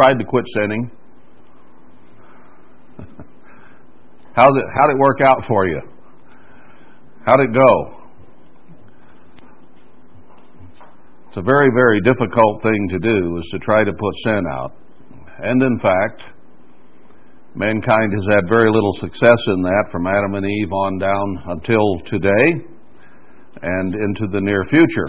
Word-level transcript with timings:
tried 0.00 0.18
to 0.18 0.24
quit 0.24 0.44
sinning? 0.54 0.90
how 4.34 4.46
did 4.50 4.64
how 4.74 4.86
did 4.86 4.96
it 4.96 4.98
work 4.98 5.20
out 5.20 5.44
for 5.46 5.66
you? 5.66 5.80
How 7.26 7.36
did 7.36 7.50
it 7.50 7.54
go? 7.54 7.96
It's 11.28 11.36
a 11.36 11.42
very, 11.42 11.68
very 11.74 12.00
difficult 12.00 12.62
thing 12.62 12.88
to 12.90 12.98
do 12.98 13.36
is 13.38 13.46
to 13.52 13.58
try 13.58 13.84
to 13.84 13.92
put 13.92 14.14
sin 14.24 14.42
out. 14.50 14.72
And 15.38 15.62
in 15.62 15.78
fact, 15.78 16.22
mankind 17.54 18.12
has 18.14 18.26
had 18.34 18.48
very 18.48 18.72
little 18.72 18.94
success 18.94 19.38
in 19.48 19.62
that 19.62 19.88
from 19.92 20.06
Adam 20.06 20.34
and 20.34 20.46
Eve 20.46 20.72
on 20.72 20.98
down 20.98 21.42
until 21.46 22.00
today 22.06 22.64
and 23.62 23.94
into 23.94 24.26
the 24.32 24.40
near 24.40 24.64
future, 24.70 25.08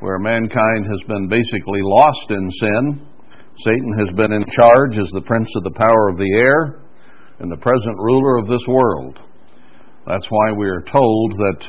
where 0.00 0.18
mankind 0.18 0.86
has 0.90 1.00
been 1.06 1.28
basically 1.28 1.80
lost 1.82 2.30
in 2.30 2.50
sin. 2.50 3.06
Satan 3.58 3.92
has 3.98 4.14
been 4.16 4.32
in 4.32 4.44
charge 4.50 4.98
as 4.98 5.08
the 5.12 5.22
prince 5.26 5.48
of 5.56 5.64
the 5.64 5.78
power 5.78 6.08
of 6.08 6.18
the 6.18 6.32
air 6.34 6.82
and 7.38 7.50
the 7.50 7.56
present 7.56 7.96
ruler 7.98 8.38
of 8.38 8.48
this 8.48 8.66
world. 8.66 9.18
That's 10.06 10.26
why 10.28 10.52
we 10.52 10.66
are 10.66 10.82
told 10.82 11.32
that 11.32 11.66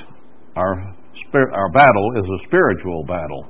our 0.55 0.95
our 1.33 1.71
battle 1.71 2.11
is 2.17 2.29
a 2.29 2.45
spiritual 2.45 3.03
battle 3.07 3.47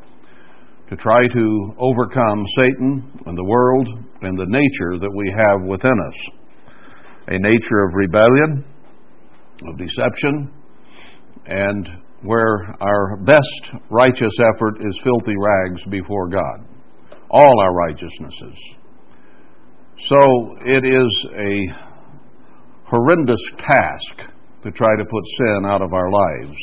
to 0.89 0.95
try 0.95 1.27
to 1.27 1.73
overcome 1.79 2.45
Satan 2.57 3.11
and 3.25 3.37
the 3.37 3.43
world 3.43 3.87
and 4.21 4.37
the 4.37 4.45
nature 4.47 4.99
that 4.99 5.11
we 5.11 5.33
have 5.35 5.67
within 5.67 5.91
us 5.91 6.35
a 7.27 7.39
nature 7.39 7.83
of 7.87 7.95
rebellion, 7.95 8.63
of 9.67 9.77
deception, 9.77 10.51
and 11.47 11.89
where 12.21 12.75
our 12.81 13.17
best 13.25 13.71
righteous 13.89 14.33
effort 14.53 14.77
is 14.81 15.01
filthy 15.03 15.33
rags 15.35 15.81
before 15.89 16.29
God. 16.29 16.74
All 17.29 17.59
our 17.59 17.73
righteousnesses. 17.73 18.57
So 20.07 20.17
it 20.65 20.85
is 20.85 21.27
a 21.33 21.95
horrendous 22.85 23.41
task 23.57 24.31
to 24.63 24.71
try 24.71 24.95
to 24.95 25.05
put 25.05 25.23
sin 25.37 25.65
out 25.65 25.81
of 25.81 25.93
our 25.93 26.11
lives. 26.11 26.57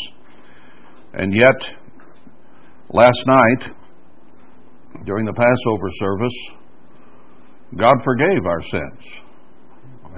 And 1.15 1.35
yet, 1.35 1.57
last 2.91 3.23
night, 3.27 3.73
during 5.05 5.27
the 5.27 5.33
Passover 5.33 5.91
service, 5.99 6.39
God 7.77 7.95
forgave 8.05 8.45
our 8.47 8.63
sins. 8.63 9.23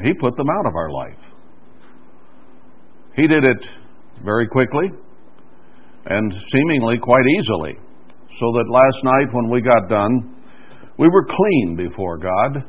He 0.02 0.12
put 0.14 0.36
them 0.36 0.48
out 0.50 0.66
of 0.66 0.74
our 0.74 0.90
life. 0.90 1.18
He 3.16 3.28
did 3.28 3.44
it 3.44 3.66
very 4.24 4.48
quickly 4.48 4.90
and 6.06 6.34
seemingly 6.52 6.98
quite 6.98 7.24
easily. 7.38 7.78
So 8.40 8.52
that 8.52 8.66
last 8.68 9.04
night 9.04 9.32
when 9.32 9.50
we 9.50 9.62
got 9.62 9.88
done, 9.88 10.34
we 10.98 11.08
were 11.08 11.24
clean 11.24 11.76
before 11.76 12.18
God 12.18 12.64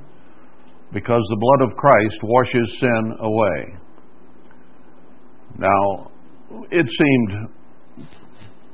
because 0.94 1.22
the 1.30 1.38
blood 1.40 1.70
of 1.70 1.78
Christ 1.78 2.20
washes 2.24 2.80
sin 2.80 3.14
away. 3.20 3.76
Now, 5.58 6.12
it 6.72 6.86
seemed 6.90 7.50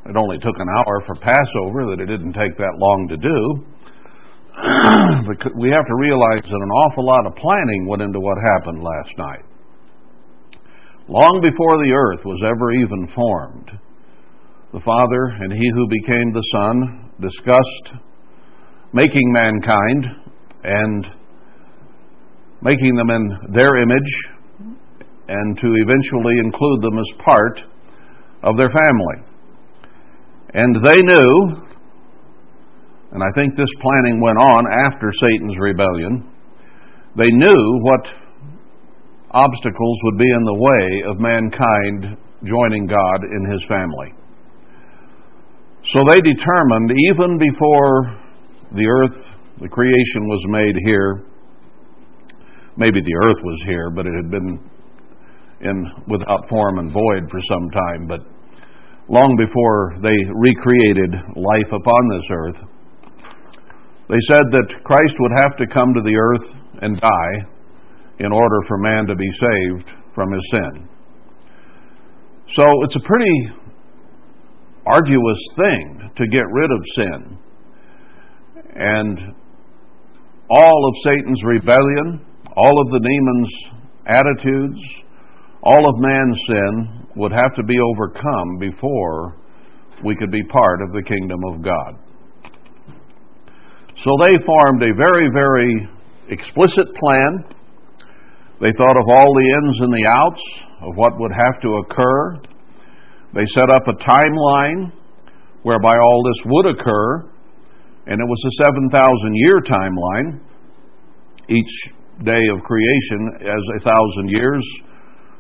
it 0.05 0.17
only 0.17 0.39
took 0.39 0.55
an 0.57 0.67
hour 0.67 1.03
for 1.05 1.15
Passover, 1.15 1.85
that 1.91 2.01
it 2.01 2.07
didn't 2.07 2.33
take 2.33 2.57
that 2.57 2.75
long 2.77 3.07
to 3.09 3.17
do. 3.17 3.65
but 5.27 5.55
we 5.57 5.69
have 5.69 5.85
to 5.85 5.95
realize 5.95 6.41
that 6.41 6.61
an 6.61 6.71
awful 6.83 7.05
lot 7.05 7.25
of 7.25 7.35
planning 7.35 7.87
went 7.87 8.01
into 8.01 8.19
what 8.19 8.37
happened 8.37 8.83
last 8.83 9.17
night. 9.17 9.45
Long 11.07 11.39
before 11.41 11.77
the 11.77 11.93
earth 11.93 12.25
was 12.25 12.41
ever 12.43 12.71
even 12.73 13.07
formed, 13.13 13.71
the 14.73 14.79
Father 14.79 15.25
and 15.41 15.51
He 15.51 15.69
who 15.73 15.87
became 15.89 16.31
the 16.31 16.43
Son 16.53 17.09
discussed 17.19 18.01
making 18.93 19.33
mankind 19.33 20.05
and 20.63 21.07
making 22.61 22.95
them 22.95 23.09
in 23.09 23.37
their 23.53 23.77
image 23.77 24.11
and 25.27 25.57
to 25.57 25.67
eventually 25.75 26.35
include 26.43 26.81
them 26.81 26.97
as 26.97 27.11
part 27.23 27.61
of 28.43 28.57
their 28.57 28.69
family. 28.69 29.27
And 30.53 30.75
they 30.85 31.01
knew, 31.01 31.65
and 33.11 33.23
I 33.23 33.31
think 33.35 33.55
this 33.55 33.69
planning 33.81 34.21
went 34.21 34.37
on 34.37 34.65
after 34.85 35.11
Satan's 35.21 35.55
rebellion, 35.59 36.29
they 37.17 37.29
knew 37.29 37.79
what 37.81 38.07
obstacles 39.31 39.99
would 40.03 40.17
be 40.17 40.29
in 40.29 40.43
the 40.43 40.53
way 40.53 41.03
of 41.09 41.19
mankind 41.19 42.17
joining 42.45 42.87
God 42.87 43.23
in 43.31 43.51
his 43.51 43.63
family. 43.67 44.13
So 45.93 45.99
they 46.07 46.21
determined, 46.21 46.91
even 47.11 47.37
before 47.37 48.17
the 48.71 48.87
earth, 48.87 49.25
the 49.59 49.67
creation 49.67 50.23
was 50.23 50.43
made 50.47 50.75
here, 50.85 51.25
maybe 52.77 53.01
the 53.01 53.15
earth 53.27 53.43
was 53.43 53.61
here, 53.65 53.89
but 53.89 54.05
it 54.07 54.13
had 54.15 54.31
been 54.31 54.59
in 55.59 55.85
without 56.07 56.47
form 56.47 56.79
and 56.79 56.93
void 56.93 57.29
for 57.29 57.41
some 57.49 57.69
time, 57.71 58.07
but 58.07 58.21
long 59.09 59.35
before 59.35 59.99
they 60.01 60.15
recreated 60.33 61.11
life 61.35 61.67
upon 61.67 62.01
this 62.09 62.27
earth. 62.31 62.59
They 64.07 64.19
said 64.27 64.47
that 64.51 64.83
Christ 64.83 65.15
would 65.19 65.31
have 65.43 65.57
to 65.57 65.73
come 65.73 65.93
to 65.93 66.01
the 66.01 66.15
earth 66.15 66.47
and 66.81 66.99
die 66.99 67.35
in 68.19 68.31
order 68.31 68.59
for 68.67 68.77
man 68.77 69.07
to 69.07 69.15
be 69.15 69.29
saved 69.39 69.91
from 70.15 70.31
his 70.31 70.43
sin. 70.51 70.87
So 72.55 72.63
it's 72.83 72.95
a 72.95 73.07
pretty 73.07 73.60
arduous 74.85 75.39
thing 75.55 76.11
to 76.15 76.27
get 76.27 76.43
rid 76.51 76.71
of 76.71 76.85
sin. 76.95 77.37
And 78.75 79.19
all 80.49 80.89
of 80.89 80.95
Satan's 81.03 81.41
rebellion, 81.43 82.25
all 82.55 82.81
of 82.81 82.91
the 82.91 82.99
demon's 82.99 83.53
attitudes, 84.05 84.81
all 85.63 85.89
of 85.89 85.95
man's 85.99 86.39
sin 86.47 87.07
would 87.15 87.31
have 87.31 87.55
to 87.55 87.63
be 87.63 87.77
overcome 87.79 88.57
before 88.59 89.37
we 90.03 90.15
could 90.15 90.31
be 90.31 90.43
part 90.43 90.81
of 90.81 90.93
the 90.93 91.03
kingdom 91.03 91.39
of 91.45 91.61
God. 91.61 91.99
So 94.03 94.17
they 94.19 94.33
formed 94.45 94.81
a 94.81 94.95
very, 94.97 95.29
very 95.31 95.87
explicit 96.29 96.87
plan. 96.95 97.45
They 98.59 98.71
thought 98.77 98.97
of 98.97 99.05
all 99.07 99.33
the 99.35 99.47
ins 99.47 99.79
and 99.79 99.93
the 99.93 100.07
outs 100.09 100.41
of 100.81 100.95
what 100.95 101.19
would 101.19 101.31
have 101.31 101.61
to 101.61 101.75
occur. 101.77 102.41
They 103.33 103.45
set 103.45 103.69
up 103.69 103.87
a 103.87 103.93
timeline 103.93 104.91
whereby 105.63 105.95
all 105.97 106.23
this 106.23 106.43
would 106.45 106.65
occur, 106.65 107.29
and 108.07 108.19
it 108.19 108.27
was 108.27 108.43
a 108.45 108.63
7,000 108.63 109.35
year 109.35 109.61
timeline. 109.61 110.41
Each 111.47 111.91
day 112.23 112.41
of 112.53 112.63
creation 112.63 113.29
as 113.41 113.63
a 113.75 113.83
thousand 113.83 114.29
years 114.29 114.65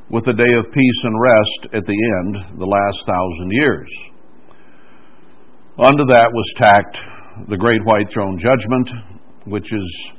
with 0.09 0.27
a 0.27 0.33
day 0.33 0.53
of 0.57 0.73
peace 0.73 1.01
and 1.03 1.21
rest 1.21 1.73
at 1.73 1.85
the 1.85 2.11
end, 2.19 2.59
the 2.59 2.65
last 2.65 2.99
thousand 3.05 3.51
years. 3.51 3.89
Under 5.77 6.05
that 6.05 6.29
was 6.33 6.53
tacked 6.57 6.97
the 7.49 7.57
great 7.57 7.83
white 7.85 8.09
throne 8.13 8.39
judgment, 8.39 8.89
which 9.45 9.71
is 9.71 10.09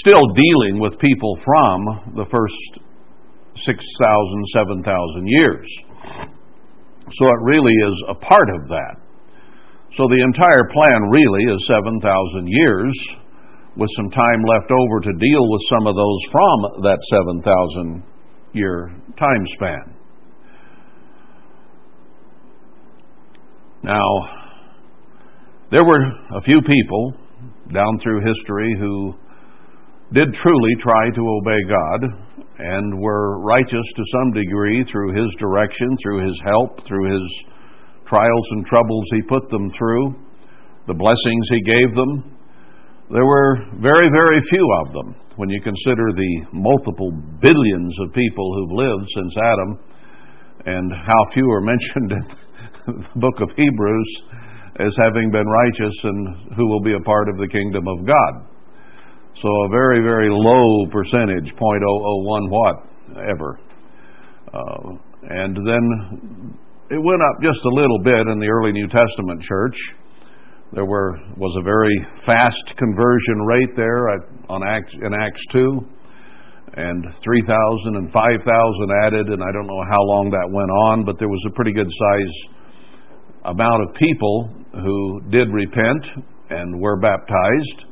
still 0.00 0.22
dealing 0.34 0.80
with 0.80 0.98
people 0.98 1.38
from 1.44 2.14
the 2.16 2.26
first 2.30 2.78
6,000, 3.56 4.46
7,000 4.52 5.26
years. 5.26 5.66
So 7.12 7.26
it 7.26 7.40
really 7.42 7.72
is 7.72 8.02
a 8.08 8.14
part 8.14 8.48
of 8.60 8.68
that. 8.68 8.96
So 9.96 10.08
the 10.08 10.22
entire 10.24 10.64
plan 10.72 11.02
really 11.10 11.44
is 11.54 11.66
7,000 11.66 12.48
years 12.48 12.92
with 13.76 13.90
some 13.96 14.10
time 14.10 14.42
left 14.42 14.70
over 14.70 15.00
to 15.00 15.12
deal 15.12 15.50
with 15.50 15.62
some 15.68 15.86
of 15.86 15.94
those 15.94 16.18
from 16.30 16.82
that 16.82 16.98
7,000 17.10 18.02
year 18.52 18.90
time 19.18 19.44
span. 19.54 19.94
Now, 23.82 24.54
there 25.70 25.84
were 25.84 26.04
a 26.36 26.40
few 26.42 26.62
people 26.62 27.14
down 27.72 27.98
through 28.02 28.24
history 28.24 28.76
who 28.78 29.14
did 30.14 30.32
truly 30.34 30.74
try 30.80 31.10
to 31.10 31.28
obey 31.42 31.60
God 31.68 32.00
and 32.58 33.00
were 33.00 33.40
righteous 33.42 33.86
to 33.96 34.04
some 34.12 34.32
degree 34.32 34.84
through 34.84 35.12
His 35.12 35.34
direction, 35.40 35.96
through 36.02 36.26
His 36.26 36.40
help, 36.46 36.86
through 36.86 37.12
His 37.12 37.44
trials 38.06 38.46
and 38.52 38.64
troubles 38.66 39.04
He 39.10 39.22
put 39.22 39.50
them 39.50 39.70
through, 39.76 40.14
the 40.86 40.94
blessings 40.94 41.48
He 41.50 41.62
gave 41.62 41.94
them. 41.94 42.38
There 43.10 43.26
were 43.26 43.58
very, 43.80 44.08
very 44.08 44.40
few 44.48 44.68
of 44.86 44.92
them 44.92 45.16
when 45.36 45.50
you 45.50 45.60
consider 45.60 46.12
the 46.14 46.46
multiple 46.52 47.10
billions 47.40 47.94
of 48.00 48.14
people 48.14 48.54
who've 48.54 48.78
lived 48.78 49.08
since 49.16 49.34
Adam 49.36 49.78
and 50.64 50.92
how 50.92 51.18
few 51.34 51.50
are 51.50 51.60
mentioned 51.74 52.12
in 52.12 52.24
the 52.86 53.20
book 53.20 53.40
of 53.40 53.50
Hebrews 53.56 54.22
as 54.78 54.94
having 54.98 55.30
been 55.30 55.46
righteous 55.46 55.94
and 56.04 56.54
who 56.56 56.68
will 56.68 56.82
be 56.82 56.94
a 56.94 57.00
part 57.00 57.28
of 57.28 57.38
the 57.38 57.48
kingdom 57.48 57.84
of 57.88 58.06
God. 58.06 58.53
So 59.42 59.48
a 59.48 59.68
very, 59.68 60.00
very 60.00 60.28
low 60.30 60.86
percentage, 60.90 61.52
0.001 61.54 62.50
what 62.50 62.76
ever. 63.28 63.58
Uh, 64.52 64.90
and 65.28 65.56
then 65.56 66.58
it 66.90 67.02
went 67.02 67.22
up 67.22 67.42
just 67.42 67.58
a 67.64 67.74
little 67.74 67.98
bit 67.98 68.28
in 68.28 68.38
the 68.38 68.46
early 68.46 68.72
New 68.72 68.86
Testament 68.88 69.42
church 69.42 69.76
There 70.72 70.84
were, 70.84 71.18
was 71.36 71.54
a 71.58 71.62
very 71.62 71.94
fast 72.26 72.74
conversion 72.76 73.42
rate 73.46 73.76
there 73.76 74.08
at, 74.10 74.20
on 74.48 74.62
Acts, 74.66 74.92
in 74.92 75.14
Acts 75.14 75.42
2, 75.52 75.80
and 76.76 77.04
3,000 77.22 77.96
and 77.96 78.12
5,000 78.12 78.42
added, 79.04 79.26
and 79.28 79.42
I 79.42 79.52
don't 79.52 79.66
know 79.66 79.84
how 79.88 80.02
long 80.02 80.30
that 80.30 80.50
went 80.50 80.70
on, 80.70 81.04
but 81.04 81.18
there 81.18 81.28
was 81.28 81.42
a 81.46 81.52
pretty 81.54 81.72
good 81.72 81.86
size 81.90 82.34
amount 83.44 83.88
of 83.88 83.94
people 83.94 84.50
who 84.74 85.20
did 85.30 85.52
repent 85.52 86.06
and 86.50 86.80
were 86.80 86.98
baptized. 86.98 87.86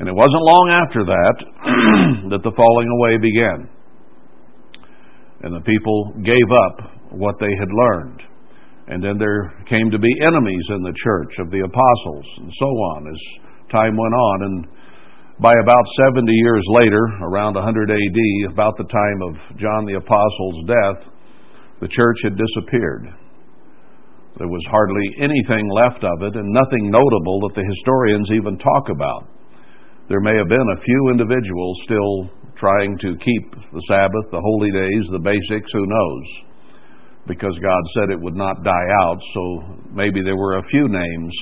And 0.00 0.08
it 0.08 0.16
wasn't 0.16 0.48
long 0.48 0.66
after 0.72 1.04
that 1.04 1.36
that 2.32 2.40
the 2.40 2.56
falling 2.56 2.88
away 2.88 3.20
began. 3.20 3.68
And 5.44 5.52
the 5.52 5.60
people 5.60 6.16
gave 6.24 6.48
up 6.48 7.12
what 7.12 7.36
they 7.36 7.52
had 7.52 7.68
learned. 7.68 8.22
And 8.88 9.04
then 9.04 9.18
there 9.18 9.52
came 9.68 9.90
to 9.92 9.98
be 10.00 10.08
enemies 10.24 10.66
in 10.72 10.82
the 10.82 10.96
church 10.96 11.36
of 11.38 11.52
the 11.52 11.60
apostles, 11.60 12.26
and 12.38 12.50
so 12.56 12.66
on 12.96 13.12
as 13.12 13.20
time 13.70 13.94
went 13.94 14.14
on. 14.16 14.42
And 14.42 14.56
by 15.38 15.52
about 15.62 15.84
70 16.08 16.32
years 16.32 16.64
later, 16.80 17.04
around 17.20 17.54
100 17.54 17.90
AD, 17.90 18.52
about 18.52 18.76
the 18.78 18.88
time 18.88 19.20
of 19.28 19.58
John 19.60 19.84
the 19.84 20.00
Apostle's 20.00 20.64
death, 20.64 21.12
the 21.80 21.88
church 21.88 22.18
had 22.24 22.40
disappeared. 22.40 23.04
There 24.38 24.48
was 24.48 24.64
hardly 24.70 25.12
anything 25.20 25.68
left 25.68 26.02
of 26.04 26.22
it, 26.24 26.36
and 26.36 26.56
nothing 26.56 26.88
notable 26.88 27.40
that 27.44 27.54
the 27.54 27.68
historians 27.68 28.30
even 28.32 28.56
talk 28.56 28.88
about. 28.88 29.28
There 30.10 30.18
may 30.18 30.36
have 30.36 30.48
been 30.48 30.74
a 30.74 30.82
few 30.82 31.08
individuals 31.10 31.80
still 31.84 32.30
trying 32.56 32.98
to 32.98 33.14
keep 33.22 33.46
the 33.70 33.84
Sabbath, 33.86 34.26
the 34.32 34.42
holy 34.42 34.72
days, 34.72 35.06
the 35.06 35.22
basics, 35.22 35.70
who 35.72 35.86
knows? 35.86 36.26
Because 37.28 37.54
God 37.62 37.82
said 37.94 38.10
it 38.10 38.20
would 38.20 38.34
not 38.34 38.64
die 38.64 38.88
out, 39.06 39.22
so 39.34 39.78
maybe 39.94 40.20
there 40.20 40.36
were 40.36 40.58
a 40.58 40.68
few 40.68 40.88
names. 40.88 41.32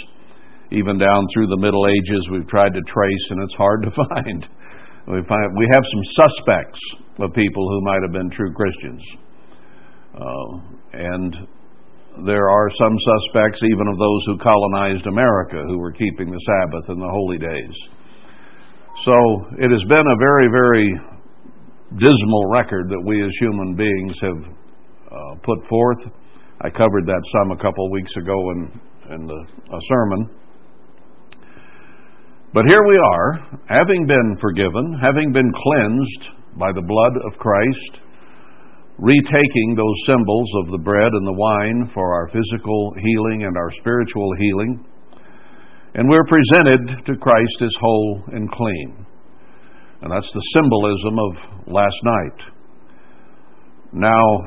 Even 0.71 0.99
down 0.99 1.25
through 1.33 1.47
the 1.47 1.57
Middle 1.57 1.89
Ages, 1.89 2.29
we've 2.31 2.47
tried 2.47 2.75
to 2.75 2.93
trace, 2.93 3.27
and 3.31 3.43
it's 3.43 3.55
hard 3.55 3.85
to 3.85 3.91
find. 4.13 4.47
We, 5.09 5.25
find, 5.25 5.57
we 5.57 5.67
have 5.73 5.85
some 5.89 6.29
suspects 6.29 6.81
of 7.21 7.33
people 7.33 7.65
who 7.71 7.81
might 7.89 8.03
have 8.05 8.13
been 8.13 8.29
true 8.29 8.53
Christians. 8.53 9.03
Uh, 10.13 10.61
and 10.93 11.37
there 12.27 12.51
are 12.51 12.69
some 12.79 12.99
suspects, 13.01 13.63
even 13.65 13.89
of 13.89 13.97
those 13.97 14.23
who 14.27 14.45
colonized 14.45 15.07
America, 15.07 15.57
who 15.67 15.79
were 15.79 15.93
keeping 15.93 16.31
the 16.31 16.45
Sabbath 16.45 16.91
and 16.91 17.01
the 17.01 17.09
holy 17.09 17.39
days. 17.39 17.89
So 19.05 19.15
it 19.59 19.71
has 19.71 19.85
been 19.89 20.05
a 20.07 20.19
very, 20.19 20.49
very 20.51 21.01
dismal 21.99 22.51
record 22.51 22.89
that 22.89 23.03
we 23.07 23.23
as 23.25 23.31
human 23.39 23.77
beings 23.77 24.17
have 24.21 24.43
uh, 25.07 25.35
put 25.43 25.65
forth. 25.69 25.99
I 26.63 26.71
covered 26.71 27.07
that 27.07 27.23
some 27.33 27.53
a 27.53 27.57
couple 27.57 27.87
of 27.87 27.93
weeks 27.93 28.11
ago 28.17 28.51
in, 28.51 28.81
in 29.15 29.27
the, 29.27 29.47
a 29.73 29.81
sermon. 29.89 30.31
But 32.53 32.65
here 32.67 32.83
we 32.83 32.99
are, 32.99 33.61
having 33.69 34.07
been 34.07 34.37
forgiven, 34.41 34.99
having 35.01 35.33
been 35.33 35.53
cleansed 35.53 36.31
by 36.59 36.73
the 36.73 36.83
blood 36.83 37.13
of 37.31 37.39
Christ 37.39 38.01
retaking 38.99 39.77
those 39.77 39.95
symbols 40.07 40.51
of 40.65 40.73
the 40.73 40.83
bread 40.83 41.13
and 41.13 41.27
the 41.27 41.33
wine 41.33 41.89
for 41.95 42.15
our 42.15 42.29
physical 42.29 42.95
healing 42.99 43.45
and 43.45 43.57
our 43.57 43.71
spiritual 43.79 44.29
healing. 44.41 44.85
And 45.99 46.09
we're 46.09 46.23
presented 46.27 47.07
to 47.07 47.17
Christ 47.17 47.59
as 47.61 47.75
whole 47.81 48.23
and 48.29 48.49
clean. 48.53 49.05
And 50.01 50.13
that's 50.13 50.31
the 50.33 50.41
symbolism 50.55 51.19
of 51.19 51.73
last 51.73 51.97
night. 52.05 52.41
Now, 53.93 54.39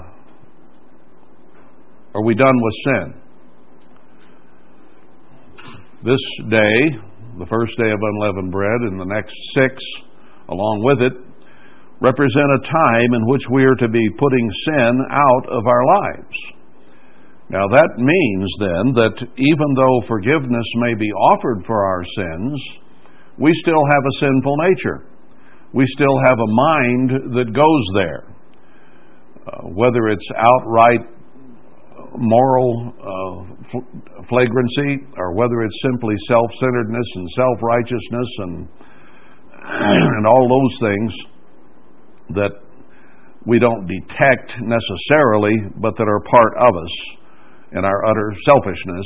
are 2.16 2.24
we 2.24 2.36
done 2.36 2.56
with 2.56 2.74
sin? 2.86 3.22
This 6.06 6.50
day, 6.50 7.00
the 7.38 7.48
first 7.48 7.78
day 7.78 7.92
of 7.92 8.00
unleavened 8.02 8.54
bread, 8.54 8.82
and 8.84 8.98
the 8.98 9.14
next 9.14 9.36
six 9.54 9.84
along 10.48 10.84
with 10.86 11.02
it, 11.02 11.14
represent 12.00 12.46
a 12.46 12.66
time 12.66 13.14
in 13.14 13.28
which 13.28 13.44
we 13.52 13.66
are 13.66 13.76
to 13.76 13.90
be 13.90 14.10
putting 14.18 14.50
sin 14.68 15.06
out 15.12 15.50
of 15.50 15.68
our 15.68 15.86
lives. 15.86 16.61
Now, 17.52 17.68
that 17.68 18.00
means 18.00 18.48
then 18.64 18.96
that 18.96 19.28
even 19.36 19.70
though 19.76 20.08
forgiveness 20.08 20.68
may 20.78 20.96
be 20.96 21.12
offered 21.12 21.66
for 21.68 21.84
our 21.84 22.04
sins, 22.16 22.56
we 23.38 23.52
still 23.60 23.84
have 23.92 24.04
a 24.08 24.18
sinful 24.20 24.56
nature. 24.72 25.06
We 25.74 25.84
still 25.88 26.16
have 26.24 26.40
a 26.40 26.48
mind 26.48 27.10
that 27.36 27.52
goes 27.52 27.86
there. 27.94 28.24
Uh, 29.46 29.68
whether 29.76 30.08
it's 30.08 30.30
outright 30.38 31.02
moral 32.16 32.94
uh, 33.04 33.80
flagrancy 34.30 35.04
or 35.18 35.34
whether 35.34 35.62
it's 35.64 35.82
simply 35.82 36.16
self 36.28 36.52
centeredness 36.58 37.08
and 37.16 37.30
self 37.32 37.58
righteousness 37.62 38.30
and, 38.38 38.70
and 39.68 40.26
all 40.26 40.48
those 40.48 40.80
things 40.80 41.14
that 42.30 42.52
we 43.46 43.60
don't 43.60 43.88
detect 43.88 44.56
necessarily, 44.62 45.56
but 45.82 45.98
that 45.98 46.08
are 46.08 46.22
part 46.32 46.54
of 46.60 46.76
us 46.78 47.18
in 47.74 47.86
our 47.86 48.06
utter 48.06 48.34
selfishness 48.46 49.06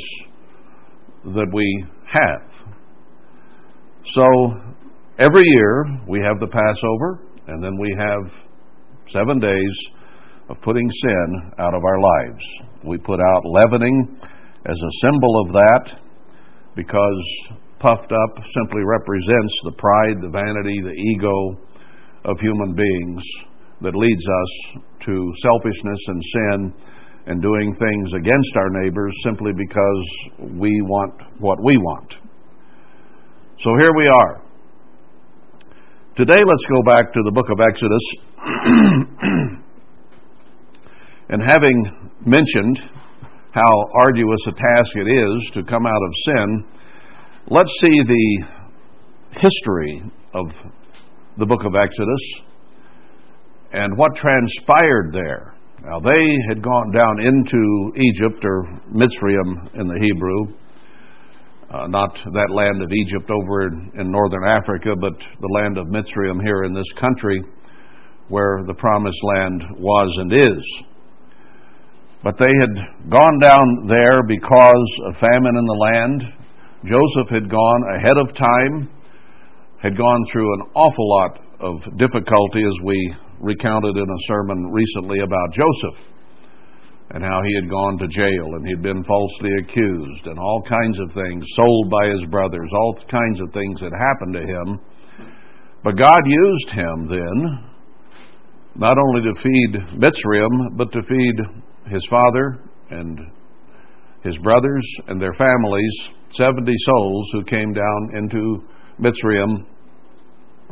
that 1.24 1.50
we 1.52 1.84
have. 2.06 2.50
So 4.14 4.54
every 5.18 5.42
year 5.44 5.84
we 6.08 6.20
have 6.20 6.40
the 6.40 6.46
Passover, 6.46 7.24
and 7.48 7.62
then 7.62 7.76
we 7.78 7.94
have 7.98 8.32
seven 9.12 9.38
days 9.38 9.76
of 10.48 10.60
putting 10.62 10.88
sin 10.90 11.52
out 11.58 11.74
of 11.74 11.82
our 11.84 12.00
lives. 12.00 12.44
We 12.84 12.98
put 12.98 13.20
out 13.20 13.42
leavening 13.44 14.18
as 14.64 14.76
a 14.76 15.06
symbol 15.06 15.42
of 15.44 15.52
that 15.52 16.00
because 16.74 17.56
puffed 17.78 18.12
up 18.12 18.44
simply 18.54 18.82
represents 18.84 19.54
the 19.64 19.72
pride, 19.72 20.16
the 20.22 20.30
vanity, 20.30 20.80
the 20.82 20.96
ego 21.14 21.58
of 22.24 22.38
human 22.40 22.74
beings 22.74 23.22
that 23.82 23.94
leads 23.94 24.22
us 24.22 24.82
to 25.04 25.32
selfishness 25.42 26.00
and 26.06 26.22
sin 26.24 26.74
and 27.26 27.42
doing 27.42 27.74
things 27.74 28.12
against 28.14 28.56
our 28.56 28.70
neighbors 28.82 29.14
simply 29.24 29.52
because 29.52 30.06
we 30.58 30.80
want 30.82 31.12
what 31.38 31.62
we 31.62 31.76
want. 31.76 32.16
So 33.60 33.70
here 33.78 33.92
we 33.96 34.08
are. 34.08 34.42
Today, 36.16 36.40
let's 36.46 36.64
go 36.72 36.82
back 36.86 37.12
to 37.12 37.20
the 37.24 37.32
book 37.32 37.50
of 37.50 37.60
Exodus. 37.60 38.02
and 41.28 41.42
having 41.42 42.10
mentioned 42.24 42.80
how 43.50 43.88
arduous 43.94 44.46
a 44.46 44.52
task 44.52 44.94
it 44.94 45.08
is 45.08 45.50
to 45.54 45.64
come 45.64 45.84
out 45.84 45.92
of 45.92 46.12
sin, 46.26 46.64
let's 47.48 47.72
see 47.80 48.04
the 48.06 48.44
history 49.32 50.00
of 50.32 50.46
the 51.38 51.46
book 51.46 51.64
of 51.64 51.74
Exodus 51.74 52.22
and 53.72 53.98
what 53.98 54.14
transpired 54.16 55.12
there. 55.12 55.55
Now, 55.86 56.00
they 56.00 56.34
had 56.48 56.62
gone 56.62 56.90
down 56.90 57.20
into 57.20 57.92
Egypt, 57.94 58.44
or 58.44 58.66
Mitzrayim 58.90 59.70
in 59.78 59.86
the 59.86 60.00
Hebrew, 60.02 60.52
uh, 61.70 61.86
not 61.86 62.10
that 62.24 62.50
land 62.50 62.82
of 62.82 62.90
Egypt 62.90 63.30
over 63.30 63.68
in, 63.68 63.92
in 63.94 64.10
northern 64.10 64.42
Africa, 64.48 64.96
but 65.00 65.14
the 65.14 65.46
land 65.46 65.78
of 65.78 65.86
Mitzrayim 65.86 66.42
here 66.42 66.64
in 66.64 66.74
this 66.74 66.90
country 66.98 67.40
where 68.26 68.64
the 68.66 68.74
promised 68.74 69.22
land 69.36 69.62
was 69.78 70.10
and 70.18 70.32
is. 70.32 70.64
But 72.24 72.36
they 72.36 72.50
had 72.58 73.08
gone 73.08 73.38
down 73.38 73.86
there 73.86 74.24
because 74.26 74.90
of 75.06 75.14
famine 75.20 75.54
in 75.54 75.66
the 75.66 75.86
land. 75.94 76.24
Joseph 76.82 77.30
had 77.30 77.48
gone 77.48 77.82
ahead 77.94 78.18
of 78.18 78.34
time 78.34 78.90
had 79.80 79.96
gone 79.96 80.24
through 80.32 80.52
an 80.54 80.62
awful 80.74 81.08
lot 81.08 81.45
of 81.60 81.80
difficulty, 81.96 82.62
as 82.64 82.84
we 82.84 83.14
recounted 83.40 83.96
in 83.96 84.08
a 84.08 84.24
sermon 84.28 84.70
recently 84.70 85.20
about 85.20 85.52
Joseph 85.52 86.00
and 87.10 87.22
how 87.22 87.40
he 87.44 87.54
had 87.54 87.70
gone 87.70 87.98
to 87.98 88.08
jail 88.08 88.54
and 88.54 88.66
he'd 88.66 88.82
been 88.82 89.04
falsely 89.04 89.50
accused 89.62 90.26
and 90.26 90.38
all 90.38 90.62
kinds 90.68 90.98
of 90.98 91.12
things, 91.14 91.44
sold 91.54 91.90
by 91.90 92.08
his 92.08 92.24
brothers, 92.30 92.68
all 92.72 92.98
kinds 93.08 93.40
of 93.40 93.52
things 93.52 93.80
had 93.80 93.92
happened 93.92 94.34
to 94.34 94.42
him. 94.42 94.80
But 95.84 95.96
God 95.96 96.20
used 96.26 96.70
him 96.70 97.08
then 97.08 97.64
not 98.74 98.98
only 98.98 99.22
to 99.22 99.42
feed 99.42 100.00
Mitzrayim, 100.00 100.76
but 100.76 100.92
to 100.92 101.02
feed 101.08 101.90
his 101.90 102.06
father 102.10 102.60
and 102.90 103.18
his 104.22 104.36
brothers 104.38 104.84
and 105.06 105.20
their 105.20 105.34
families, 105.34 105.98
70 106.32 106.72
souls 106.84 107.30
who 107.32 107.44
came 107.44 107.72
down 107.72 108.10
into 108.14 108.64
Mitzrayim 109.00 109.66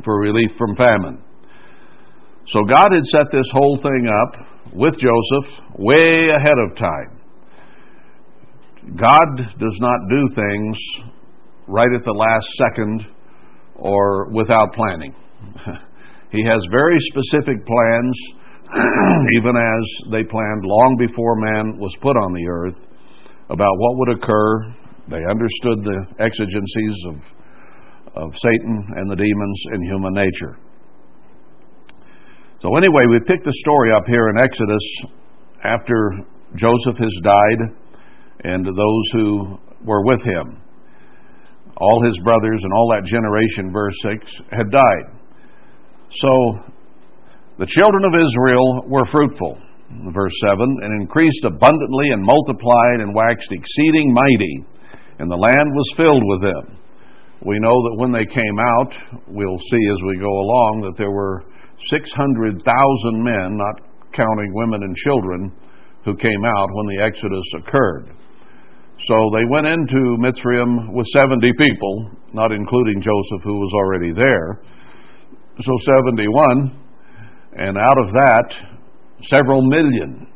for 0.03 0.19
relief 0.19 0.51
from 0.59 0.77
famine. 0.77 1.23
So 2.49 2.65
God 2.69 2.89
had 2.93 3.05
set 3.07 3.33
this 3.33 3.47
whole 3.53 3.79
thing 3.79 4.09
up 4.09 4.73
with 4.75 4.95
Joseph 4.95 5.53
way 5.79 6.29
ahead 6.31 6.59
of 6.59 6.77
time. 6.77 7.21
God 8.97 9.59
does 9.59 9.79
not 9.81 9.99
do 10.11 10.29
things 10.35 10.79
right 11.67 11.93
at 11.95 12.05
the 12.05 12.13
last 12.13 12.47
second 12.59 13.07
or 13.77 14.31
without 14.31 14.75
planning. 14.75 15.15
he 16.31 16.45
has 16.45 16.61
very 16.71 16.99
specific 17.11 17.65
plans, 17.65 18.17
even 19.39 19.57
as 19.57 20.13
they 20.13 20.23
planned 20.23 20.65
long 20.65 20.97
before 20.99 21.37
man 21.37 21.79
was 21.79 21.97
put 22.03 22.17
on 22.17 22.33
the 22.33 22.47
earth, 22.47 22.79
about 23.49 23.73
what 23.79 23.99
would 23.99 24.19
occur 24.19 24.75
They 25.09 25.21
understood 25.29 25.85
the 25.85 26.07
exigencies 26.19 27.05
of, 27.09 27.17
of 28.15 28.33
Satan 28.37 28.87
and 28.97 29.11
the 29.11 29.17
demons 29.17 29.63
in 29.75 29.83
human 29.83 30.15
nature. 30.15 30.59
So, 32.63 32.77
anyway, 32.77 33.05
we 33.11 33.21
picked 33.27 33.45
the 33.45 33.53
story 33.61 33.93
up 33.93 34.05
here 34.07 34.29
in 34.29 34.39
Exodus 34.39 34.83
after 35.63 36.13
Joseph 36.57 36.97
has 36.99 37.21
died 37.23 37.77
and 38.45 38.65
those 38.65 39.07
who 39.13 39.59
were 39.85 40.05
with 40.05 40.23
him. 40.23 40.61
All 41.77 42.05
his 42.07 42.19
brothers 42.23 42.61
and 42.63 42.73
all 42.73 42.89
that 42.95 43.05
generation, 43.05 43.73
verse 43.73 43.97
6, 44.03 44.25
had 44.53 44.71
died. 44.71 45.07
So 46.21 46.61
the 47.59 47.67
children 47.67 48.05
of 48.05 48.15
Israel 48.15 48.85
were 48.87 49.07
fruitful, 49.11 49.59
verse 50.13 50.35
7, 50.41 50.59
and 50.83 51.03
increased 51.03 51.45
abundantly 51.45 52.09
and 52.11 52.23
multiplied 52.23 53.01
and 53.01 53.15
waxed 53.15 53.51
exceeding 53.51 54.15
mighty, 54.15 54.65
and 55.19 55.31
the 55.31 55.37
land 55.37 55.71
was 55.73 55.95
filled 55.97 56.23
with 56.25 56.43
them. 56.43 56.79
We 57.43 57.59
know 57.59 57.75
that 57.75 57.97
when 57.99 58.13
they 58.13 58.27
came 58.27 58.59
out, 58.59 58.95
we'll 59.27 59.59
see 59.59 59.85
as 59.91 59.99
we 60.07 60.19
go 60.19 60.31
along, 60.31 60.83
that 60.85 60.97
there 60.97 61.11
were 61.11 61.45
600,000 61.91 62.63
men, 63.23 63.57
not 63.57 63.81
counting 64.13 64.55
women 64.55 64.83
and 64.83 64.97
children, 64.97 65.53
who 66.05 66.15
came 66.17 66.45
out 66.45 66.69
when 66.73 66.87
the 66.87 67.03
Exodus 67.03 67.45
occurred. 67.59 68.15
So 69.09 69.31
they 69.37 69.45
went 69.51 69.67
into 69.67 70.17
Mitzrayim 70.21 70.93
with 70.93 71.07
70 71.09 71.53
people, 71.59 72.11
not 72.33 72.53
including 72.53 73.03
Joseph, 73.03 73.43
who 73.43 73.59
was 73.59 73.73
already 73.75 74.13
there. 74.13 74.61
So 75.61 75.73
71. 75.85 76.81
And 77.57 77.77
out 77.77 77.99
of 77.99 78.13
that, 78.13 78.55
several 79.29 79.63
million 79.63 80.27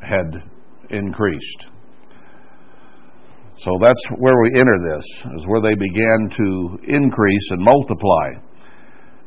had 0.00 0.42
increased. 0.90 1.66
So 3.58 3.78
that's 3.80 4.00
where 4.16 4.34
we 4.42 4.58
enter 4.58 4.78
this, 4.94 5.04
is 5.36 5.44
where 5.46 5.60
they 5.60 5.74
began 5.74 6.30
to 6.30 6.78
increase 6.88 7.46
and 7.50 7.60
multiply. 7.60 8.28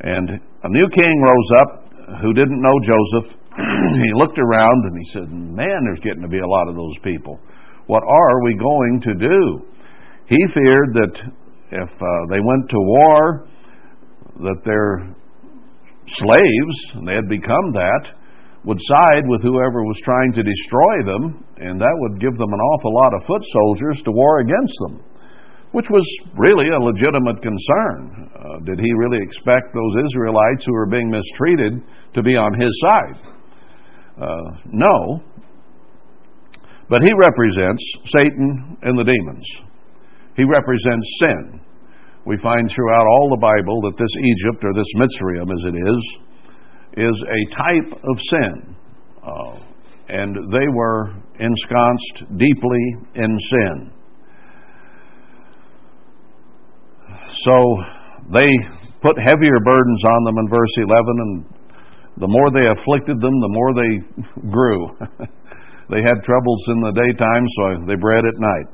And 0.01 0.29
a 0.63 0.69
new 0.69 0.89
king 0.89 1.21
rose 1.21 1.61
up 1.61 1.85
who 2.21 2.33
didn't 2.33 2.61
know 2.61 2.73
Joseph. 2.81 3.33
he 3.57 4.11
looked 4.15 4.39
around 4.39 4.85
and 4.85 4.97
he 4.97 5.11
said, 5.11 5.31
Man, 5.31 5.79
there's 5.85 5.99
getting 6.01 6.21
to 6.21 6.27
be 6.27 6.39
a 6.39 6.47
lot 6.47 6.67
of 6.67 6.75
those 6.75 6.95
people. 7.03 7.39
What 7.87 8.03
are 8.03 8.43
we 8.43 8.55
going 8.55 9.01
to 9.03 9.13
do? 9.13 9.65
He 10.27 10.37
feared 10.53 10.93
that 10.95 11.21
if 11.71 11.89
uh, 11.89 12.05
they 12.29 12.39
went 12.39 12.69
to 12.69 12.77
war, 12.77 13.47
that 14.39 14.61
their 14.65 15.15
slaves, 16.07 16.77
and 16.93 17.07
they 17.07 17.15
had 17.15 17.29
become 17.29 17.71
that, 17.73 18.11
would 18.65 18.79
side 18.81 19.23
with 19.27 19.41
whoever 19.41 19.85
was 19.85 19.99
trying 20.03 20.33
to 20.33 20.43
destroy 20.43 20.95
them, 21.05 21.45
and 21.57 21.79
that 21.79 21.95
would 22.01 22.19
give 22.19 22.35
them 22.37 22.51
an 22.51 22.59
awful 22.59 22.93
lot 22.93 23.13
of 23.13 23.25
foot 23.25 23.43
soldiers 23.53 24.01
to 24.03 24.11
war 24.11 24.39
against 24.39 24.73
them, 24.87 25.03
which 25.71 25.85
was 25.89 26.05
really 26.35 26.69
a 26.73 26.79
legitimate 26.81 27.41
concern. 27.41 28.29
Uh, 28.33 28.59
did 28.65 28.79
he 28.79 28.91
really 28.97 29.21
expect 29.21 29.73
those 29.73 30.05
Israelites 30.09 30.65
who 30.65 30.73
were 30.73 30.89
being 30.89 31.09
mistreated 31.09 31.81
to 32.13 32.23
be 32.23 32.35
on 32.35 32.59
his 32.59 32.73
side? 32.89 33.17
Uh, 34.19 34.57
no, 34.71 35.21
but 36.89 37.01
he 37.01 37.11
represents 37.21 37.83
Satan 38.05 38.77
and 38.81 38.97
the 38.97 39.03
demons. 39.03 39.45
He 40.35 40.43
represents 40.43 41.07
sin. 41.19 41.61
We 42.25 42.37
find 42.37 42.69
throughout 42.69 43.05
all 43.05 43.29
the 43.29 43.41
Bible 43.41 43.81
that 43.85 43.97
this 43.97 44.09
Egypt, 44.17 44.63
or 44.65 44.73
this 44.73 44.89
Mitzrayim 44.97 45.53
as 45.53 45.63
it 45.65 45.77
is, 45.77 46.17
is 46.97 47.15
a 47.29 47.55
type 47.55 47.99
of 48.03 48.19
sin. 48.29 48.75
Uh, 49.23 49.59
and 50.07 50.35
they 50.35 50.67
were 50.73 51.15
ensconced 51.39 52.37
deeply 52.37 52.95
in 53.15 53.39
sin. 53.39 53.91
So 57.41 57.83
they 58.31 58.45
put 59.01 59.17
heavier 59.19 59.59
burdens 59.63 60.03
on 60.05 60.23
them 60.25 60.37
in 60.37 60.49
verse 60.49 60.75
11, 60.77 60.89
and 61.07 61.45
the 62.17 62.27
more 62.27 62.49
they 62.51 62.67
afflicted 62.79 63.19
them, 63.19 63.33
the 63.39 63.49
more 63.49 63.73
they 63.73 64.49
grew. 64.49 64.87
they 65.89 66.01
had 66.01 66.23
troubles 66.23 66.63
in 66.67 66.79
the 66.81 66.93
daytime, 66.93 67.45
so 67.57 67.85
they 67.87 67.95
bred 67.95 68.23
at 68.25 68.39
night. 68.39 68.67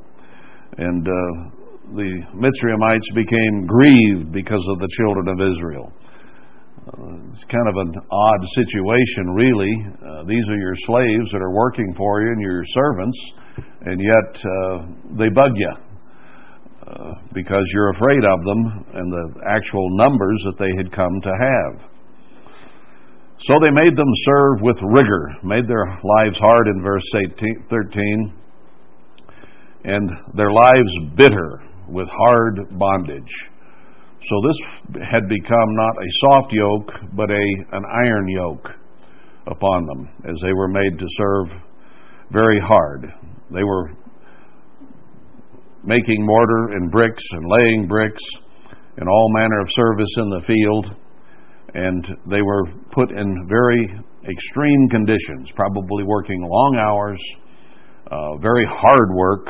And 0.78 1.08
uh, 1.08 1.62
the 1.96 2.22
Mitzrayimites 2.36 3.16
became 3.16 3.66
grieved 3.66 4.32
because 4.32 4.66
of 4.70 4.80
the 4.80 4.90
children 4.98 5.28
of 5.28 5.52
Israel. 5.52 5.92
Uh, 6.92 7.16
it's 7.32 7.44
kind 7.46 7.68
of 7.70 7.76
an 7.78 7.94
odd 8.12 8.42
situation, 8.54 9.32
really. 9.32 9.74
Uh, 9.96 10.24
these 10.28 10.44
are 10.50 10.58
your 10.58 10.76
slaves 10.86 11.32
that 11.32 11.42
are 11.42 11.54
working 11.54 11.94
for 11.96 12.22
you 12.22 12.32
and 12.34 12.42
your 12.42 12.64
servants, 12.66 13.18
and 13.82 14.02
yet 14.02 14.44
uh, 14.44 15.18
they 15.18 15.30
bug 15.30 15.52
you 15.56 15.72
uh, 16.88 17.14
because 17.34 17.64
you're 17.74 17.92
afraid 17.92 18.26
of 18.26 18.44
them 18.44 18.86
and 18.94 19.12
the 19.12 19.42
actual 19.56 19.88
numbers 19.96 20.44
that 20.46 20.58
they 20.60 20.72
had 20.76 20.92
come 20.92 21.22
to 21.22 21.32
have. 21.32 21.90
So 23.46 23.56
they 23.64 23.72
made 23.72 23.96
them 23.96 24.12
serve 24.26 24.62
with 24.62 24.78
rigor, 24.82 25.30
made 25.44 25.68
their 25.70 25.98
lives 26.04 26.38
hard 26.38 26.68
in 26.76 26.84
verse 26.84 27.08
18, 27.16 27.66
13, 27.70 28.34
and 29.86 30.12
their 30.36 30.52
lives 30.52 30.94
bitter 31.16 31.64
with 31.88 32.08
hard 32.10 32.60
bondage. 32.78 33.32
So 34.30 34.48
this 34.48 35.02
had 35.10 35.28
become 35.28 35.76
not 35.76 35.96
a 35.98 36.10
soft 36.22 36.54
yoke, 36.54 36.92
but 37.14 37.30
a, 37.32 37.46
an 37.72 37.84
iron 38.06 38.28
yoke 38.30 38.68
upon 39.48 39.86
them 39.86 40.10
as 40.30 40.36
they 40.42 40.54
were 40.54 40.68
made 40.68 41.00
to 41.00 41.06
serve 41.18 41.48
very 42.32 42.60
hard. 42.60 43.12
They 43.52 43.64
were 43.64 43.92
making 45.84 46.26
mortar 46.26 46.76
and 46.76 46.92
bricks 46.92 47.24
and 47.32 47.52
laying 47.60 47.88
bricks 47.88 48.24
and 48.98 49.10
all 49.10 49.34
manner 49.34 49.62
of 49.62 49.72
service 49.72 50.14
in 50.18 50.30
the 50.30 50.42
field 50.46 50.96
and 51.74 52.06
they 52.30 52.42
were 52.42 52.66
put 52.92 53.12
in 53.12 53.48
very 53.48 53.94
extreme 54.30 54.90
conditions, 54.90 55.50
probably 55.56 56.04
working 56.04 56.42
long 56.42 56.78
hours, 56.78 57.20
uh, 58.12 58.38
very 58.42 58.66
hard 58.66 59.10
work. 59.16 59.48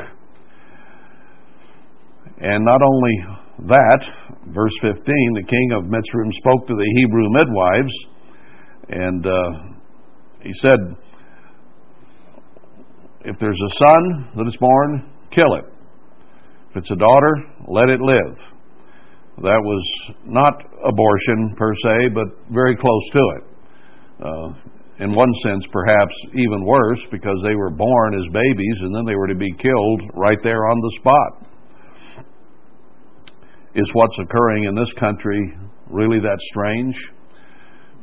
And 2.38 2.64
not 2.64 2.80
only 2.82 3.41
that, 3.58 4.08
verse 4.48 4.72
15, 4.80 5.02
the 5.04 5.46
king 5.46 5.72
of 5.72 5.84
Mitzrayim 5.84 6.32
spoke 6.32 6.66
to 6.66 6.74
the 6.74 6.92
Hebrew 6.96 7.28
midwives, 7.30 7.92
and 8.88 9.26
uh, 9.26 9.72
he 10.42 10.52
said, 10.60 10.78
If 13.24 13.38
there's 13.38 13.58
a 13.58 13.74
son 13.74 14.30
that 14.36 14.46
is 14.46 14.56
born, 14.56 15.10
kill 15.30 15.54
it. 15.54 15.64
If 16.70 16.78
it's 16.78 16.90
a 16.90 16.96
daughter, 16.96 17.34
let 17.68 17.88
it 17.88 18.00
live. 18.00 18.36
That 19.38 19.60
was 19.62 20.14
not 20.24 20.54
abortion 20.84 21.54
per 21.56 21.74
se, 21.74 22.08
but 22.14 22.26
very 22.50 22.76
close 22.76 23.10
to 23.12 23.22
it. 23.36 23.44
Uh, 24.24 25.04
in 25.04 25.14
one 25.14 25.32
sense, 25.42 25.64
perhaps 25.72 26.14
even 26.34 26.64
worse, 26.64 27.00
because 27.10 27.36
they 27.42 27.54
were 27.54 27.70
born 27.70 28.14
as 28.14 28.32
babies 28.32 28.76
and 28.80 28.94
then 28.94 29.04
they 29.04 29.16
were 29.16 29.26
to 29.26 29.34
be 29.34 29.52
killed 29.58 30.02
right 30.14 30.38
there 30.42 30.66
on 30.68 30.80
the 30.80 30.92
spot. 31.00 31.51
Is 33.74 33.88
what's 33.94 34.18
occurring 34.18 34.64
in 34.64 34.74
this 34.74 34.92
country 34.94 35.56
really 35.88 36.20
that 36.20 36.38
strange? 36.50 36.94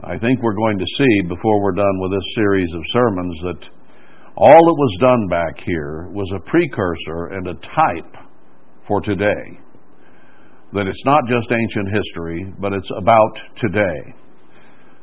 I 0.01 0.17
think 0.17 0.41
we're 0.41 0.55
going 0.55 0.79
to 0.79 0.85
see 0.97 1.27
before 1.27 1.61
we're 1.61 1.73
done 1.73 1.99
with 1.99 2.11
this 2.11 2.35
series 2.35 2.73
of 2.73 2.81
sermons 2.89 3.39
that 3.43 3.69
all 4.35 4.65
that 4.65 4.73
was 4.73 4.97
done 4.99 5.27
back 5.27 5.59
here 5.65 6.07
was 6.11 6.31
a 6.35 6.39
precursor 6.49 7.35
and 7.35 7.47
a 7.47 7.53
type 7.55 8.25
for 8.87 9.01
today 9.01 9.59
that 10.73 10.85
it's 10.85 11.03
not 11.05 11.25
just 11.27 11.49
ancient 11.51 11.89
history, 11.89 12.53
but 12.59 12.73
it's 12.73 12.89
about 12.95 13.41
today. 13.57 14.13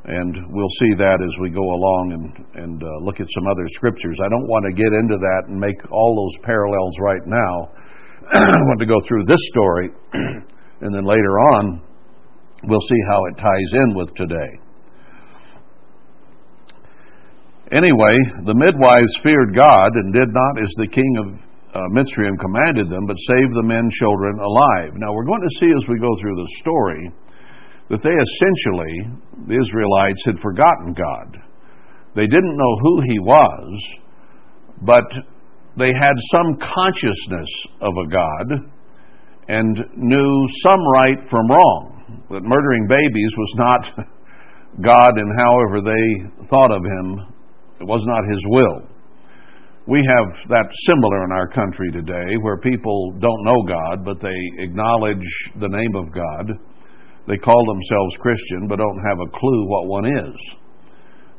And 0.07 0.39
we'll 0.51 0.77
see 0.79 0.95
that 0.99 1.19
as 1.19 1.35
we 1.43 1.51
go 1.51 1.67
along 1.67 2.15
and, 2.15 2.63
and 2.63 2.83
uh, 2.83 2.87
look 3.03 3.19
at 3.19 3.27
some 3.35 3.47
other 3.51 3.67
scriptures. 3.75 4.19
I 4.23 4.29
don't 4.29 4.47
want 4.47 4.65
to 4.71 4.73
get 4.73 4.95
into 4.95 5.19
that 5.19 5.43
and 5.49 5.59
make 5.59 5.75
all 5.91 6.15
those 6.15 6.45
parallels 6.47 6.95
right 7.03 7.27
now. 7.27 7.55
I 8.33 8.63
want 8.71 8.79
to 8.79 8.87
go 8.87 9.01
through 9.09 9.25
this 9.27 9.43
story, 9.51 9.91
and 10.81 10.95
then 10.95 11.05
later 11.05 11.39
on, 11.55 11.81
we'll 12.65 12.87
see 12.89 13.01
how 13.09 13.25
it 13.27 13.39
ties 13.39 13.73
in 13.73 13.95
with 13.95 14.15
today. 14.15 14.61
Anyway, 17.73 18.15
the 18.45 18.55
midwives 18.55 19.19
feared 19.23 19.55
God 19.55 19.91
and 19.95 20.13
did 20.13 20.29
not 20.31 20.63
as 20.63 20.73
the 20.77 20.87
king 20.87 21.17
of 21.19 21.27
uh, 21.75 21.81
Mitzrayim 21.91 22.39
commanded 22.39 22.89
them, 22.89 23.07
but 23.07 23.17
saved 23.19 23.53
the 23.55 23.67
men 23.67 23.91
children 23.91 24.39
alive. 24.39 24.95
Now 24.95 25.13
we're 25.13 25.27
going 25.27 25.43
to 25.43 25.59
see 25.59 25.67
as 25.67 25.89
we 25.89 25.99
go 25.99 26.15
through 26.21 26.37
the 26.37 26.53
story 26.61 27.11
that 27.91 28.03
they 28.03 28.15
essentially, 28.15 29.19
the 29.47 29.61
Israelites, 29.61 30.23
had 30.25 30.39
forgotten 30.39 30.95
God. 30.95 31.43
They 32.15 32.27
didn't 32.27 32.57
know 32.57 32.77
who 32.83 33.03
He 33.03 33.19
was, 33.19 33.83
but 34.83 35.05
they 35.77 35.93
had 35.93 36.15
some 36.31 36.57
consciousness 36.57 37.51
of 37.81 37.93
a 37.93 38.09
God 38.09 38.71
and 39.49 39.77
knew 39.97 40.49
some 40.63 40.81
right 40.93 41.19
from 41.31 41.49
wrong. 41.49 42.25
That 42.31 42.43
murdering 42.43 42.87
babies 42.89 43.33
was 43.37 43.53
not 43.57 43.91
God, 44.85 45.13
and 45.17 45.31
however 45.39 45.81
they 45.81 46.47
thought 46.49 46.71
of 46.71 46.83
Him, 46.85 47.35
it 47.81 47.85
was 47.85 48.03
not 48.07 48.25
His 48.31 48.43
will. 48.47 48.89
we 49.87 50.03
have 50.09 50.27
that 50.51 50.67
similar 50.87 51.25
in 51.25 51.33
our 51.33 51.49
country 51.49 51.91
today 51.93 52.37
where 52.43 52.59
people 52.59 53.13
don't 53.21 53.45
know 53.45 53.63
God, 53.63 54.05
but 54.05 54.21
they 54.21 54.37
acknowledge 54.63 55.27
the 55.61 55.69
name 55.69 55.95
of 55.95 56.13
God. 56.13 56.59
They 57.29 57.37
call 57.37 57.65
themselves 57.67 58.17
Christian, 58.21 58.67
but 58.69 58.77
don't 58.77 59.03
have 59.09 59.19
a 59.21 59.31
clue 59.39 59.67
what 59.67 59.87
one 59.87 60.07
is. 60.07 60.37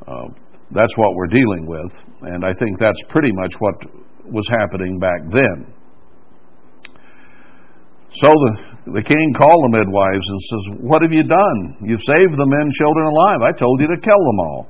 Uh, 0.08 0.28
that's 0.72 0.96
what 0.98 1.16
we're 1.16 1.28
dealing 1.28 1.66
with, 1.66 1.92
and 2.24 2.46
I 2.46 2.54
think 2.54 2.80
that's 2.80 3.02
pretty 3.10 3.32
much 3.34 3.54
what 3.60 3.76
was 4.32 4.48
happening 4.50 5.00
back 5.00 5.22
then. 5.32 5.74
So 8.18 8.34
the, 8.34 8.98
the 8.98 9.06
king 9.06 9.26
called 9.38 9.62
the 9.70 9.78
midwives 9.78 10.26
and 10.26 10.40
says, 10.50 10.64
What 10.82 11.06
have 11.06 11.14
you 11.14 11.22
done? 11.22 11.60
You've 11.86 12.02
saved 12.02 12.34
the 12.34 12.50
men, 12.50 12.66
children 12.74 13.06
alive. 13.06 13.46
I 13.46 13.54
told 13.54 13.78
you 13.78 13.88
to 13.94 14.00
kill 14.02 14.18
them 14.18 14.40
all. 14.42 14.62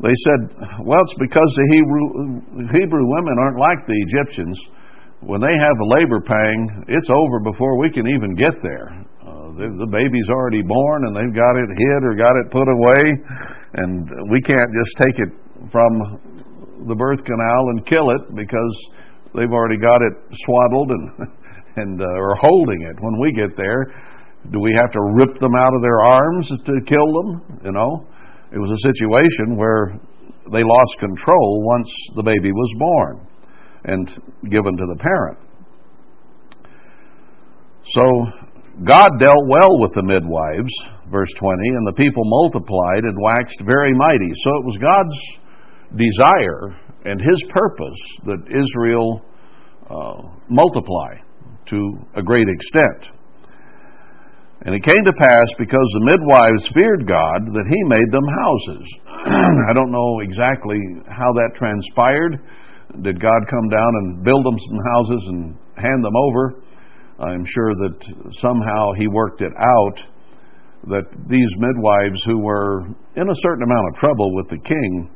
They 0.00 0.16
said, 0.24 0.40
Well, 0.80 1.00
it's 1.04 1.18
because 1.20 1.50
the 1.52 1.68
Hebrew, 1.76 2.06
Hebrew 2.72 3.04
women 3.04 3.36
aren't 3.36 3.60
like 3.60 3.84
the 3.84 4.00
Egyptians. 4.08 4.56
When 5.20 5.40
they 5.40 5.52
have 5.52 5.76
a 5.80 5.88
labor 6.00 6.20
pang, 6.24 6.84
it's 6.88 7.08
over 7.08 7.40
before 7.44 7.76
we 7.76 7.90
can 7.92 8.08
even 8.08 8.32
get 8.32 8.56
there. 8.64 8.92
Uh, 9.20 9.56
the, 9.56 9.68
the 9.84 9.90
baby's 9.92 10.28
already 10.28 10.60
born 10.60 11.04
and 11.04 11.16
they've 11.16 11.36
got 11.36 11.56
it 11.56 11.68
hid 11.68 12.00
or 12.04 12.16
got 12.16 12.32
it 12.44 12.52
put 12.52 12.68
away, 12.68 13.02
and 13.84 14.08
we 14.32 14.40
can't 14.40 14.72
just 14.72 14.92
take 15.04 15.16
it 15.20 15.32
from 15.72 15.92
the 16.88 16.94
birth 16.96 17.24
canal 17.24 17.62
and 17.76 17.86
kill 17.86 18.10
it 18.10 18.20
because 18.36 18.74
they've 19.34 19.52
already 19.52 19.80
got 19.80 20.00
it 20.00 20.14
swaddled 20.44 20.90
and 20.90 21.28
and 21.76 22.00
uh, 22.00 22.04
are 22.04 22.36
holding 22.36 22.82
it 22.82 22.96
when 23.00 23.20
we 23.20 23.32
get 23.32 23.56
there. 23.56 23.92
Do 24.50 24.60
we 24.60 24.76
have 24.80 24.92
to 24.92 25.00
rip 25.14 25.38
them 25.40 25.54
out 25.56 25.74
of 25.74 25.82
their 25.82 26.00
arms 26.04 26.48
to 26.48 26.72
kill 26.86 27.12
them? 27.12 27.60
You 27.64 27.72
know, 27.72 28.06
it 28.52 28.58
was 28.58 28.70
a 28.70 28.80
situation 28.92 29.56
where 29.56 29.98
they 30.52 30.62
lost 30.62 30.98
control 31.00 31.62
once 31.66 31.90
the 32.16 32.22
baby 32.22 32.52
was 32.52 32.74
born 32.78 33.26
and 33.84 34.08
given 34.50 34.76
to 34.76 34.86
the 34.92 34.98
parent. 35.00 35.38
So 37.92 38.02
God 38.82 39.10
dealt 39.18 39.46
well 39.48 39.78
with 39.78 39.92
the 39.94 40.02
midwives, 40.02 40.72
verse 41.10 41.30
20, 41.38 41.56
and 41.68 41.86
the 41.86 41.96
people 41.96 42.22
multiplied 42.24 43.04
and 43.04 43.16
waxed 43.20 43.60
very 43.66 43.94
mighty. 43.94 44.30
So 44.34 44.50
it 44.58 44.64
was 44.64 44.76
God's 44.78 45.18
desire 45.96 46.76
and 47.04 47.20
His 47.20 47.42
purpose 47.50 48.00
that 48.24 48.40
Israel 48.50 49.24
uh, 49.88 50.22
multiply 50.48 51.23
to 51.66 51.98
a 52.16 52.22
great 52.22 52.46
extent. 52.48 53.14
And 54.62 54.74
it 54.74 54.82
came 54.82 55.04
to 55.04 55.12
pass 55.20 55.48
because 55.58 55.88
the 55.92 56.08
midwives 56.08 56.68
feared 56.72 57.06
God 57.06 57.52
that 57.52 57.68
he 57.68 57.84
made 57.84 58.10
them 58.10 58.24
houses. 58.24 58.86
I 59.68 59.74
don't 59.74 59.92
know 59.92 60.20
exactly 60.20 60.78
how 61.08 61.32
that 61.34 61.52
transpired. 61.54 62.40
Did 63.02 63.20
God 63.20 63.40
come 63.50 63.68
down 63.68 63.90
and 64.00 64.24
build 64.24 64.44
them 64.46 64.56
some 64.58 64.78
houses 64.94 65.22
and 65.28 65.58
hand 65.76 66.04
them 66.04 66.16
over? 66.16 66.62
I'm 67.18 67.44
sure 67.44 67.74
that 67.74 67.96
somehow 68.40 68.92
he 68.96 69.06
worked 69.06 69.42
it 69.42 69.52
out 69.58 69.98
that 70.88 71.04
these 71.28 71.50
midwives 71.58 72.20
who 72.26 72.38
were 72.38 72.86
in 73.16 73.28
a 73.28 73.40
certain 73.42 73.64
amount 73.64 73.88
of 73.88 74.00
trouble 74.00 74.34
with 74.34 74.48
the 74.48 74.58
king 74.58 75.10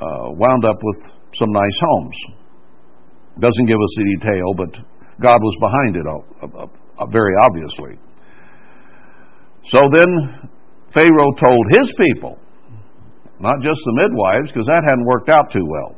uh, 0.00 0.30
wound 0.30 0.64
up 0.64 0.76
with 0.82 1.12
some 1.34 1.52
nice 1.52 1.78
homes. 1.80 2.16
Doesn't 3.38 3.66
give 3.66 3.78
us 3.78 3.94
the 3.96 4.16
detail, 4.18 4.54
but 4.56 4.91
God 5.20 5.38
was 5.40 5.56
behind 5.60 5.96
it, 5.96 6.06
uh, 6.06 6.46
uh, 6.46 6.66
uh, 6.98 7.06
very 7.06 7.34
obviously. 7.40 7.98
So 9.70 9.80
then 9.92 10.50
Pharaoh 10.94 11.32
told 11.38 11.66
his 11.70 11.92
people, 11.98 12.38
not 13.40 13.56
just 13.62 13.80
the 13.84 13.94
midwives, 13.94 14.52
because 14.52 14.66
that 14.66 14.82
hadn't 14.84 15.04
worked 15.04 15.28
out 15.28 15.50
too 15.50 15.66
well. 15.66 15.96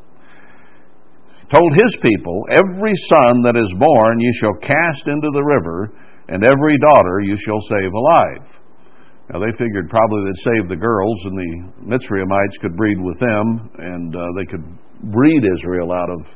Told 1.53 1.73
his 1.77 1.95
people, 2.01 2.45
Every 2.57 2.95
son 3.09 3.43
that 3.45 3.57
is 3.57 3.73
born 3.79 4.21
you 4.21 4.33
shall 4.41 4.57
cast 4.61 5.07
into 5.07 5.31
the 5.31 5.45
river, 5.45 5.93
and 6.29 6.43
every 6.43 6.79
daughter 6.79 7.21
you 7.21 7.37
shall 7.37 7.61
save 7.69 7.93
alive. 7.93 8.49
Now 9.31 9.41
they 9.41 9.53
figured 9.57 9.89
probably 9.89 10.25
they'd 10.25 10.53
save 10.53 10.69
the 10.69 10.77
girls, 10.77 11.19
and 11.25 11.37
the 11.37 11.97
Mitzrayimites 11.97 12.61
could 12.61 12.77
breed 12.77 13.01
with 13.01 13.19
them, 13.21 13.71
and 13.79 14.15
uh, 14.15 14.21
they 14.37 14.47
could 14.47 14.65
breed 15.13 15.43
Israel 15.59 15.93
out 15.93 16.11
of 16.11 16.27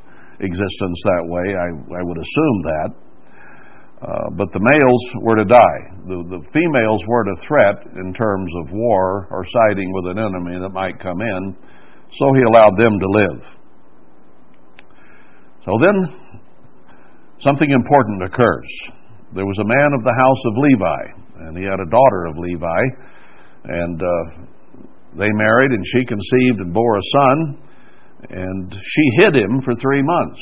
existence 0.41 0.99
that 1.05 1.25
way. 1.27 1.43
I, 1.55 1.69
I 1.99 2.03
would 2.03 2.19
assume 2.19 2.59
that. 2.63 2.91
Uh, 3.99 4.31
but 4.37 4.47
the 4.53 4.63
males 4.63 5.05
were 5.23 5.35
to 5.35 5.45
die. 5.45 5.81
The, 6.07 6.23
the 6.31 6.43
females 6.55 7.03
weren't 7.09 7.35
a 7.35 7.43
threat 7.43 7.83
in 7.99 8.15
terms 8.15 8.51
of 8.63 8.71
war 8.71 9.27
or 9.31 9.45
siding 9.45 9.91
with 9.93 10.17
an 10.17 10.19
enemy 10.23 10.61
that 10.63 10.71
might 10.71 11.01
come 11.01 11.21
in, 11.21 11.57
so 12.15 12.33
he 12.35 12.43
allowed 12.43 12.79
them 12.79 12.95
to 12.95 13.09
live. 13.11 13.43
So 15.65 15.73
then, 15.83 15.97
something 17.41 17.71
important 17.71 18.23
occurs. 18.23 18.71
There 19.35 19.45
was 19.45 19.59
a 19.59 19.67
man 19.67 19.91
of 19.93 20.05
the 20.05 20.15
house 20.17 20.43
of 20.47 20.55
Levi, 20.57 21.47
and 21.49 21.59
he 21.59 21.65
had 21.65 21.81
a 21.81 21.91
daughter 21.91 22.27
of 22.31 22.39
Levi, 22.39 22.83
and 23.65 24.01
uh, 24.01 24.25
they 25.19 25.33
married, 25.33 25.73
and 25.73 25.85
she 25.85 26.07
conceived 26.07 26.61
and 26.61 26.73
bore 26.73 26.97
a 26.97 27.03
son. 27.13 27.68
And 28.31 28.73
she 28.73 29.03
hid 29.19 29.37
him 29.37 29.63
for 29.63 29.75
three 29.77 30.03
months. 30.03 30.41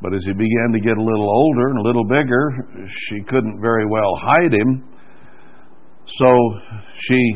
But 0.00 0.14
as 0.14 0.24
he 0.24 0.32
began 0.32 0.72
to 0.72 0.80
get 0.80 0.96
a 0.96 1.02
little 1.02 1.28
older 1.28 1.68
and 1.68 1.78
a 1.78 1.82
little 1.82 2.04
bigger, 2.04 2.88
she 3.08 3.22
couldn't 3.22 3.60
very 3.60 3.86
well 3.86 4.14
hide 4.20 4.52
him. 4.52 4.84
So 6.06 6.28
she 6.98 7.34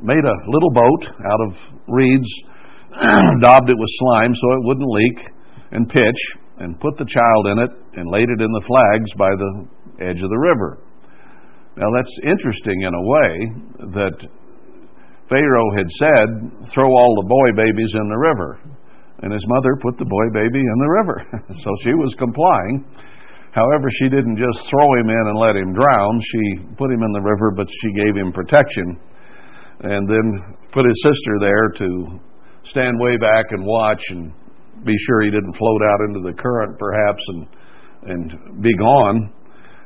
made 0.00 0.24
a 0.24 0.36
little 0.46 0.70
boat 0.72 1.06
out 1.26 1.40
of 1.48 1.56
reeds, 1.88 2.28
daubed 3.42 3.68
it 3.68 3.76
with 3.76 3.88
slime 3.98 4.34
so 4.34 4.52
it 4.52 4.64
wouldn't 4.64 4.88
leak, 4.88 5.18
and 5.72 5.88
pitch, 5.88 6.20
and 6.58 6.80
put 6.80 6.96
the 6.96 7.04
child 7.04 7.46
in 7.48 7.58
it 7.58 7.70
and 7.94 8.10
laid 8.10 8.28
it 8.30 8.40
in 8.40 8.50
the 8.50 8.64
flags 8.66 9.12
by 9.18 9.30
the 9.30 9.68
edge 10.00 10.22
of 10.22 10.30
the 10.30 10.38
river. 10.38 10.78
Now 11.76 11.86
that's 11.94 12.18
interesting 12.24 12.82
in 12.82 12.94
a 12.94 13.02
way 13.02 13.92
that 13.92 14.26
Pharaoh 15.28 15.76
had 15.76 15.90
said, 15.90 16.70
throw 16.72 16.88
all 16.88 17.14
the 17.20 17.28
boy 17.28 17.62
babies 17.62 17.92
in 17.94 18.08
the 18.08 18.16
river 18.16 18.77
and 19.22 19.32
his 19.32 19.44
mother 19.48 19.74
put 19.82 19.98
the 19.98 20.06
boy 20.06 20.26
baby 20.32 20.60
in 20.60 20.78
the 20.78 20.90
river. 21.02 21.18
so 21.62 21.70
she 21.82 21.94
was 21.94 22.14
complying. 22.18 22.86
However, 23.52 23.88
she 23.98 24.08
didn't 24.08 24.36
just 24.36 24.68
throw 24.68 24.88
him 25.00 25.08
in 25.08 25.24
and 25.26 25.38
let 25.38 25.56
him 25.56 25.72
drown. 25.72 26.20
She 26.20 26.62
put 26.76 26.92
him 26.92 27.02
in 27.02 27.12
the 27.12 27.24
river, 27.24 27.50
but 27.56 27.66
she 27.66 27.92
gave 27.92 28.14
him 28.14 28.32
protection 28.32 29.00
and 29.80 30.08
then 30.08 30.56
put 30.72 30.84
his 30.84 31.00
sister 31.02 31.38
there 31.40 31.68
to 31.78 32.20
stand 32.64 32.98
way 33.00 33.16
back 33.16 33.46
and 33.50 33.64
watch 33.64 34.02
and 34.10 34.32
be 34.84 34.94
sure 35.06 35.22
he 35.22 35.30
didn't 35.30 35.56
float 35.56 35.82
out 35.82 36.00
into 36.08 36.20
the 36.20 36.34
current 36.34 36.78
perhaps 36.78 37.22
and 37.28 37.46
and 38.02 38.62
be 38.62 38.74
gone 38.76 39.32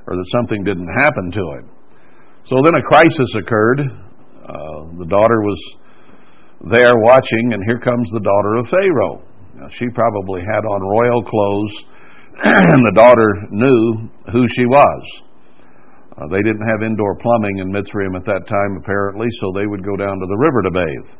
or 0.06 0.16
that 0.16 0.26
something 0.32 0.64
didn't 0.64 0.88
happen 1.02 1.30
to 1.30 1.40
him. 1.40 1.70
So 2.44 2.56
then 2.64 2.74
a 2.74 2.82
crisis 2.82 3.30
occurred. 3.38 3.80
Uh, 3.80 4.98
the 4.98 5.06
daughter 5.08 5.40
was 5.40 5.76
there 6.70 6.94
watching, 6.94 7.52
and 7.52 7.62
here 7.66 7.78
comes 7.78 8.08
the 8.10 8.20
daughter 8.20 8.54
of 8.56 8.68
Pharaoh. 8.68 9.22
Now, 9.58 9.68
she 9.74 9.88
probably 9.90 10.42
had 10.42 10.62
on 10.62 10.80
royal 10.80 11.22
clothes, 11.24 11.74
and 12.44 12.86
the 12.86 12.94
daughter 12.94 13.28
knew 13.50 14.08
who 14.30 14.46
she 14.54 14.66
was. 14.66 15.02
Uh, 16.12 16.28
they 16.30 16.42
didn't 16.42 16.68
have 16.68 16.82
indoor 16.82 17.16
plumbing 17.16 17.58
in 17.58 17.72
Mitzrayim 17.72 18.14
at 18.14 18.24
that 18.26 18.46
time, 18.46 18.78
apparently, 18.78 19.26
so 19.40 19.50
they 19.54 19.66
would 19.66 19.84
go 19.84 19.96
down 19.96 20.18
to 20.20 20.26
the 20.26 20.36
river 20.36 20.62
to 20.62 20.70
bathe. 20.70 21.10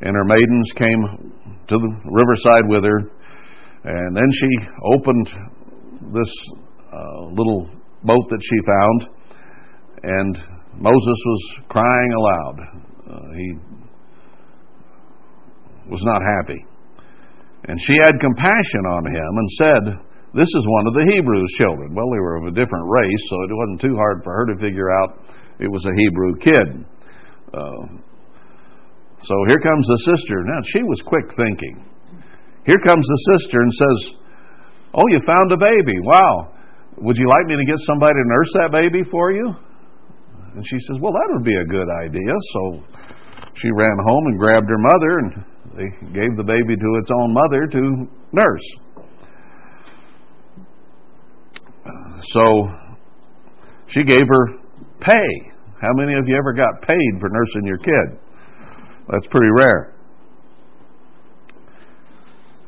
And 0.00 0.16
her 0.16 0.24
maidens 0.24 0.72
came 0.74 1.32
to 1.68 1.76
the 1.78 1.92
riverside 2.10 2.66
with 2.66 2.82
her, 2.82 2.98
and 3.84 4.16
then 4.16 4.30
she 4.32 4.48
opened 4.96 5.28
this 6.12 6.32
uh, 6.92 7.26
little 7.30 7.70
boat 8.02 8.26
that 8.30 8.42
she 8.42 8.58
found, 8.66 9.08
and 10.02 10.36
Moses 10.74 11.18
was 11.26 11.54
crying 11.68 12.12
aloud. 12.12 12.81
Uh, 13.10 13.28
he 13.36 13.48
was 15.90 16.02
not 16.04 16.22
happy. 16.22 16.64
And 17.68 17.80
she 17.80 17.94
had 18.02 18.18
compassion 18.18 18.84
on 18.90 19.06
him 19.06 19.32
and 19.38 19.48
said, 19.58 19.82
This 20.34 20.50
is 20.50 20.64
one 20.66 20.86
of 20.86 20.94
the 20.94 21.12
Hebrews' 21.14 21.54
children. 21.58 21.94
Well, 21.94 22.10
they 22.10 22.18
were 22.18 22.36
of 22.36 22.46
a 22.46 22.56
different 22.56 22.86
race, 22.88 23.22
so 23.28 23.36
it 23.42 23.50
wasn't 23.52 23.80
too 23.80 23.96
hard 23.96 24.22
for 24.24 24.32
her 24.34 24.46
to 24.54 24.60
figure 24.60 24.90
out 24.90 25.22
it 25.58 25.70
was 25.70 25.84
a 25.84 25.94
Hebrew 25.94 26.34
kid. 26.38 26.84
Uh, 27.54 28.02
so 29.20 29.34
here 29.46 29.60
comes 29.62 29.86
the 29.86 30.14
sister. 30.14 30.42
Now, 30.42 30.60
she 30.74 30.82
was 30.82 31.02
quick 31.06 31.30
thinking. 31.36 31.84
Here 32.66 32.80
comes 32.84 33.06
the 33.06 33.38
sister 33.38 33.60
and 33.60 33.72
says, 33.72 34.14
Oh, 34.94 35.06
you 35.08 35.20
found 35.24 35.52
a 35.52 35.56
baby. 35.56 35.98
Wow. 36.02 36.54
Would 36.98 37.16
you 37.16 37.28
like 37.28 37.46
me 37.46 37.56
to 37.56 37.64
get 37.64 37.78
somebody 37.86 38.14
to 38.14 38.24
nurse 38.26 38.52
that 38.60 38.70
baby 38.72 39.02
for 39.10 39.32
you? 39.32 39.54
And 40.54 40.64
she 40.66 40.78
says, 40.86 40.98
Well, 41.00 41.12
that 41.12 41.28
would 41.30 41.44
be 41.44 41.56
a 41.56 41.64
good 41.64 41.88
idea. 41.88 42.32
So 42.52 42.82
she 43.54 43.70
ran 43.70 43.96
home 44.06 44.26
and 44.26 44.38
grabbed 44.38 44.68
her 44.68 44.78
mother, 44.78 45.18
and 45.18 45.44
they 45.76 45.88
gave 46.12 46.36
the 46.36 46.44
baby 46.44 46.76
to 46.76 46.88
its 47.00 47.10
own 47.16 47.32
mother 47.32 47.66
to 47.66 48.08
nurse. 48.32 48.66
So 52.32 52.68
she 53.88 54.04
gave 54.04 54.26
her 54.28 54.44
pay. 55.00 55.52
How 55.80 55.92
many 55.94 56.14
of 56.14 56.28
you 56.28 56.36
ever 56.36 56.52
got 56.52 56.80
paid 56.82 57.12
for 57.20 57.28
nursing 57.28 57.64
your 57.64 57.78
kid? 57.78 58.18
That's 59.08 59.26
pretty 59.26 59.50
rare. 59.58 59.94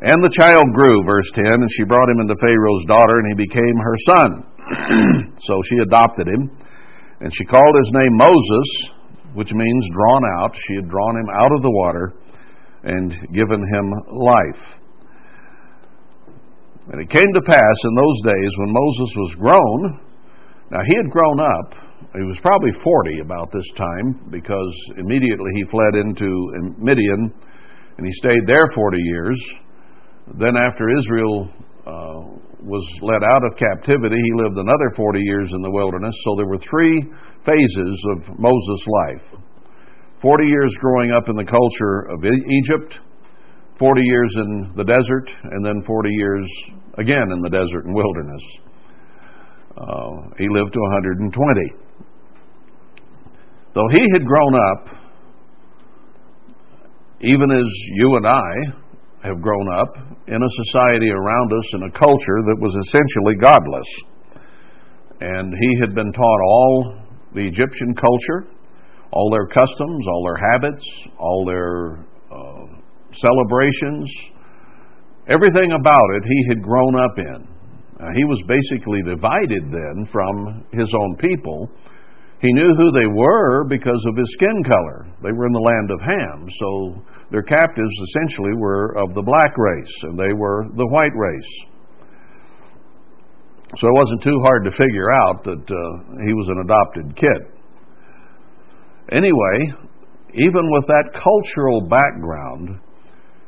And 0.01 0.23
the 0.23 0.35
child 0.35 0.64
grew, 0.75 1.05
verse 1.07 1.31
10, 1.33 1.47
and 1.47 1.70
she 1.70 1.85
brought 1.85 2.11
him 2.11 2.20
into 2.20 2.35
Pharaoh's 2.40 2.85
daughter, 2.87 3.20
and 3.20 3.29
he 3.29 3.47
became 3.47 3.77
her 3.81 3.97
son. 4.11 5.33
so 5.38 5.62
she 5.64 5.79
adopted 5.79 6.27
him, 6.27 6.51
and 7.20 7.33
she 7.35 7.44
called 7.44 7.74
his 7.79 7.90
name 7.94 8.16
Moses, 8.16 8.90
which 9.35 9.53
means 9.53 9.88
drawn 9.92 10.22
out. 10.40 10.55
She 10.55 10.74
had 10.77 10.88
drawn 10.88 11.16
him 11.16 11.29
out 11.33 11.53
of 11.57 11.62
the 11.62 11.70
water 11.70 12.14
and 12.85 13.11
given 13.33 13.61
him 13.61 13.92
life. 14.12 14.64
And 16.92 17.00
it 17.00 17.09
came 17.09 17.33
to 17.33 17.40
pass 17.46 17.77
in 17.85 17.94
those 17.94 18.35
days 18.35 18.50
when 18.59 18.72
Moses 18.72 19.16
was 19.16 19.35
grown, 19.38 20.00
now 20.70 20.81
he 20.87 20.96
had 20.96 21.11
grown 21.11 21.40
up, 21.40 21.74
he 22.14 22.22
was 22.22 22.38
probably 22.42 22.70
40 22.83 23.20
about 23.20 23.50
this 23.53 23.66
time 23.77 24.29
because 24.31 24.74
immediately 24.96 25.50
he 25.55 25.64
fled 25.64 25.94
into 25.94 26.53
Midian 26.79 27.33
and 27.96 28.07
he 28.07 28.12
stayed 28.12 28.46
there 28.46 28.70
40 28.74 28.98
years. 28.98 29.44
Then, 30.38 30.57
after 30.57 30.88
Israel 30.98 31.50
uh, 31.87 32.43
was 32.64 32.85
led 33.03 33.22
out 33.22 33.44
of 33.44 33.57
captivity, 33.57 34.16
he 34.16 34.42
lived 34.42 34.57
another 34.57 34.90
40 34.96 35.20
years 35.20 35.50
in 35.53 35.62
the 35.62 35.70
wilderness. 35.70 36.14
So 36.24 36.37
there 36.37 36.46
were 36.46 36.59
three 36.59 37.03
phases 37.44 37.96
of 38.16 38.38
Moses' 38.38 38.85
life 38.87 39.40
40 40.22 40.46
years 40.46 40.72
growing 40.81 41.12
up 41.12 41.29
in 41.29 41.37
the 41.37 41.44
culture 41.44 42.09
of 42.09 42.24
Egypt, 42.24 42.96
40 43.79 44.00
years 44.03 44.33
in 44.37 44.72
the 44.74 44.85
desert, 44.85 45.29
and 45.53 45.64
then 45.64 45.83
40 45.87 46.09
years 46.11 46.48
again 46.96 47.31
in 47.31 47.42
the 47.42 47.50
desert 47.50 47.85
and 47.85 47.94
wilderness. 47.94 48.40
Uh, 49.77 50.33
he 50.38 50.48
lived 50.48 50.72
to 50.72 50.81
120. 50.81 51.85
Though 53.74 53.88
he 53.92 54.07
had 54.14 54.24
grown 54.24 54.55
up, 54.55 54.96
even 57.20 57.50
as 57.50 57.64
you 57.96 58.16
and 58.16 58.27
I 58.27 58.84
have 59.25 59.41
grown 59.41 59.69
up 59.73 59.97
in 60.29 60.37
a 60.37 60.55
society 60.65 61.09
around 61.11 61.53
us 61.53 61.65
in 61.73 61.83
a 61.85 61.91
culture 61.91 62.41
that 62.45 62.61
was 62.61 62.77
essentially 62.87 63.35
godless. 63.41 63.89
And 65.21 65.55
he 65.59 65.81
had 65.81 65.95
been 65.95 66.13
taught 66.13 66.41
all 66.47 67.01
the 67.35 67.41
Egyptian 67.41 67.95
culture, 67.95 68.47
all 69.13 69.31
their 69.31 69.47
customs, 69.47 70.05
all 70.07 70.25
their 70.25 70.51
habits, 70.51 70.85
all 71.19 71.45
their 71.47 72.05
uh, 72.31 72.67
celebrations, 73.15 74.11
everything 75.27 75.73
about 75.73 76.09
it 76.17 76.23
he 76.27 76.45
had 76.49 76.63
grown 76.63 76.95
up 76.95 77.19
in. 77.19 77.49
Uh, 78.01 78.09
he 78.17 78.25
was 78.25 78.43
basically 78.47 79.01
divided 79.03 79.63
then 79.71 80.07
from 80.13 80.67
his 80.73 80.89
own 81.01 81.17
people. 81.17 81.71
He 82.41 82.53
knew 82.53 82.75
who 82.77 82.91
they 82.93 83.07
were 83.07 83.65
because 83.65 84.05
of 84.07 84.17
his 84.17 84.29
skin 84.35 84.65
color. 84.65 85.07
They 85.23 85.33
were 85.33 85.47
in 85.47 85.53
the 85.53 85.61
land 85.61 85.91
of 85.91 86.01
Ham, 86.01 86.49
so 86.61 87.03
their 87.31 87.43
captives 87.43 87.95
essentially 88.09 88.55
were 88.57 88.97
of 88.99 89.15
the 89.15 89.23
black 89.23 89.57
race, 89.57 89.95
and 90.03 90.19
they 90.19 90.33
were 90.33 90.67
the 90.77 90.87
white 90.87 91.15
race. 91.15 91.53
So 93.79 93.89
it 93.89 93.95
wasn't 93.95 94.23
too 94.23 94.39
hard 94.43 94.65
to 94.65 94.71
figure 94.71 95.11
out 95.11 95.45
that 95.45 95.65
uh, 95.71 96.25
he 96.27 96.33
was 96.33 96.49
an 96.49 96.61
adopted 96.65 97.17
kid. 97.17 97.55
Anyway, 99.11 99.59
even 100.35 100.71
with 100.71 100.87
that 100.87 101.11
cultural 101.13 101.81
background, 101.89 102.81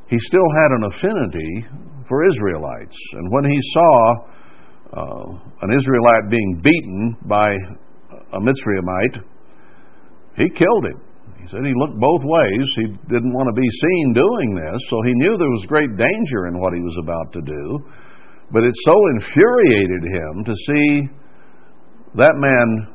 he 0.08 0.18
still 0.18 0.48
had 0.50 0.70
an 0.72 0.84
affinity 0.92 1.66
for 2.08 2.28
Israelites. 2.28 2.96
And 3.12 3.30
when 3.30 3.44
he 3.44 3.58
saw 3.72 4.14
uh, 4.92 5.24
an 5.62 5.72
Israelite 5.72 6.30
being 6.30 6.60
beaten 6.62 7.16
by 7.22 7.54
a 8.32 8.40
Mitzrayimite, 8.40 9.22
he 10.36 10.48
killed 10.50 10.86
him. 10.86 11.00
He 11.46 11.52
said 11.52 11.64
he 11.64 11.78
looked 11.78 12.00
both 12.00 12.22
ways. 12.24 12.66
He 12.74 12.86
didn't 13.06 13.32
want 13.32 13.46
to 13.46 13.54
be 13.54 13.70
seen 13.70 14.14
doing 14.14 14.58
this, 14.58 14.82
so 14.90 14.98
he 15.06 15.14
knew 15.14 15.38
there 15.38 15.54
was 15.54 15.64
great 15.68 15.94
danger 15.96 16.48
in 16.48 16.58
what 16.58 16.74
he 16.74 16.80
was 16.80 16.96
about 17.00 17.32
to 17.34 17.40
do. 17.40 17.86
But 18.50 18.64
it 18.64 18.74
so 18.82 18.94
infuriated 19.14 20.02
him 20.10 20.44
to 20.44 20.54
see 20.66 21.08
that 22.16 22.34
man 22.34 22.88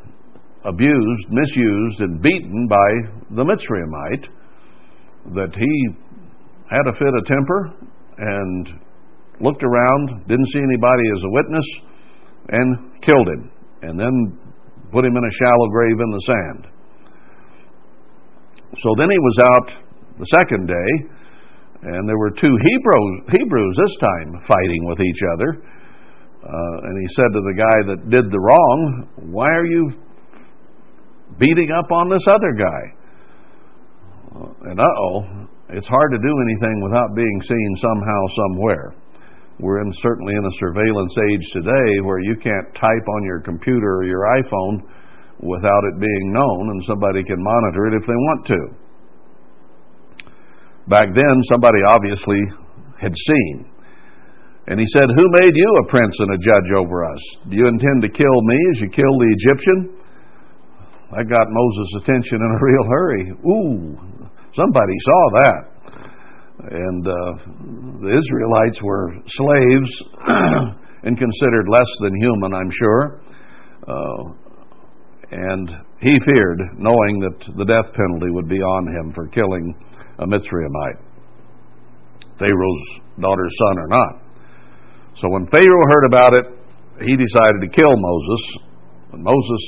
abused, 0.65 1.29
misused, 1.29 2.01
and 2.01 2.21
beaten 2.21 2.67
by 2.67 2.89
the 3.31 3.45
Mitzrayimite 3.45 4.27
that 5.33 5.55
he 5.55 5.89
had 6.69 6.87
a 6.87 6.97
fit 6.99 7.15
of 7.15 7.25
temper 7.25 7.71
and 8.17 8.67
looked 9.39 9.63
around, 9.63 10.27
didn't 10.27 10.51
see 10.51 10.59
anybody 10.59 11.03
as 11.15 11.23
a 11.23 11.31
witness, 11.31 11.65
and 12.49 13.01
killed 13.01 13.29
him, 13.29 13.51
and 13.81 13.97
then 13.97 14.37
put 14.91 15.05
him 15.05 15.15
in 15.15 15.23
a 15.23 15.31
shallow 15.31 15.67
grave 15.69 15.99
in 16.01 16.11
the 16.11 16.23
sand. 16.25 16.67
So 18.79 18.95
then 18.97 19.11
he 19.11 19.19
was 19.19 19.37
out 19.39 19.67
the 20.19 20.25
second 20.25 20.67
day, 20.67 20.91
and 21.83 22.07
there 22.07 22.17
were 22.17 22.31
two 22.31 22.55
Hebrews, 22.55 23.11
Hebrews 23.31 23.75
this 23.75 23.97
time 23.99 24.41
fighting 24.47 24.85
with 24.85 25.01
each 25.01 25.21
other. 25.33 25.63
Uh, 26.41 26.87
and 26.87 26.95
he 27.01 27.07
said 27.13 27.29
to 27.33 27.41
the 27.41 27.53
guy 27.57 27.77
that 27.93 28.09
did 28.09 28.31
the 28.31 28.39
wrong, 28.39 29.09
Why 29.31 29.49
are 29.49 29.65
you 29.65 29.91
beating 31.37 31.69
up 31.71 31.91
on 31.91 32.09
this 32.09 32.25
other 32.27 32.53
guy? 32.57 32.83
And 34.71 34.79
uh 34.79 34.83
oh, 34.83 35.47
it's 35.69 35.87
hard 35.87 36.11
to 36.11 36.17
do 36.17 36.33
anything 36.47 36.81
without 36.81 37.15
being 37.15 37.41
seen 37.41 37.75
somehow, 37.75 38.21
somewhere. 38.35 38.95
We're 39.59 39.81
in, 39.81 39.93
certainly 40.01 40.33
in 40.33 40.45
a 40.45 40.57
surveillance 40.57 41.15
age 41.29 41.45
today 41.53 42.01
where 42.03 42.19
you 42.19 42.35
can't 42.35 42.73
type 42.73 43.07
on 43.17 43.23
your 43.23 43.41
computer 43.41 43.97
or 43.97 44.05
your 44.05 44.23
iPhone 44.41 44.81
without 45.41 45.83
it 45.89 45.99
being 45.99 46.33
known, 46.33 46.69
and 46.69 46.83
somebody 46.85 47.23
can 47.23 47.41
monitor 47.41 47.87
it 47.87 47.93
if 47.97 48.05
they 48.05 48.13
want 48.13 48.45
to. 48.47 48.61
Back 50.87 51.07
then, 51.13 51.35
somebody 51.49 51.79
obviously 51.85 52.41
had 52.99 53.13
seen. 53.15 53.65
And 54.67 54.79
he 54.79 54.85
said, 54.93 55.09
Who 55.09 55.25
made 55.31 55.53
you 55.53 55.69
a 55.83 55.89
prince 55.89 56.15
and 56.19 56.33
a 56.33 56.37
judge 56.37 56.69
over 56.77 57.05
us? 57.05 57.21
Do 57.49 57.57
you 57.57 57.67
intend 57.67 58.01
to 58.03 58.09
kill 58.09 58.41
me 58.43 58.57
as 58.75 58.81
you 58.81 58.89
killed 58.89 59.19
the 59.21 59.35
Egyptian? 59.37 59.97
That 61.11 61.27
got 61.27 61.47
Moses' 61.49 62.01
attention 62.03 62.39
in 62.39 62.49
a 62.55 62.59
real 62.61 62.85
hurry. 62.89 63.31
Ooh, 63.45 63.97
somebody 64.53 64.95
saw 64.99 65.29
that. 65.41 65.71
And 66.61 67.07
uh, 67.07 67.33
the 68.05 68.13
Israelites 68.13 68.81
were 68.83 69.13
slaves 69.27 70.03
and 71.03 71.17
considered 71.17 71.65
less 71.67 71.89
than 72.01 72.15
human, 72.15 72.53
I'm 72.53 72.69
sure. 72.71 73.21
Uh, 73.87 74.40
and 75.31 75.71
he 75.99 76.19
feared, 76.25 76.59
knowing 76.77 77.19
that 77.23 77.39
the 77.57 77.65
death 77.65 77.93
penalty 77.95 78.29
would 78.29 78.49
be 78.49 78.59
on 78.59 78.87
him 78.87 79.13
for 79.15 79.27
killing 79.27 79.75
a 80.19 80.25
Mitzrayimite, 80.27 80.99
Pharaoh's 82.37 82.87
daughter's 83.19 83.55
son 83.57 83.79
or 83.79 83.87
not. 83.87 84.21
So 85.15 85.29
when 85.29 85.47
Pharaoh 85.47 85.87
heard 85.87 86.05
about 86.05 86.33
it, 86.33 86.45
he 87.05 87.15
decided 87.15 87.61
to 87.61 87.69
kill 87.69 87.95
Moses. 87.95 88.41
And 89.13 89.23
Moses 89.23 89.63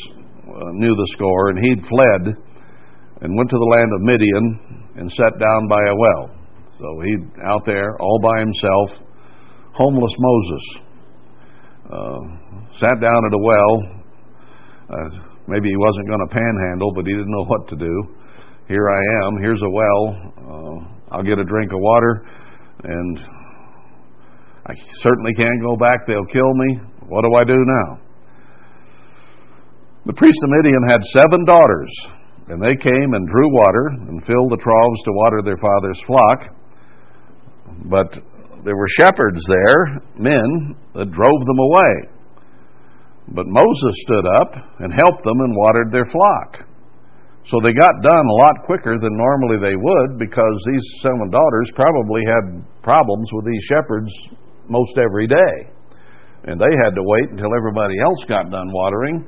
uh, 0.48 0.72
knew 0.74 0.96
the 0.96 1.10
score, 1.14 1.50
and 1.50 1.60
he'd 1.60 1.86
fled 1.88 2.36
and 3.22 3.38
went 3.38 3.50
to 3.50 3.58
the 3.58 3.76
land 3.80 3.92
of 3.96 4.02
Midian 4.02 4.92
and 4.98 5.12
sat 5.12 5.40
down 5.40 5.68
by 5.70 5.80
a 5.80 5.96
well. 5.96 6.36
So 6.78 7.02
he 7.06 7.16
out 7.46 7.66
there 7.66 7.96
all 8.00 8.20
by 8.22 8.40
himself, 8.40 9.08
homeless 9.74 10.14
Moses, 10.20 10.76
uh, 11.90 12.20
sat 12.80 13.00
down 13.00 13.22
at 13.28 13.34
a 13.34 13.38
well. 13.38 14.04
Uh, 14.90 15.33
maybe 15.48 15.70
he 15.70 15.78
wasn't 15.78 16.08
going 16.08 16.22
to 16.28 16.34
panhandle, 16.34 16.92
but 16.94 17.06
he 17.06 17.14
didn't 17.14 17.32
know 17.32 17.46
what 17.46 17.68
to 17.70 17.76
do. 17.76 17.94
Here 18.68 18.90
I 18.90 19.28
am. 19.28 19.42
Here's 19.42 19.62
a 19.62 19.70
well. 19.70 20.04
Uh, 20.38 21.16
I'll 21.16 21.24
get 21.24 21.40
a 21.40 21.44
drink 21.44 21.72
of 21.74 21.80
water, 21.80 22.26
and 22.84 23.20
I 24.66 24.74
certainly 25.02 25.34
can't 25.34 25.62
go 25.62 25.76
back. 25.76 26.08
They'll 26.08 26.26
kill 26.26 26.54
me. 26.54 26.80
What 27.08 27.24
do 27.24 27.36
I 27.36 27.44
do 27.44 27.58
now? 27.58 28.00
The 30.06 30.14
priest 30.14 30.40
of 30.44 30.50
Midian 30.50 30.84
had 30.90 31.04
seven 31.16 31.46
daughters, 31.46 31.92
and 32.48 32.62
they 32.62 32.76
came 32.76 33.14
and 33.14 33.28
drew 33.28 33.50
water 33.54 33.88
and 34.08 34.26
filled 34.26 34.52
the 34.52 34.58
troughs 34.58 35.04
to 35.06 35.12
water 35.12 35.42
their 35.44 35.58
father's 35.58 36.02
flock. 36.06 36.56
But 37.86 38.24
there 38.66 38.76
were 38.76 38.88
shepherds 39.00 39.44
there, 39.48 40.02
men, 40.18 40.76
that 40.96 41.12
drove 41.12 41.40
them 41.46 41.60
away. 41.60 42.13
But 43.30 43.48
Moses 43.48 43.96
stood 44.06 44.26
up 44.42 44.52
and 44.80 44.94
helped 44.94 45.24
them 45.24 45.40
and 45.40 45.56
watered 45.56 45.92
their 45.92 46.06
flock. 46.06 46.68
So 47.48 47.60
they 47.60 47.74
got 47.74 48.02
done 48.02 48.26
a 48.26 48.40
lot 48.40 48.64
quicker 48.66 48.98
than 49.00 49.18
normally 49.18 49.60
they 49.60 49.76
would 49.76 50.20
because 50.20 50.58
these 50.66 51.02
seven 51.02 51.30
daughters 51.30 51.72
probably 51.76 52.22
had 52.28 52.64
problems 52.84 53.30
with 53.34 53.46
these 53.46 53.64
shepherds 53.68 54.12
most 54.70 54.98
every 54.98 55.28
day. 55.28 55.56
And 56.46 56.60
they 56.60 56.72
had 56.84 56.96
to 56.96 57.04
wait 57.04 57.32
until 57.32 57.56
everybody 57.56 57.96
else 58.04 58.24
got 58.28 58.52
done 58.52 58.72
watering 58.72 59.28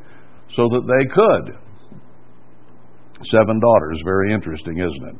so 0.55 0.67
that 0.69 0.83
they 0.87 1.05
could. 1.11 1.59
Seven 3.31 3.59
daughters, 3.59 4.01
very 4.03 4.33
interesting, 4.33 4.77
isn't 4.77 5.07
it? 5.09 5.15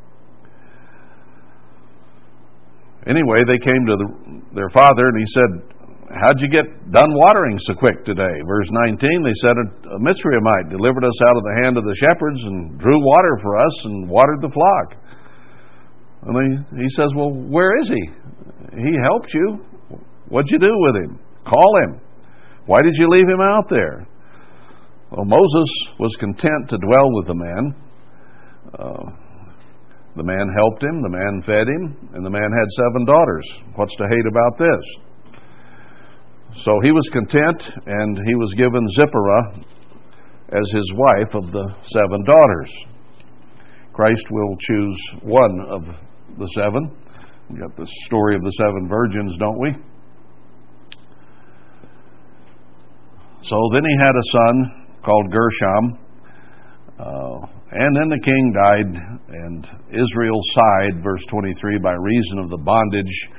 Anyway, 3.07 3.43
they 3.45 3.59
came 3.59 3.85
to 3.85 3.95
the, 3.97 4.41
their 4.53 4.69
father 4.69 5.07
and 5.07 5.19
he 5.19 5.25
said, 5.27 5.74
How'd 6.05 6.39
you 6.39 6.49
get 6.49 6.65
done 6.91 7.09
watering 7.17 7.57
so 7.65 7.73
quick 7.73 8.05
today? 8.05 8.35
Verse 8.45 8.69
19, 8.69 9.23
they 9.23 9.33
said, 9.41 9.57
A 9.57 9.97
Mitzrayimite 9.97 10.69
delivered 10.69 11.03
us 11.03 11.17
out 11.25 11.35
of 11.35 11.43
the 11.43 11.59
hand 11.63 11.77
of 11.77 11.83
the 11.83 11.95
shepherds 11.95 12.41
and 12.43 12.77
drew 12.77 12.99
water 13.03 13.39
for 13.41 13.57
us 13.57 13.85
and 13.85 14.07
watered 14.07 14.41
the 14.41 14.53
flock. 14.53 15.01
And 16.27 16.35
he, 16.37 16.83
he 16.83 16.89
says, 16.89 17.09
Well, 17.15 17.31
where 17.31 17.79
is 17.79 17.89
he? 17.89 18.01
He 18.77 18.91
helped 19.03 19.33
you. 19.33 19.65
What'd 20.29 20.51
you 20.51 20.59
do 20.59 20.71
with 20.71 20.95
him? 21.03 21.19
Call 21.43 21.71
him. 21.83 22.01
Why 22.67 22.81
did 22.81 22.93
you 22.97 23.07
leave 23.09 23.27
him 23.27 23.41
out 23.41 23.69
there? 23.69 24.07
Well, 25.11 25.25
Moses 25.25 25.69
was 25.99 26.15
content 26.19 26.69
to 26.69 26.77
dwell 26.77 27.09
with 27.13 27.27
the 27.27 27.35
man. 27.35 27.75
Uh, 28.77 29.11
the 30.15 30.23
man 30.23 30.49
helped 30.55 30.83
him, 30.83 31.01
the 31.01 31.09
man 31.09 31.41
fed 31.45 31.67
him, 31.67 32.09
and 32.13 32.25
the 32.25 32.29
man 32.29 32.49
had 32.51 32.69
seven 32.77 33.05
daughters. 33.05 33.45
What's 33.75 33.95
to 33.97 34.07
hate 34.09 34.25
about 34.27 34.57
this? 34.57 35.04
So 36.63 36.79
he 36.83 36.91
was 36.91 37.07
content, 37.11 37.67
and 37.85 38.17
he 38.25 38.35
was 38.35 38.53
given 38.55 38.87
Zipporah 38.95 39.59
as 40.49 40.71
his 40.71 40.91
wife 40.95 41.35
of 41.35 41.51
the 41.51 41.67
seven 41.91 42.23
daughters. 42.23 42.71
Christ 43.93 44.25
will 44.31 44.55
choose 44.59 44.97
one 45.21 45.59
of 45.69 45.83
the 46.37 46.47
seven. 46.55 46.95
We 47.49 47.59
got 47.59 47.75
the 47.75 47.87
story 48.05 48.35
of 48.35 48.41
the 48.41 48.51
seven 48.57 48.87
virgins, 48.87 49.37
don't 49.37 49.59
we? 49.59 49.71
So 53.43 53.69
then 53.73 53.83
he 53.83 53.97
had 53.99 54.15
a 54.15 54.23
son 54.31 54.87
called 55.03 55.31
Gershom. 55.31 55.99
Uh, 56.97 57.47
and 57.71 57.95
then 57.95 58.09
the 58.09 58.19
king 58.23 58.53
died, 58.53 58.95
and 59.29 59.67
Israel 59.91 60.39
sighed, 60.53 61.03
verse 61.03 61.23
23, 61.29 61.79
by 61.79 61.93
reason 61.93 62.39
of 62.39 62.49
the 62.49 62.57
bondage. 62.57 63.29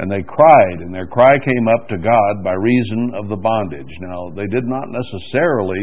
And 0.00 0.10
they 0.10 0.22
cried, 0.22 0.80
and 0.80 0.94
their 0.94 1.06
cry 1.06 1.34
came 1.44 1.68
up 1.76 1.86
to 1.88 1.98
God 1.98 2.42
by 2.42 2.54
reason 2.54 3.12
of 3.20 3.28
the 3.28 3.36
bondage. 3.36 3.92
Now, 4.00 4.30
they 4.34 4.46
did 4.46 4.64
not 4.64 4.88
necessarily 4.88 5.76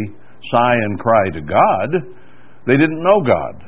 sigh 0.49 0.73
and 0.73 0.99
cry 0.99 1.29
to 1.33 1.41
God, 1.41 1.89
they 2.65 2.77
didn't 2.77 3.03
know 3.03 3.21
God. 3.21 3.63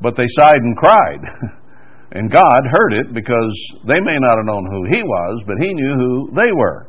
But 0.00 0.16
they 0.16 0.26
sighed 0.38 0.54
and 0.54 0.76
cried. 0.76 1.18
and 2.12 2.30
God 2.30 2.60
heard 2.70 2.92
it 2.92 3.12
because 3.12 3.74
they 3.88 3.98
may 3.98 4.18
not 4.18 4.36
have 4.36 4.46
known 4.46 4.70
who 4.70 4.84
He 4.84 5.02
was, 5.02 5.42
but 5.48 5.56
He 5.60 5.74
knew 5.74 5.94
who 5.96 6.30
they 6.36 6.52
were. 6.54 6.86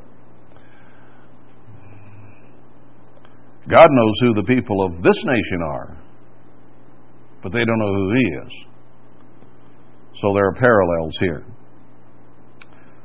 God 3.72 3.88
knows 3.90 4.14
who 4.22 4.34
the 4.36 4.44
people 4.44 4.86
of 4.86 5.02
this 5.02 5.18
nation 5.26 5.62
are, 5.66 5.98
but 7.42 7.52
they 7.52 7.66
don't 7.66 7.80
know 7.80 7.94
who 7.94 8.14
He 8.14 8.26
is. 8.46 8.52
So 10.22 10.34
there 10.36 10.46
are 10.46 10.54
parallels 10.54 11.18
here. 11.20 11.51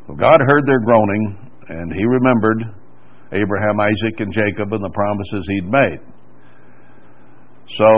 Well, 0.09 0.17
God 0.17 0.39
heard 0.47 0.67
their 0.67 0.81
groaning, 0.81 1.51
and 1.69 1.93
He 1.93 2.05
remembered 2.05 2.63
Abraham, 3.33 3.81
Isaac, 3.81 4.21
and 4.21 4.33
Jacob 4.33 4.73
and 4.73 4.85
the 4.85 4.91
promises 4.91 5.47
He'd 5.49 5.69
made. 5.69 5.99
So 7.77 7.89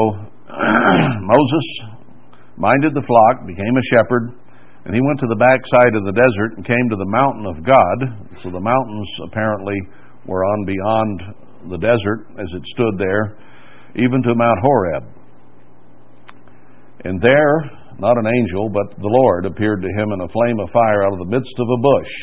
Moses 1.20 1.66
minded 2.56 2.94
the 2.94 3.04
flock, 3.06 3.46
became 3.46 3.76
a 3.76 3.82
shepherd, 3.92 4.32
and 4.84 4.94
he 4.94 5.02
went 5.02 5.20
to 5.20 5.26
the 5.28 5.36
backside 5.36 5.94
of 5.94 6.04
the 6.04 6.16
desert 6.16 6.56
and 6.56 6.64
came 6.64 6.88
to 6.88 6.96
the 6.96 7.12
mountain 7.12 7.44
of 7.44 7.62
God. 7.62 8.40
So 8.42 8.50
the 8.50 8.60
mountains 8.60 9.08
apparently 9.22 9.76
were 10.24 10.44
on 10.44 10.64
beyond 10.64 11.70
the 11.70 11.76
desert 11.76 12.26
as 12.40 12.48
it 12.54 12.64
stood 12.72 12.96
there, 12.96 13.36
even 13.96 14.22
to 14.22 14.34
Mount 14.34 14.58
Horeb. 14.62 15.04
And 17.04 17.20
there, 17.20 17.77
not 17.98 18.16
an 18.16 18.26
angel, 18.26 18.70
but 18.70 18.94
the 18.94 19.10
Lord 19.10 19.46
appeared 19.46 19.82
to 19.82 19.90
him 19.90 20.12
in 20.14 20.20
a 20.22 20.30
flame 20.30 20.58
of 20.60 20.70
fire 20.70 21.04
out 21.04 21.12
of 21.12 21.18
the 21.18 21.30
midst 21.34 21.54
of 21.58 21.66
a 21.66 21.82
bush. 21.82 22.14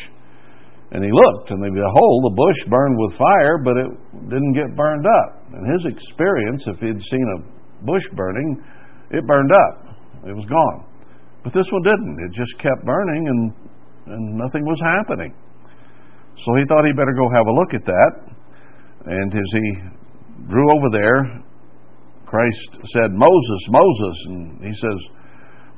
And 0.91 1.03
he 1.03 1.11
looked, 1.11 1.51
and 1.51 1.59
behold, 1.59 2.19
the 2.23 2.38
bush 2.39 2.59
burned 2.71 2.95
with 2.95 3.19
fire, 3.19 3.57
but 3.59 3.75
it 3.75 3.89
didn't 4.29 4.53
get 4.53 4.75
burned 4.77 5.03
up. 5.03 5.51
And 5.51 5.67
his 5.75 5.83
experience, 5.91 6.63
if 6.67 6.79
he'd 6.79 7.01
seen 7.01 7.27
a 7.35 7.85
bush 7.85 8.05
burning, 8.15 8.63
it 9.11 9.27
burned 9.27 9.51
up. 9.51 9.97
It 10.25 10.33
was 10.33 10.45
gone. 10.45 10.85
But 11.43 11.53
this 11.53 11.67
one 11.69 11.83
didn't. 11.83 12.17
It 12.25 12.31
just 12.31 12.57
kept 12.57 12.85
burning 12.85 13.27
and, 13.27 13.53
and 14.13 14.38
nothing 14.38 14.63
was 14.63 14.79
happening. 14.81 15.35
So 16.38 16.55
he 16.55 16.63
thought 16.67 16.85
he'd 16.85 16.95
better 16.95 17.13
go 17.13 17.29
have 17.29 17.47
a 17.47 17.53
look 17.53 17.73
at 17.73 17.85
that. 17.85 18.11
And 19.05 19.33
as 19.33 19.51
he 19.53 19.67
drew 20.47 20.67
over 20.75 20.89
there, 20.91 21.43
Christ 22.25 22.69
said, 22.97 23.11
Moses, 23.11 23.61
Moses. 23.69 24.17
And 24.27 24.63
he 24.63 24.73
says, 24.73 24.99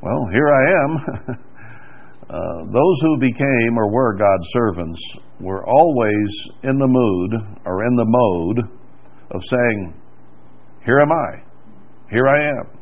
Well, 0.08 0.30
here 0.32 0.48
I 0.48 0.63
am. 0.84 0.98
uh, 2.30 2.72
those 2.72 2.98
who 3.02 3.17
became 3.20 3.78
or 3.78 3.91
were 3.91 4.13
God's 4.13 4.48
servants 4.54 5.00
were 5.41 5.67
always 5.67 6.30
in 6.63 6.78
the 6.78 6.88
mood 6.88 7.34
or 7.65 7.84
in 7.84 7.93
the 7.96 8.06
mode 8.08 8.60
of 9.32 9.41
saying, 9.50 10.02
Here 10.86 11.00
am 11.00 11.12
I. 11.12 11.43
Here 12.10 12.26
I 12.26 12.48
am. 12.48 12.80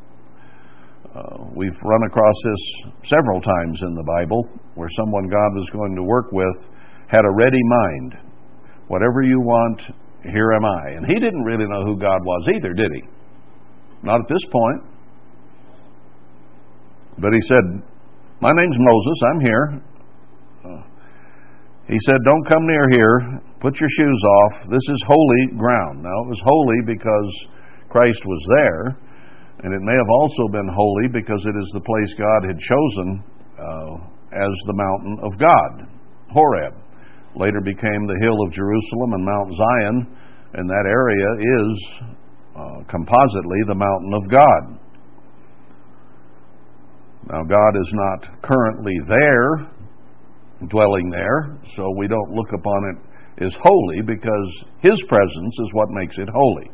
Uh, 1.16 1.46
we've 1.56 1.82
run 1.84 2.04
across 2.06 2.36
this 2.44 3.10
several 3.10 3.42
times 3.42 3.82
in 3.82 3.96
the 3.96 4.04
Bible 4.04 4.48
where 4.76 4.90
someone 4.96 5.28
God 5.28 5.56
was 5.56 5.70
going 5.74 5.96
to 5.96 6.04
work 6.04 6.32
with 6.32 6.56
had 7.08 7.26
a 7.26 7.36
ready 7.36 7.62
mind. 7.64 8.18
Whatever 8.88 9.24
you 9.24 9.40
want, 9.40 9.82
here 10.22 10.54
am 10.54 10.66
I. 10.66 10.90
And 10.98 11.08
he 11.08 11.16
didn't 11.16 11.44
really 11.44 11.66
know 11.68 11.86
who 11.86 11.98
God 11.98 12.20
was 12.24 12.50
either, 12.54 12.74
did 12.74 12.92
he? 12.94 13.02
Not 14.04 14.22
at 14.22 14.28
this 14.30 14.46
point. 14.52 14.95
But 17.18 17.34
he 17.34 17.42
said, 17.42 17.64
My 18.42 18.52
name's 18.52 18.78
Moses, 18.80 19.18
I'm 19.32 19.42
here. 19.42 19.82
He 21.88 21.98
said, 22.06 22.18
Don't 22.26 22.48
come 22.50 22.66
near 22.66 22.90
here. 22.90 23.42
Put 23.60 23.80
your 23.80 23.90
shoes 23.90 24.24
off. 24.24 24.70
This 24.70 24.82
is 24.90 25.04
holy 25.06 25.58
ground. 25.58 26.02
Now, 26.02 26.18
it 26.26 26.30
was 26.30 26.42
holy 26.44 26.82
because 26.86 27.48
Christ 27.90 28.22
was 28.26 28.46
there 28.50 28.98
and 29.64 29.74
it 29.74 29.82
may 29.82 29.94
have 29.98 30.12
also 30.20 30.48
been 30.52 30.68
holy 30.68 31.08
because 31.08 31.42
it 31.46 31.56
is 31.58 31.70
the 31.74 31.82
place 31.82 32.12
God 32.20 32.42
had 32.46 32.60
chosen 32.60 33.24
uh, 33.58 33.94
as 34.36 34.54
the 34.68 34.76
mountain 34.76 35.18
of 35.24 35.40
God, 35.40 35.90
Horeb. 36.30 36.76
Later 37.36 37.62
became 37.62 38.06
the 38.06 38.20
hill 38.22 38.38
of 38.46 38.54
Jerusalem 38.54 39.14
and 39.14 39.26
Mount 39.26 39.50
Zion, 39.56 39.98
and 40.54 40.70
that 40.70 40.86
area 40.86 41.30
is 41.42 41.72
uh, 42.56 42.84
compositely 42.88 43.64
the 43.68 43.76
mountain 43.76 44.14
of 44.14 44.30
God. 44.30 44.80
Now, 47.28 47.44
God 47.44 47.76
is 47.82 47.92
not 47.94 48.42
currently 48.42 48.94
there, 49.08 49.72
dwelling 50.70 51.10
there, 51.10 51.58
so 51.76 51.92
we 51.98 52.08
don't 52.08 52.32
look 52.32 52.54
upon 52.54 52.96
it 52.96 53.46
as 53.46 53.54
holy 53.62 54.02
because 54.02 54.64
His 54.80 55.02
presence 55.08 55.56
is 55.60 55.70
what 55.74 55.90
makes 55.90 56.18
it 56.18 56.30
holy. 56.34 56.70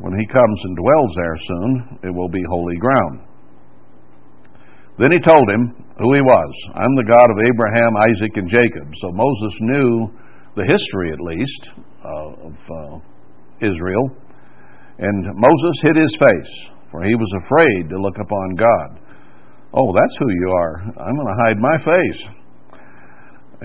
When 0.00 0.18
he 0.18 0.26
comes 0.26 0.60
and 0.64 0.76
dwells 0.76 1.14
there 1.14 1.36
soon, 1.36 1.98
it 2.02 2.14
will 2.14 2.28
be 2.28 2.42
holy 2.48 2.76
ground. 2.76 3.20
Then 4.98 5.12
he 5.12 5.18
told 5.20 5.48
him 5.48 5.84
who 5.98 6.14
he 6.14 6.20
was. 6.20 6.52
I'm 6.74 6.96
the 6.96 7.04
God 7.06 7.30
of 7.30 7.38
Abraham, 7.38 7.92
Isaac, 8.10 8.36
and 8.36 8.48
Jacob. 8.48 8.92
So 9.00 9.10
Moses 9.12 9.58
knew 9.60 10.10
the 10.56 10.66
history, 10.66 11.12
at 11.12 11.20
least, 11.20 11.70
of 12.02 12.54
uh, 12.54 12.98
Israel. 13.60 14.10
And 14.98 15.26
Moses 15.34 15.80
hid 15.82 15.96
his 15.96 16.16
face, 16.18 16.70
for 16.94 17.02
he 17.02 17.18
was 17.18 17.32
afraid 17.42 17.90
to 17.90 17.98
look 17.98 18.14
upon 18.22 18.54
God. 18.54 19.02
Oh, 19.74 19.90
that's 19.90 20.16
who 20.16 20.30
you 20.30 20.48
are. 20.54 20.78
I'm 21.02 21.16
going 21.18 21.26
to 21.26 21.42
hide 21.42 21.58
my 21.58 21.76
face. 21.82 22.20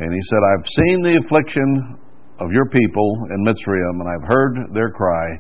And 0.02 0.10
he 0.10 0.22
said, 0.26 0.42
I've 0.50 0.65
seen 0.65 1.04
the 1.06 1.22
affliction 1.22 2.00
of 2.39 2.50
your 2.50 2.65
people 2.74 3.30
in 3.30 3.46
Mitzrayim, 3.46 4.02
and 4.02 4.10
I've 4.10 4.28
heard 4.28 4.74
their 4.74 4.89
cry. 4.89 5.38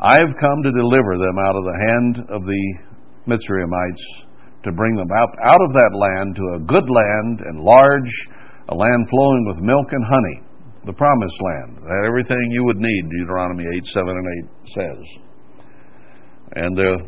I 0.00 0.20
have 0.24 0.40
come 0.40 0.62
to 0.64 0.72
deliver 0.72 1.20
them 1.20 1.36
out 1.36 1.52
of 1.52 1.64
the 1.68 1.78
hand 1.84 2.12
of 2.32 2.48
the 2.48 2.64
Mitzrayimites, 3.28 4.04
to 4.64 4.72
bring 4.72 4.96
them 4.96 5.12
out, 5.12 5.28
out 5.44 5.60
of 5.60 5.72
that 5.74 5.92
land 5.92 6.34
to 6.36 6.56
a 6.56 6.64
good 6.64 6.88
land 6.88 7.44
and 7.44 7.60
large, 7.60 8.08
a 8.70 8.74
land 8.74 9.06
flowing 9.10 9.44
with 9.52 9.60
milk 9.60 9.92
and 9.92 10.06
honey, 10.06 10.48
the 10.86 10.96
promised 10.96 11.42
land. 11.42 11.76
That 11.76 12.06
everything 12.08 12.40
you 12.52 12.64
would 12.64 12.78
need, 12.78 13.02
Deuteronomy 13.10 13.64
8, 13.76 13.84
7, 13.84 14.08
and 14.08 14.48
8 14.64 14.72
says. 14.72 15.31
And 16.54 16.76
the 16.76 16.98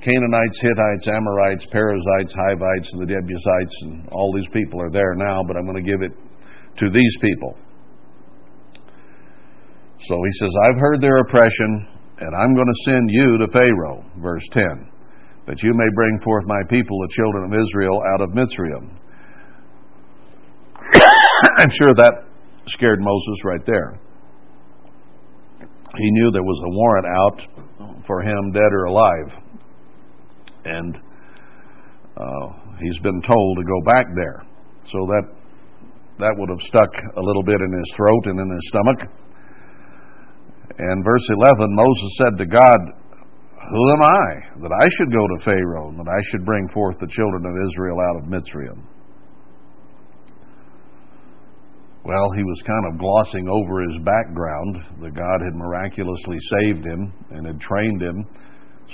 Canaanites, 0.00 0.58
Hittites, 0.60 1.06
Amorites, 1.08 1.66
Perizzites, 1.70 2.34
Hivites, 2.34 2.88
and 2.92 3.02
the 3.02 3.12
Jebusites, 3.12 3.74
and 3.82 4.08
all 4.12 4.32
these 4.34 4.48
people 4.52 4.80
are 4.80 4.90
there 4.90 5.14
now, 5.14 5.42
but 5.46 5.56
I'm 5.56 5.66
going 5.66 5.84
to 5.84 5.90
give 5.90 6.02
it 6.02 6.12
to 6.78 6.90
these 6.90 7.16
people. 7.20 7.56
So 10.06 10.16
he 10.16 10.32
says, 10.40 10.50
I've 10.66 10.80
heard 10.80 11.00
their 11.00 11.18
oppression 11.18 11.86
and 12.18 12.34
I'm 12.36 12.54
going 12.54 12.66
to 12.66 12.82
send 12.84 13.10
you 13.10 13.38
to 13.38 13.48
Pharaoh, 13.52 14.04
verse 14.18 14.46
10, 14.52 14.62
that 15.46 15.62
you 15.62 15.72
may 15.74 15.86
bring 15.94 16.20
forth 16.22 16.44
my 16.46 16.62
people, 16.68 16.98
the 17.00 17.08
children 17.16 17.52
of 17.52 17.60
Israel, 17.60 18.02
out 18.14 18.20
of 18.20 18.30
Mitzrayim. 18.30 18.96
I'm 21.58 21.70
sure 21.70 21.94
that 21.96 22.24
scared 22.66 23.00
Moses 23.00 23.44
right 23.44 23.64
there. 23.66 23.98
He 25.98 26.10
knew 26.12 26.30
there 26.30 26.42
was 26.42 26.60
a 26.64 26.70
warrant 26.70 27.06
out 27.06 27.42
for 28.06 28.22
him, 28.22 28.52
dead 28.52 28.72
or 28.72 28.84
alive. 28.84 29.28
And 30.64 30.96
uh, 32.16 32.46
he's 32.80 32.98
been 33.00 33.22
told 33.22 33.58
to 33.58 33.64
go 33.64 33.80
back 33.84 34.06
there. 34.14 34.44
So 34.86 34.98
that 35.06 35.22
that 36.18 36.34
would 36.38 36.50
have 36.50 36.62
stuck 36.62 36.92
a 37.16 37.22
little 37.22 37.42
bit 37.42 37.60
in 37.60 37.72
his 37.72 37.90
throat 37.96 38.24
and 38.26 38.38
in 38.38 38.48
his 38.50 38.64
stomach. 38.68 39.00
And 40.78 41.04
verse 41.04 41.26
11 41.30 41.74
Moses 41.74 42.10
said 42.18 42.38
to 42.38 42.46
God, 42.46 42.78
Who 43.70 43.84
am 43.96 44.02
I 44.02 44.26
that 44.62 44.72
I 44.72 44.86
should 44.96 45.10
go 45.10 45.26
to 45.26 45.44
Pharaoh 45.44 45.88
and 45.88 45.98
that 45.98 46.08
I 46.08 46.20
should 46.30 46.44
bring 46.44 46.68
forth 46.72 46.98
the 46.98 47.08
children 47.08 47.44
of 47.46 47.54
Israel 47.68 47.98
out 48.00 48.22
of 48.22 48.30
Mitzrayim? 48.30 48.91
Well, 52.04 52.30
he 52.36 52.42
was 52.42 52.60
kind 52.66 52.84
of 52.90 52.98
glossing 52.98 53.48
over 53.48 53.82
his 53.82 53.98
background 54.02 54.76
that 55.02 55.14
God 55.14 55.38
had 55.38 55.54
miraculously 55.54 56.38
saved 56.58 56.84
him 56.84 57.12
and 57.30 57.46
had 57.46 57.60
trained 57.60 58.02
him 58.02 58.26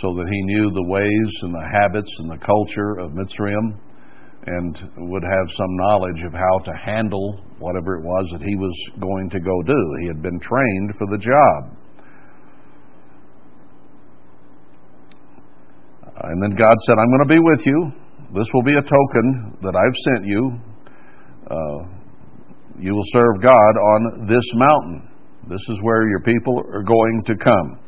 so 0.03 0.15
that 0.15 0.29
he 0.31 0.43
knew 0.43 0.71
the 0.71 0.89
ways 0.89 1.31
and 1.43 1.55
the 1.55 1.69
habits 1.73 2.11
and 2.19 2.31
the 2.31 2.45
culture 2.45 2.99
of 3.01 3.13
Mitzrayim 3.13 3.81
and 4.47 5.09
would 5.11 5.23
have 5.23 5.57
some 5.57 5.77
knowledge 5.77 6.23
of 6.27 6.33
how 6.33 6.59
to 6.65 6.73
handle 6.85 7.43
whatever 7.59 7.97
it 7.97 8.05
was 8.05 8.29
that 8.33 8.43
he 8.43 8.57
was 8.57 8.77
going 9.01 9.31
to 9.31 9.41
go 9.41 9.63
do. 9.63 9.97
He 10.03 10.07
had 10.09 10.23
been 10.23 10.39
trained 10.41 10.93
for 10.99 11.07
the 11.11 11.19
job. 11.19 11.77
And 16.25 16.43
then 16.43 16.57
God 16.59 16.77
said, 16.87 16.97
I'm 16.99 17.09
going 17.09 17.29
to 17.29 17.35
be 17.35 17.41
with 17.41 17.67
you. 17.67 17.93
This 18.35 18.49
will 18.53 18.65
be 18.65 18.75
a 18.75 18.83
token 18.83 19.57
that 19.63 19.75
I've 19.75 19.97
sent 20.05 20.27
you. 20.27 20.61
Uh, 21.51 21.98
you 22.81 22.95
will 22.95 23.07
serve 23.13 23.43
God 23.43 23.75
on 23.77 24.27
this 24.29 24.45
mountain. 24.55 25.09
This 25.49 25.63
is 25.69 25.79
where 25.83 26.09
your 26.09 26.21
people 26.21 26.63
are 26.73 26.83
going 26.83 27.23
to 27.27 27.35
come. 27.37 27.79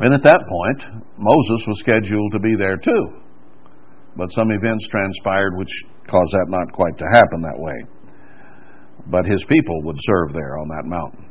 And 0.00 0.14
at 0.14 0.22
that 0.22 0.40
point, 0.46 1.04
Moses 1.18 1.66
was 1.66 1.80
scheduled 1.80 2.32
to 2.32 2.38
be 2.38 2.54
there 2.56 2.76
too. 2.76 3.18
But 4.16 4.32
some 4.32 4.50
events 4.50 4.86
transpired 4.88 5.56
which 5.56 5.70
caused 6.08 6.32
that 6.32 6.46
not 6.48 6.72
quite 6.72 6.96
to 6.98 7.04
happen 7.14 7.42
that 7.42 7.58
way. 7.58 7.84
But 9.06 9.26
his 9.26 9.44
people 9.48 9.82
would 9.84 9.98
serve 10.00 10.32
there 10.32 10.58
on 10.58 10.68
that 10.68 10.86
mountain. 10.86 11.26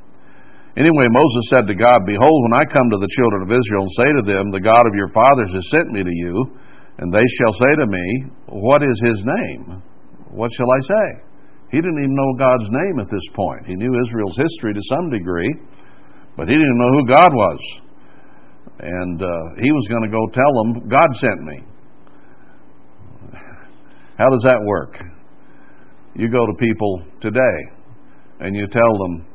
Anyway, 0.78 1.08
Moses 1.10 1.50
said 1.50 1.66
to 1.68 1.74
God, 1.74 2.06
Behold, 2.06 2.44
when 2.44 2.60
I 2.60 2.64
come 2.70 2.90
to 2.92 3.02
the 3.02 3.10
children 3.18 3.42
of 3.44 3.52
Israel 3.52 3.90
and 3.90 3.98
say 3.98 4.10
to 4.22 4.24
them, 4.30 4.52
The 4.52 4.62
God 4.62 4.86
of 4.86 4.94
your 4.94 5.10
fathers 5.10 5.52
has 5.54 5.70
sent 5.72 5.90
me 5.90 6.04
to 6.04 6.14
you, 6.14 6.54
and 7.00 7.12
they 7.12 7.26
shall 7.40 7.54
say 7.54 7.74
to 7.82 7.88
me, 7.88 8.06
What 8.46 8.84
is 8.84 9.02
his 9.04 9.24
name? 9.26 9.82
What 10.30 10.52
shall 10.54 10.70
I 10.70 10.82
say? 10.86 11.27
He 11.72 11.78
didn't 11.78 12.00
even 12.00 12.16
know 12.16 12.34
God's 12.38 12.70
name 12.70 13.00
at 13.00 13.10
this 13.12 13.28
point. 13.34 13.68
He 13.68 13.76
knew 13.76 14.02
Israel's 14.02 14.38
history 14.38 14.74
to 14.74 14.82
some 14.90 15.10
degree, 15.10 15.54
but 16.38 16.48
he 16.48 16.54
didn't 16.54 16.78
know 16.78 16.92
who 16.92 17.08
God 17.08 17.34
was. 17.34 17.60
And 18.80 19.22
uh, 19.22 19.62
he 19.62 19.72
was 19.72 19.88
going 19.90 20.04
to 20.04 20.10
go 20.10 20.28
tell 20.34 20.54
them, 20.64 20.88
God 20.88 21.16
sent 21.16 21.42
me. 21.44 21.64
How 24.18 24.30
does 24.30 24.44
that 24.44 24.62
work? 24.64 25.02
You 26.16 26.30
go 26.30 26.46
to 26.46 26.54
people 26.54 27.04
today 27.22 27.58
and 28.40 28.56
you 28.56 28.68
tell 28.68 28.98
them, 28.98 29.26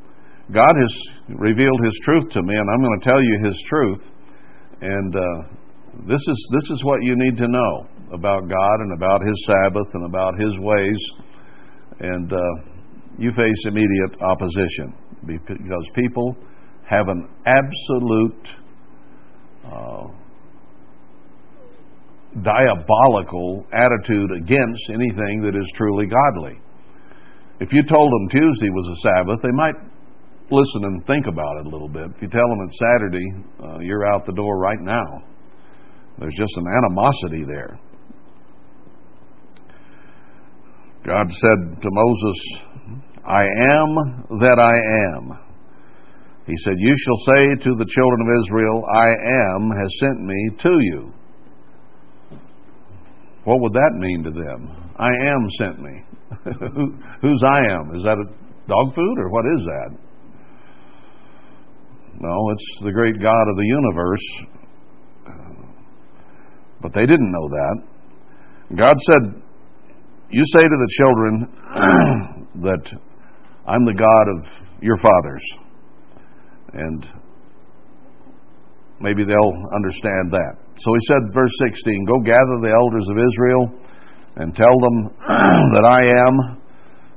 God 0.53 0.75
has 0.81 0.93
revealed 1.29 1.81
His 1.85 1.99
truth 2.05 2.29
to 2.31 2.43
me, 2.43 2.55
and 2.55 2.69
I'm 2.69 2.83
going 2.83 3.01
to 3.01 3.09
tell 3.09 3.23
you 3.23 3.39
His 3.45 3.63
truth. 3.69 4.03
And 4.81 5.15
uh, 5.15 5.49
this 6.07 6.21
is 6.21 6.49
this 6.53 6.71
is 6.71 6.85
what 6.85 7.03
you 7.03 7.15
need 7.17 7.37
to 7.37 7.49
know 7.49 7.87
about 8.13 8.49
God 8.49 8.77
and 8.81 8.93
about 8.93 9.23
His 9.23 9.47
Sabbath 9.47 9.87
and 9.95 10.05
about 10.07 10.39
His 10.39 10.53
ways. 10.59 10.99
And 12.03 12.33
uh, 12.33 12.37
you 13.17 13.31
face 13.33 13.65
immediate 13.65 14.21
opposition 14.21 14.95
because 15.25 15.89
people 15.95 16.37
have 16.85 17.09
an 17.09 17.29
absolute 17.47 18.49
uh, 19.65 20.09
diabolical 22.43 23.65
attitude 23.73 24.31
against 24.37 24.83
anything 24.89 25.43
that 25.43 25.55
is 25.57 25.71
truly 25.77 26.07
godly. 26.07 26.59
If 27.61 27.73
you 27.73 27.83
told 27.85 28.11
them 28.11 28.29
Tuesday 28.31 28.69
was 28.69 28.99
a 28.99 29.09
Sabbath, 29.09 29.43
they 29.43 29.53
might 29.53 29.75
listen 30.51 30.85
and 30.85 31.07
think 31.07 31.27
about 31.29 31.59
it 31.61 31.67
a 31.67 31.69
little 31.69 31.89
bit. 31.89 32.11
If 32.17 32.23
you 32.23 32.29
tell 32.29 32.49
them 32.49 32.59
it's 32.67 32.79
Saturday, 32.79 33.27
uh, 33.63 33.79
you're 33.79 34.13
out 34.13 34.27
the 34.27 34.33
door 34.33 34.59
right 34.59 34.81
now. 34.81 35.23
There's 36.19 36.35
just 36.37 36.57
an 36.57 36.67
animosity 36.67 37.45
there. 37.47 37.79
God 41.05 41.27
said 41.31 41.83
to 41.83 41.89
Moses, 41.91 42.39
I 43.25 43.43
am 43.75 44.39
that 44.41 44.59
I 44.59 45.17
am. 45.17 45.39
He 46.47 46.55
said, 46.65 46.75
You 46.79 46.95
shall 46.97 47.17
say 47.17 47.65
to 47.65 47.77
the 47.77 47.87
children 47.89 48.21
of 48.21 48.29
Israel, 48.45 48.85
I 48.93 49.09
am 49.57 49.71
has 49.71 49.91
sent 49.99 50.21
me 50.21 50.51
to 50.61 50.71
you. 50.81 51.13
What 53.45 53.61
would 53.61 53.73
that 53.73 53.93
mean 53.99 54.23
to 54.25 54.31
them? 54.31 54.93
I 54.97 55.11
am 55.11 55.49
sent 55.59 55.81
me. 55.81 56.05
Who's 57.23 57.43
I 57.45 57.59
am? 57.59 57.95
Is 57.97 58.03
that 58.05 58.17
a 58.19 58.69
dog 58.69 58.95
food 58.95 59.19
or 59.19 59.29
what 59.31 59.45
is 59.57 59.65
that? 59.65 59.99
No, 62.21 62.51
it's 62.51 62.79
the 62.85 62.93
great 62.93 63.21
God 63.21 63.49
of 63.49 63.57
the 63.57 63.67
universe. 63.67 64.43
But 66.81 66.93
they 66.95 67.07
didn't 67.07 67.33
know 67.33 67.49
that. 67.49 67.83
God 68.77 68.97
said, 69.01 69.43
You 70.33 70.43
say 70.47 70.61
to 70.61 70.79
the 70.81 70.91
children 70.97 71.33
that 72.65 72.85
I'm 73.69 73.85
the 73.85 73.93
God 73.93 74.27
of 74.33 74.81
your 74.81 74.97
fathers. 74.97 75.45
And 76.73 77.07
maybe 78.99 79.25
they'll 79.25 79.59
understand 79.77 80.33
that. 80.33 80.57
So 80.79 80.95
he 80.95 81.05
said, 81.05 81.35
verse 81.35 81.53
16, 81.69 82.07
Go 82.07 82.19
gather 82.25 82.65
the 82.65 82.73
elders 82.73 83.07
of 83.13 83.19
Israel 83.21 83.77
and 84.37 84.57
tell 84.57 84.73
them 84.73 85.13
that 85.77 85.85
I 85.85 86.01
am 86.25 86.63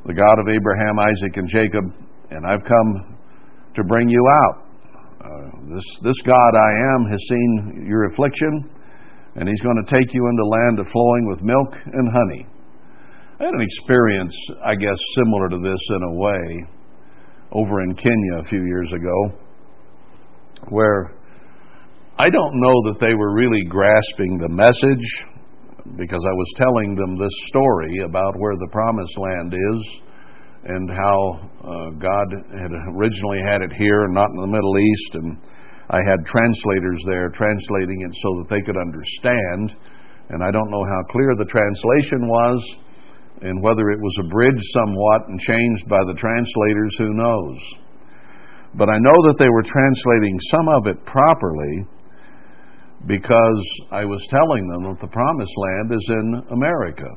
the 0.06 0.14
God 0.14 0.36
of 0.44 0.50
Abraham, 0.50 1.00
Isaac, 1.00 1.38
and 1.38 1.48
Jacob, 1.48 1.86
and 2.32 2.46
I've 2.46 2.68
come 2.68 3.16
to 3.76 3.84
bring 3.86 4.10
you 4.10 4.28
out. 4.44 4.68
Uh, 5.24 5.74
this, 5.74 5.86
this 6.04 6.22
God 6.28 6.52
I 6.52 6.72
am 6.94 7.10
has 7.10 7.22
seen 7.30 7.86
your 7.88 8.12
affliction, 8.12 8.70
and 9.36 9.48
he's 9.48 9.62
going 9.62 9.82
to 9.84 9.90
take 9.90 10.14
you 10.14 10.28
into 10.28 10.46
land 10.46 10.80
of 10.80 10.88
flowing 10.92 11.30
with 11.30 11.42
milk 11.42 11.74
and 11.86 12.12
honey. 12.12 12.46
I 13.38 13.44
had 13.44 13.54
an 13.54 13.62
experience, 13.62 14.34
I 14.64 14.76
guess, 14.76 14.96
similar 15.20 15.50
to 15.50 15.58
this 15.60 15.82
in 15.90 16.04
a 16.04 16.14
way 16.14 16.66
over 17.52 17.82
in 17.82 17.94
Kenya 17.94 18.40
a 18.40 18.46
few 18.46 18.64
years 18.64 18.94
ago, 18.94 19.36
where 20.70 21.12
I 22.18 22.30
don't 22.30 22.62
know 22.62 22.72
that 22.88 23.00
they 23.02 23.14
were 23.14 23.36
really 23.36 23.64
grasping 23.68 24.38
the 24.38 24.48
message 24.48 25.26
because 25.98 26.24
I 26.24 26.32
was 26.32 26.54
telling 26.56 26.96
them 26.96 27.20
this 27.20 27.36
story 27.48 28.04
about 28.06 28.40
where 28.40 28.56
the 28.56 28.72
promised 28.72 29.18
land 29.18 29.54
is 29.54 29.82
and 30.64 30.90
how 30.90 31.52
uh, 31.60 31.90
God 32.00 32.28
had 32.56 32.72
originally 32.96 33.42
had 33.46 33.62
it 33.62 33.74
here 33.74 34.08
not 34.08 34.32
in 34.32 34.40
the 34.40 34.48
Middle 34.48 34.80
East. 34.80 35.16
And 35.16 35.38
I 35.90 36.00
had 36.08 36.26
translators 36.26 37.04
there 37.06 37.30
translating 37.36 38.00
it 38.00 38.16
so 38.16 38.30
that 38.40 38.48
they 38.50 38.62
could 38.62 38.80
understand. 38.80 39.76
And 40.30 40.42
I 40.42 40.52
don't 40.52 40.72
know 40.72 40.86
how 40.88 41.04
clear 41.12 41.36
the 41.36 41.52
translation 41.52 42.30
was 42.30 42.64
and 43.42 43.62
whether 43.62 43.90
it 43.92 44.00
was 44.00 44.16
abridged 44.26 44.64
somewhat 44.74 45.28
and 45.28 45.40
changed 45.40 45.88
by 45.90 46.00
the 46.06 46.16
translators, 46.16 46.96
who 46.98 47.14
knows. 47.14 47.58
But 48.76 48.90
I 48.90 48.98
know 49.00 49.16
that 49.28 49.36
they 49.40 49.50
were 49.50 49.64
translating 49.64 50.40
some 50.52 50.68
of 50.68 50.88
it 50.88 51.06
properly 51.06 51.88
because 53.08 53.62
I 53.92 54.04
was 54.06 54.26
telling 54.30 54.68
them 54.68 54.84
that 54.84 55.02
the 55.02 55.08
promised 55.08 55.54
land 55.58 55.92
is 55.92 56.06
in 56.10 56.44
America. 56.52 57.10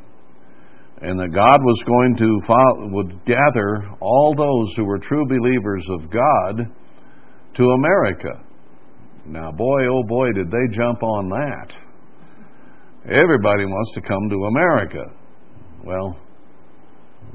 And 1.00 1.18
that 1.20 1.32
God 1.32 1.60
was 1.62 1.82
going 1.86 2.16
to 2.16 2.40
follow, 2.46 2.88
would 2.90 3.24
gather 3.24 3.88
all 4.00 4.34
those 4.36 4.74
who 4.76 4.84
were 4.84 4.98
true 4.98 5.24
believers 5.26 5.86
of 5.90 6.10
God 6.10 6.66
to 7.54 7.64
America. 7.70 8.42
Now, 9.24 9.52
boy, 9.52 9.86
oh 9.92 10.02
boy, 10.02 10.32
did 10.32 10.50
they 10.50 10.76
jump 10.76 11.02
on 11.02 11.28
that. 11.28 11.76
Everybody 13.04 13.64
wants 13.64 13.94
to 13.94 14.00
come 14.00 14.28
to 14.28 14.44
America. 14.46 15.04
Well, 15.84 16.18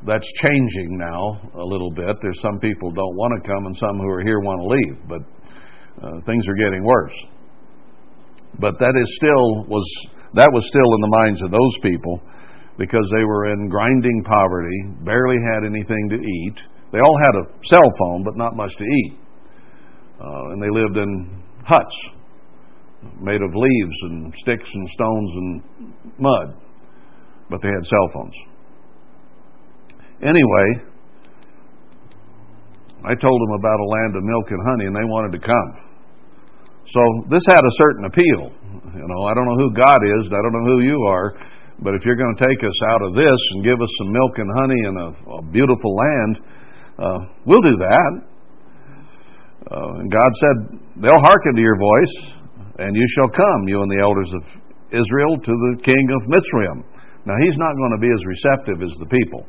that's 0.05 0.29
changing 0.41 0.97
now 0.97 1.49
a 1.55 1.63
little 1.63 1.91
bit. 1.91 2.17
There's 2.21 2.41
some 2.41 2.59
people 2.59 2.91
don't 2.91 3.15
want 3.15 3.41
to 3.41 3.47
come 3.47 3.65
and 3.65 3.77
some 3.77 3.97
who 3.97 4.07
are 4.09 4.21
here 4.21 4.39
want 4.39 4.61
to 4.61 4.67
leave, 4.67 4.97
but 5.07 5.21
uh, 6.05 6.21
things 6.25 6.45
are 6.47 6.55
getting 6.55 6.83
worse. 6.83 7.13
But 8.59 8.79
that 8.79 8.93
is 8.95 9.15
still 9.15 9.65
was 9.65 9.85
that 10.33 10.51
was 10.51 10.65
still 10.67 10.93
in 10.95 11.01
the 11.01 11.07
minds 11.07 11.41
of 11.43 11.51
those 11.51 11.77
people 11.81 12.21
because 12.77 13.07
they 13.15 13.23
were 13.23 13.53
in 13.53 13.69
grinding 13.69 14.23
poverty, 14.25 14.79
barely 15.05 15.37
had 15.53 15.63
anything 15.63 16.09
to 16.09 16.15
eat. 16.15 16.55
They 16.91 16.99
all 16.99 17.17
had 17.21 17.35
a 17.35 17.65
cell 17.65 17.89
phone, 17.99 18.23
but 18.23 18.35
not 18.35 18.55
much 18.55 18.75
to 18.75 18.83
eat. 18.83 19.17
Uh, 20.19 20.51
and 20.51 20.61
they 20.61 20.69
lived 20.69 20.97
in 20.97 21.43
huts 21.65 21.95
made 23.19 23.41
of 23.41 23.51
leaves 23.53 23.97
and 24.03 24.33
sticks 24.39 24.69
and 24.73 24.89
stones 24.89 25.31
and 25.35 25.63
mud, 26.17 26.55
but 27.53 27.61
they 27.61 27.69
had 27.69 27.85
cell 27.85 28.07
phones. 28.17 28.33
Anyway, 30.25 30.67
I 33.05 33.13
told 33.13 33.37
them 33.45 33.53
about 33.61 33.77
a 33.77 33.87
land 33.93 34.17
of 34.17 34.23
milk 34.25 34.49
and 34.49 34.61
honey, 34.65 34.85
and 34.89 34.95
they 34.97 35.05
wanted 35.05 35.37
to 35.37 35.41
come. 35.45 35.69
So 36.89 37.01
this 37.29 37.45
had 37.45 37.61
a 37.61 37.73
certain 37.77 38.09
appeal. 38.09 38.49
You 38.97 39.05
know, 39.05 39.21
I 39.29 39.37
don't 39.37 39.45
know 39.45 39.61
who 39.61 39.69
God 39.69 40.01
is, 40.01 40.33
I 40.33 40.41
don't 40.41 40.55
know 40.57 40.65
who 40.65 40.81
you 40.81 40.97
are, 41.05 41.37
but 41.77 41.93
if 41.93 42.01
you're 42.09 42.17
going 42.17 42.33
to 42.33 42.41
take 42.41 42.57
us 42.65 42.79
out 42.89 43.05
of 43.05 43.13
this 43.13 43.37
and 43.53 43.63
give 43.63 43.77
us 43.77 43.89
some 44.01 44.09
milk 44.11 44.33
and 44.41 44.49
honey 44.57 44.81
and 44.89 44.97
a, 44.97 45.09
a 45.37 45.41
beautiful 45.53 45.93
land, 45.93 46.33
uh, 46.97 47.19
we'll 47.45 47.61
do 47.61 47.77
that. 47.77 48.11
Uh, 49.69 50.01
and 50.01 50.11
God 50.11 50.31
said, 50.41 50.79
they'll 51.05 51.21
hearken 51.21 51.53
to 51.53 51.61
your 51.61 51.77
voice. 51.77 52.15
and 52.79 52.95
you 52.95 53.07
shall 53.13 53.29
come, 53.29 53.67
you 53.67 53.77
and 53.77 53.91
the 53.91 54.01
elders 54.01 54.33
of 54.33 54.41
Israel, 54.89 55.37
to 55.37 55.53
the 55.53 55.81
king 55.85 56.09
of 56.17 56.25
Mitzrayim. 56.25 56.92
Now, 57.25 57.35
he's 57.39 57.57
not 57.57 57.71
going 57.75 57.93
to 57.95 58.01
be 58.03 58.11
as 58.11 58.23
receptive 58.25 58.83
as 58.83 58.93
the 58.99 59.07
people. 59.07 59.47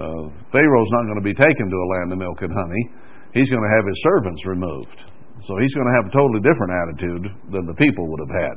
Uh, 0.00 0.28
Pharaoh's 0.52 0.92
not 0.92 1.04
going 1.08 1.20
to 1.20 1.24
be 1.24 1.36
taken 1.36 1.68
to 1.68 1.76
a 1.76 1.88
land 1.96 2.12
of 2.12 2.18
milk 2.18 2.40
and 2.40 2.52
honey. 2.52 2.84
He's 3.32 3.48
going 3.48 3.64
to 3.64 3.74
have 3.76 3.84
his 3.84 4.00
servants 4.04 4.44
removed. 4.44 4.98
So 5.44 5.56
he's 5.60 5.74
going 5.74 5.88
to 5.88 5.96
have 6.00 6.08
a 6.08 6.12
totally 6.12 6.40
different 6.40 6.72
attitude 6.72 7.24
than 7.52 7.66
the 7.66 7.76
people 7.76 8.08
would 8.08 8.20
have 8.24 8.36
had. 8.36 8.56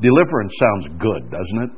Deliverance 0.00 0.52
sounds 0.60 1.00
good, 1.00 1.30
doesn't 1.32 1.60
it? 1.64 1.72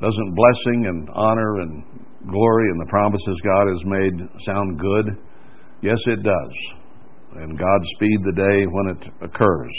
Doesn't 0.00 0.34
blessing 0.34 0.86
and 0.88 1.08
honor 1.14 1.60
and 1.60 1.84
glory 2.26 2.70
and 2.72 2.80
the 2.80 2.88
promises 2.88 3.40
God 3.44 3.68
has 3.68 3.84
made 3.84 4.16
sound 4.44 4.80
good? 4.80 5.06
Yes, 5.82 5.98
it 6.06 6.22
does. 6.22 6.54
And 7.36 7.58
God 7.58 7.80
speed 7.96 8.18
the 8.24 8.32
day 8.32 8.66
when 8.66 8.96
it 8.96 9.08
occurs. 9.22 9.72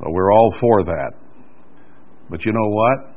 we're 0.00 0.32
all 0.32 0.54
for 0.60 0.84
that. 0.84 1.23
But 2.30 2.44
you 2.44 2.52
know 2.52 2.68
what? 2.68 3.14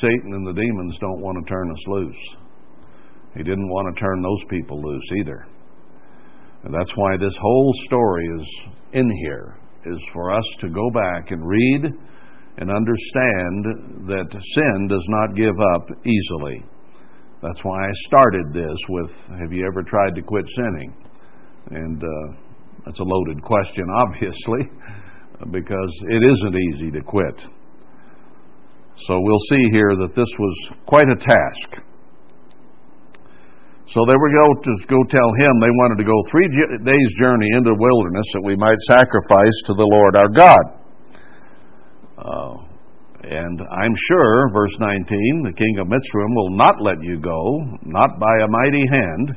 Satan 0.00 0.32
and 0.32 0.46
the 0.46 0.60
demons 0.60 0.96
don't 1.00 1.20
want 1.20 1.38
to 1.38 1.52
turn 1.52 1.70
us 1.70 1.86
loose. 1.86 2.36
He 3.36 3.42
didn't 3.42 3.68
want 3.68 3.94
to 3.94 4.00
turn 4.00 4.22
those 4.22 4.44
people 4.48 4.80
loose 4.82 5.08
either. 5.18 5.46
And 6.64 6.74
that's 6.74 6.92
why 6.94 7.16
this 7.16 7.36
whole 7.40 7.72
story 7.86 8.24
is 8.38 8.48
in 8.92 9.10
here, 9.24 9.58
is 9.84 9.98
for 10.12 10.32
us 10.32 10.44
to 10.60 10.68
go 10.68 10.90
back 10.90 11.30
and 11.30 11.46
read 11.46 11.84
and 12.58 12.70
understand 12.70 14.08
that 14.08 14.42
sin 14.54 14.88
does 14.88 15.04
not 15.08 15.34
give 15.34 15.58
up 15.74 15.88
easily. 16.06 16.64
That's 17.42 17.58
why 17.64 17.76
I 17.76 17.90
started 18.06 18.52
this 18.52 18.78
with 18.88 19.10
Have 19.40 19.52
you 19.52 19.66
ever 19.66 19.82
tried 19.82 20.14
to 20.14 20.22
quit 20.22 20.44
sinning? 20.54 20.94
And 21.70 22.02
uh, 22.02 22.36
that's 22.86 23.00
a 23.00 23.04
loaded 23.04 23.42
question, 23.42 23.84
obviously, 23.96 24.70
because 25.50 25.92
it 26.08 26.22
isn't 26.22 26.56
easy 26.70 26.90
to 26.92 27.00
quit. 27.00 27.42
So 29.06 29.18
we'll 29.20 29.46
see 29.50 29.64
here 29.72 29.96
that 29.96 30.14
this 30.14 30.28
was 30.38 30.56
quite 30.86 31.08
a 31.08 31.16
task. 31.16 31.82
So 33.92 34.06
they 34.06 34.16
were 34.16 34.32
go 34.32 34.48
to 34.56 34.72
go 34.88 35.00
tell 35.10 35.30
him 35.36 35.60
they 35.60 35.76
wanted 35.84 35.98
to 35.98 36.08
go 36.08 36.16
three 36.30 36.48
days' 36.84 37.12
journey 37.20 37.48
into 37.56 37.76
the 37.76 37.80
wilderness 37.80 38.24
that 38.32 38.44
we 38.44 38.56
might 38.56 38.78
sacrifice 38.88 39.56
to 39.66 39.74
the 39.74 39.84
Lord 39.84 40.16
our 40.16 40.32
God. 40.32 40.64
Uh, 42.16 42.72
and 43.24 43.60
I'm 43.60 43.94
sure, 44.08 44.48
verse 44.52 44.76
19, 44.80 45.44
the 45.44 45.52
king 45.52 45.78
of 45.78 45.88
Mitzrayim 45.88 46.34
will 46.34 46.56
not 46.56 46.80
let 46.80 47.02
you 47.02 47.20
go, 47.20 47.60
not 47.84 48.18
by 48.18 48.34
a 48.40 48.48
mighty 48.48 48.86
hand. 48.88 49.36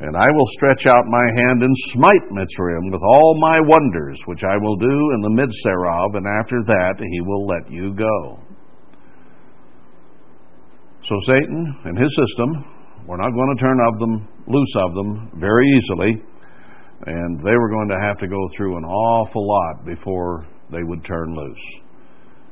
And 0.00 0.16
I 0.16 0.26
will 0.34 0.48
stretch 0.58 0.86
out 0.86 1.04
my 1.06 1.24
hand 1.36 1.62
and 1.62 1.74
smite 1.92 2.26
Mitzrayim 2.32 2.90
with 2.90 3.00
all 3.00 3.38
my 3.38 3.60
wonders, 3.60 4.18
which 4.26 4.42
I 4.42 4.56
will 4.56 4.76
do 4.76 5.12
in 5.14 5.20
the 5.22 5.30
midst 5.30 5.58
thereof, 5.62 6.16
and 6.16 6.26
after 6.26 6.58
that 6.66 6.94
he 6.98 7.20
will 7.20 7.46
let 7.46 7.70
you 7.70 7.94
go. 7.94 8.40
So 11.08 11.18
Satan 11.26 11.76
and 11.84 11.98
his 11.98 12.14
system 12.14 12.64
were 13.06 13.16
not 13.16 13.30
going 13.30 13.56
to 13.56 13.62
turn 13.62 13.78
of 13.80 13.98
them 13.98 14.28
loose 14.46 14.74
of 14.76 14.94
them 14.94 15.30
very 15.40 15.66
easily, 15.78 16.22
and 17.06 17.40
they 17.40 17.56
were 17.56 17.70
going 17.70 17.88
to 17.88 18.06
have 18.06 18.18
to 18.18 18.28
go 18.28 18.48
through 18.56 18.76
an 18.76 18.84
awful 18.84 19.46
lot 19.46 19.84
before 19.84 20.46
they 20.70 20.82
would 20.82 21.04
turn 21.04 21.34
loose. 21.34 21.82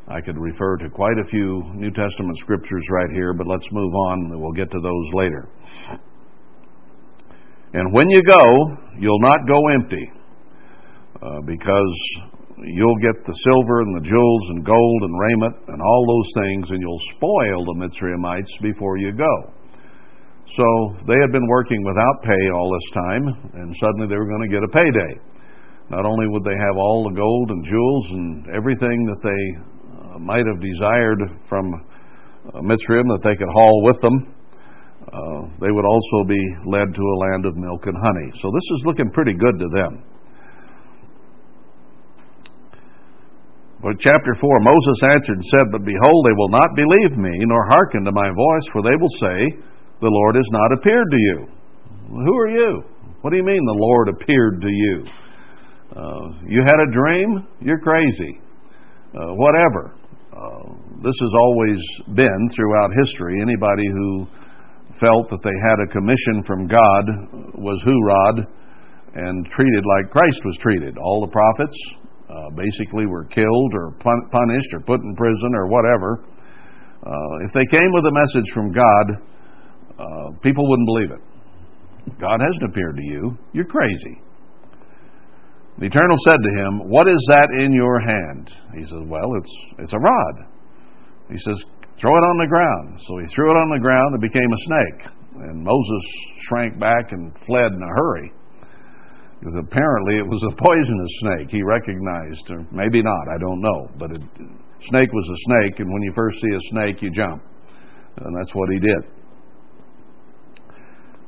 I 0.09 0.21
could 0.21 0.37
refer 0.37 0.77
to 0.79 0.91
quite 0.91 1.19
a 1.25 1.29
few 1.29 1.63
New 1.75 1.91
Testament 1.91 2.37
scriptures 2.39 2.83
right 2.91 3.11
here, 3.15 3.33
but 3.33 3.47
let's 3.47 3.69
move 3.71 3.95
on 3.95 4.41
we'll 4.41 4.53
get 4.53 4.71
to 4.73 4.81
those 4.81 5.15
later. 5.15 5.49
And 7.73 7.93
when 7.93 8.11
you 8.11 8.23
go, 8.25 8.43
you'll 8.99 9.21
not 9.21 9.47
go 9.47 9.69
empty, 9.69 10.11
uh, 11.23 11.41
because 11.47 12.21
you'll 12.65 13.01
get 13.01 13.25
the 13.25 13.37
silver 13.45 13.81
and 13.81 13.97
the 13.97 14.07
jewels 14.09 14.45
and 14.51 14.65
gold 14.65 15.03
and 15.03 15.15
raiment 15.19 15.57
and 15.69 15.81
all 15.81 16.05
those 16.07 16.45
things, 16.45 16.71
and 16.71 16.81
you'll 16.81 17.07
spoil 17.17 17.65
the 17.65 17.79
Mitzrayimites 17.81 18.53
before 18.63 18.99
you 18.99 19.13
go. 19.13 19.35
So 20.57 20.67
they 21.07 21.15
had 21.21 21.31
been 21.31 21.47
working 21.47 21.85
without 21.85 22.23
pay 22.25 22.51
all 22.55 22.73
this 22.73 22.91
time, 22.93 23.25
and 23.55 23.75
suddenly 23.81 24.09
they 24.09 24.19
were 24.19 24.27
going 24.27 24.49
to 24.49 24.53
get 24.53 24.65
a 24.65 24.73
payday. 24.75 25.21
Not 25.91 26.07
only 26.07 26.27
would 26.29 26.45
they 26.45 26.59
have 26.59 26.77
all 26.77 27.05
the 27.09 27.15
gold 27.15 27.51
and 27.51 27.65
jewels 27.65 28.07
and 28.11 28.47
everything 28.55 29.07
that 29.07 29.23
they 29.23 29.43
uh, 30.15 30.19
might 30.19 30.47
have 30.47 30.61
desired 30.61 31.21
from 31.49 31.75
uh, 31.75 32.61
Mitzrayim 32.63 33.07
that 33.15 33.23
they 33.23 33.37
could 33.37 33.49
haul 33.53 33.83
with 33.85 34.01
them, 34.01 34.35
uh, 35.13 35.41
they 35.61 35.71
would 35.71 35.85
also 35.85 36.25
be 36.27 36.41
led 36.67 36.95
to 36.95 37.03
a 37.03 37.21
land 37.31 37.47
of 37.47 37.57
milk 37.57 37.87
and 37.87 37.97
honey. 37.97 38.31
So 38.43 38.51
this 38.51 38.67
is 38.79 38.87
looking 38.87 39.11
pretty 39.11 39.35
good 39.35 39.59
to 39.59 39.69
them. 39.75 40.05
But 43.83 43.99
chapter 43.99 44.37
4 44.39 44.61
Moses 44.61 44.99
answered 45.05 45.41
and 45.41 45.51
said, 45.51 45.73
But 45.73 45.85
behold, 45.85 46.27
they 46.27 46.37
will 46.37 46.53
not 46.53 46.77
believe 46.77 47.17
me, 47.17 47.33
nor 47.49 47.67
hearken 47.69 48.05
to 48.05 48.13
my 48.13 48.29
voice, 48.29 48.67
for 48.73 48.83
they 48.83 48.97
will 49.01 49.17
say, 49.17 49.39
The 50.01 50.13
Lord 50.13 50.37
has 50.37 50.49
not 50.53 50.73
appeared 50.77 51.09
to 51.11 51.17
you. 51.17 51.37
Well, 52.11 52.25
who 52.27 52.37
are 52.37 52.51
you? 52.51 52.85
What 53.23 53.31
do 53.31 53.37
you 53.37 53.43
mean 53.43 53.65
the 53.65 53.81
Lord 53.81 54.09
appeared 54.09 54.61
to 54.61 54.69
you? 54.69 55.05
Uh, 55.97 56.29
you 56.47 56.63
had 56.65 56.77
a 56.77 56.93
dream? 56.93 57.47
You're 57.61 57.81
crazy. 57.81 58.41
Uh, 59.15 59.33
whatever. 59.35 59.97
Uh, 60.31 60.73
this 61.03 61.17
has 61.21 61.33
always 61.41 61.81
been 62.15 62.49
throughout 62.55 62.91
history. 63.03 63.41
Anybody 63.41 63.89
who 63.89 64.27
felt 65.01 65.31
that 65.31 65.43
they 65.43 65.57
had 65.65 65.81
a 65.81 65.91
commission 65.91 66.45
from 66.47 66.69
God 66.69 67.57
was 67.57 67.81
hoorod 67.83 68.47
and 69.15 69.47
treated 69.57 69.85
like 69.85 70.13
Christ 70.13 70.41
was 70.45 70.57
treated. 70.61 70.97
All 70.99 71.21
the 71.23 71.33
prophets 71.33 71.77
uh, 72.31 72.51
basically 72.55 73.07
were 73.07 73.25
killed 73.25 73.73
or 73.75 73.91
pun- 73.99 74.29
punished 74.31 74.71
or 74.73 74.81
put 74.81 75.01
in 75.01 75.17
prison 75.17 75.51
or 75.55 75.67
whatever. 75.67 76.25
Uh, 77.05 77.47
if 77.47 77.53
they 77.55 77.67
came 77.67 77.91
with 77.93 78.05
a 78.07 78.13
message 78.13 78.49
from 78.55 78.73
God, 78.73 79.07
uh, 79.99 80.31
people 80.43 80.69
wouldn't 80.69 80.87
believe 80.87 81.11
it. 81.11 81.23
God 82.21 82.41
hasn't 82.41 82.71
appeared 82.71 82.97
to 82.97 83.03
you. 83.03 83.37
You're 83.53 83.67
crazy. 83.67 84.23
The 85.79 85.87
Eternal 85.87 86.17
said 86.25 86.37
to 86.43 86.53
him, 86.61 86.89
What 86.91 87.09
is 87.09 87.21
that 87.29 87.49
in 87.57 87.73
your 87.73 88.01
hand? 88.01 88.51
He 88.77 88.85
says, 88.85 89.01
Well, 89.07 89.31
it's, 89.39 89.55
it's 89.79 89.93
a 89.93 89.99
rod. 89.99 90.35
He 91.31 91.39
says, 91.39 91.57
Throw 91.99 92.13
it 92.13 92.25
on 92.25 92.37
the 92.39 92.49
ground. 92.49 93.01
So 93.07 93.19
he 93.19 93.27
threw 93.35 93.51
it 93.51 93.57
on 93.57 93.71
the 93.71 93.81
ground 93.81 94.15
and 94.15 94.21
became 94.21 94.53
a 94.53 94.65
snake. 94.65 95.01
And 95.49 95.65
Moses 95.65 96.05
shrank 96.49 96.79
back 96.79 97.13
and 97.13 97.33
fled 97.47 97.73
in 97.73 97.83
a 97.83 97.95
hurry. 97.95 98.33
Because 99.41 99.57
apparently 99.57 100.21
it 100.21 100.29
was 100.29 100.45
a 100.45 100.55
poisonous 100.55 101.13
snake. 101.25 101.49
He 101.51 101.63
recognized, 101.63 102.45
or 102.51 102.61
maybe 102.71 103.03
not, 103.03 103.25
I 103.33 103.39
don't 103.41 103.61
know. 103.61 103.89
But 103.99 104.13
a 104.13 104.21
snake 104.93 105.09
was 105.13 105.27
a 105.33 105.39
snake, 105.49 105.81
and 105.81 105.91
when 105.91 106.03
you 106.03 106.13
first 106.15 106.39
see 106.41 106.53
a 106.55 106.61
snake, 106.77 107.01
you 107.01 107.11
jump. 107.11 107.43
And 108.21 108.37
that's 108.37 108.55
what 108.55 108.69
he 108.71 108.79
did. 108.79 109.03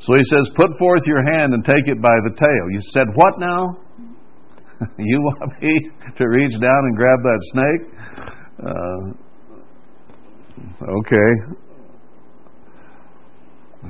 So 0.01 0.15
he 0.15 0.25
says, 0.29 0.45
Put 0.57 0.77
forth 0.79 1.03
your 1.07 1.25
hand 1.25 1.55
and 1.55 1.65
take 1.65 1.89
it 1.89 2.03
by 2.03 2.17
the 2.29 2.37
tail. 2.37 2.65
You 2.71 2.81
said, 2.93 3.07
What 3.15 3.39
now? 3.39 3.81
you 4.99 5.21
want 5.23 5.63
me 5.63 5.91
to 6.19 6.29
reach 6.29 6.53
down 6.53 6.81
and 6.85 6.97
grab 6.97 7.19
that 7.23 7.41
snake? 7.53 7.83
Uh, 8.61 9.33
Okay. 10.83 11.31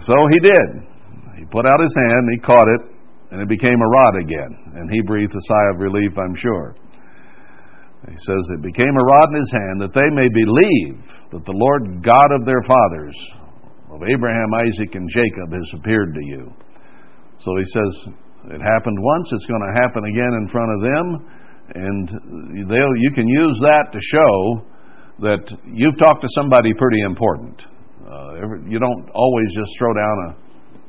So 0.03 0.14
he 0.31 0.39
did. 0.41 0.66
He 1.39 1.45
put 1.47 1.66
out 1.66 1.81
his 1.81 1.95
hand, 1.95 2.29
he 2.33 2.39
caught 2.39 2.66
it, 2.68 2.91
and 3.33 3.41
it 3.41 3.49
became 3.49 3.80
a 3.80 3.89
rod 3.89 4.14
again. 4.20 4.76
And 4.76 4.93
he 4.93 5.01
breathed 5.01 5.33
a 5.33 5.41
sigh 5.49 5.68
of 5.72 5.80
relief, 5.80 6.12
I'm 6.20 6.37
sure. 6.37 6.76
He 8.05 8.16
says, 8.28 8.45
It 8.53 8.62
became 8.62 8.93
a 8.93 9.07
rod 9.09 9.28
in 9.33 9.41
his 9.41 9.53
hand 9.53 9.80
that 9.80 9.97
they 9.97 10.11
may 10.12 10.28
believe 10.28 11.01
that 11.33 11.45
the 11.49 11.57
Lord 11.57 12.05
God 12.05 12.28
of 12.37 12.45
their 12.45 12.61
fathers, 12.68 13.16
of 13.89 14.05
Abraham, 14.05 14.53
Isaac, 14.68 14.95
and 14.95 15.09
Jacob, 15.09 15.49
has 15.49 15.68
appeared 15.80 16.12
to 16.12 16.24
you. 16.28 16.53
So 17.41 17.57
he 17.57 17.64
says, 17.72 17.93
It 18.53 18.61
happened 18.61 18.99
once, 19.01 19.33
it's 19.33 19.47
going 19.47 19.64
to 19.64 19.80
happen 19.80 20.05
again 20.05 20.33
in 20.37 20.49
front 20.53 20.70
of 20.76 20.80
them, 20.85 21.07
and 21.72 22.68
they'll, 22.68 22.97
you 23.01 23.12
can 23.14 23.28
use 23.28 23.57
that 23.64 23.97
to 23.97 24.01
show 24.12 24.66
that 25.24 25.57
you've 25.72 25.97
talked 25.97 26.20
to 26.20 26.28
somebody 26.35 26.74
pretty 26.74 27.01
important. 27.01 27.62
Uh, 28.05 28.61
you 28.68 28.78
don't 28.78 29.09
always 29.14 29.49
just 29.55 29.70
throw 29.78 29.95
down 29.95 30.16
a 30.28 30.41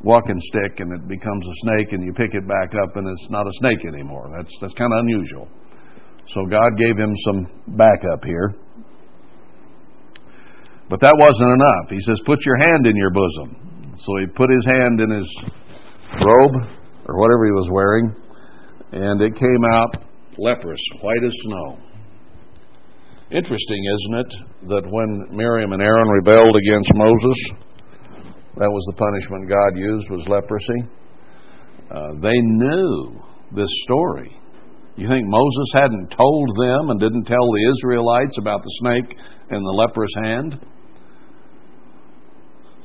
walking 0.03 0.39
stick 0.39 0.79
and 0.79 0.93
it 0.93 1.07
becomes 1.07 1.47
a 1.47 1.55
snake 1.63 1.93
and 1.93 2.03
you 2.03 2.13
pick 2.13 2.33
it 2.33 2.47
back 2.47 2.75
up 2.75 2.95
and 2.95 3.07
it's 3.07 3.29
not 3.29 3.47
a 3.47 3.53
snake 3.53 3.85
anymore. 3.87 4.29
That's 4.35 4.53
that's 4.61 4.73
kind 4.73 4.91
of 4.91 4.99
unusual. 4.99 5.47
So 6.29 6.45
God 6.45 6.77
gave 6.77 6.97
him 6.97 7.13
some 7.25 7.47
backup 7.75 8.23
here. 8.23 8.55
But 10.89 10.99
that 11.01 11.15
wasn't 11.17 11.51
enough. 11.51 11.89
He 11.89 11.99
says, 12.01 12.19
"Put 12.25 12.45
your 12.45 12.57
hand 12.59 12.85
in 12.85 12.95
your 12.95 13.11
bosom." 13.11 13.95
So 13.97 14.17
he 14.19 14.27
put 14.27 14.49
his 14.51 14.65
hand 14.65 14.99
in 14.99 15.09
his 15.09 15.29
robe 16.25 16.55
or 17.07 17.19
whatever 17.19 17.45
he 17.45 17.51
was 17.51 17.69
wearing, 17.71 18.15
and 18.91 19.21
it 19.21 19.35
came 19.35 19.63
out 19.71 20.03
leprous, 20.37 20.79
white 21.01 21.23
as 21.23 21.33
snow. 21.43 21.77
Interesting, 23.31 23.83
isn't 23.95 24.15
it, 24.19 24.33
that 24.69 24.91
when 24.91 25.35
Miriam 25.35 25.73
and 25.73 25.81
Aaron 25.81 26.07
rebelled 26.07 26.55
against 26.55 26.91
Moses, 26.93 27.37
that 28.55 28.69
was 28.69 28.85
the 28.91 28.97
punishment 28.97 29.49
God 29.49 29.77
used 29.77 30.09
was 30.09 30.27
leprosy. 30.29 30.81
Uh, 31.89 32.13
they 32.21 32.37
knew 32.37 33.19
this 33.55 33.69
story. 33.83 34.39
You 34.95 35.07
think 35.07 35.25
Moses 35.25 35.69
hadn't 35.73 36.11
told 36.11 36.49
them 36.57 36.89
and 36.91 36.99
didn't 36.99 37.25
tell 37.25 37.49
the 37.49 37.73
Israelites 37.73 38.37
about 38.37 38.61
the 38.61 38.71
snake 38.77 39.17
and 39.49 39.65
the 39.65 39.71
leprous 39.71 40.11
hand? 40.23 40.59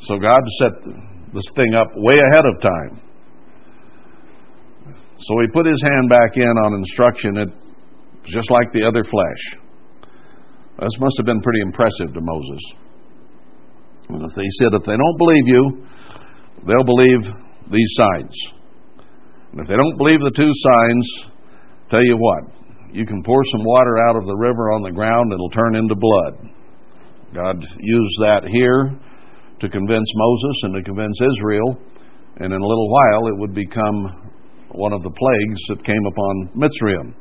So 0.07 0.19
God 0.19 0.41
set 0.59 0.73
this 1.35 1.45
thing 1.55 1.75
up 1.75 1.89
way 1.97 2.17
ahead 2.17 2.45
of 2.47 2.63
time. 2.63 3.03
So 5.19 5.35
he 5.43 5.49
put 5.53 5.67
his 5.67 5.83
hand 5.83 6.09
back 6.09 6.37
in 6.37 6.49
on 6.49 6.75
instruction, 6.75 7.37
it 7.37 7.49
just 8.25 8.51
like 8.51 8.73
the 8.73 8.85
other 8.85 9.05
flesh. 9.05 9.61
This 10.81 10.97
must 11.01 11.17
have 11.19 11.27
been 11.27 11.43
pretty 11.43 11.61
impressive 11.61 12.15
to 12.15 12.21
Moses. 12.21 12.61
And 14.09 14.23
if 14.23 14.35
they 14.35 14.49
said, 14.59 14.73
if 14.73 14.85
they 14.85 14.97
don't 14.97 15.19
believe 15.19 15.47
you, 15.47 15.87
they'll 16.67 16.85
believe 16.85 17.23
these 17.71 17.93
signs. 17.95 18.35
And 19.53 19.61
if 19.61 19.69
they 19.69 19.77
don't 19.77 19.99
believe 19.99 20.21
the 20.21 20.33
two 20.35 20.51
signs, 20.53 21.27
tell 21.91 22.05
you 22.05 22.17
what, 22.17 22.45
you 22.93 23.05
can 23.05 23.23
pour 23.23 23.43
some 23.53 23.65
water 23.65 23.99
out 24.09 24.17
of 24.17 24.27
the 24.27 24.37
river 24.37 24.73
on 24.73 24.83
the 24.83 24.93
ground, 24.93 25.33
it'll 25.33 25.51
turn 25.51 25.77
into 25.77 25.95
blood. 25.95 26.51
God 27.35 27.63
used 27.79 28.19
that 28.21 28.49
here 28.49 28.99
to 29.61 29.69
convince 29.69 30.09
Moses 30.15 30.57
and 30.63 30.75
to 30.75 30.83
convince 30.83 31.21
Israel, 31.21 31.77
and 32.37 32.53
in 32.53 32.61
a 32.61 32.67
little 32.67 32.89
while 32.89 33.27
it 33.29 33.39
would 33.39 33.55
become 33.55 34.33
one 34.73 34.93
of 34.93 35.03
the 35.03 35.11
plagues 35.11 35.61
that 35.69 35.85
came 35.85 36.07
upon 36.07 36.51
Mitzrayim. 36.57 37.15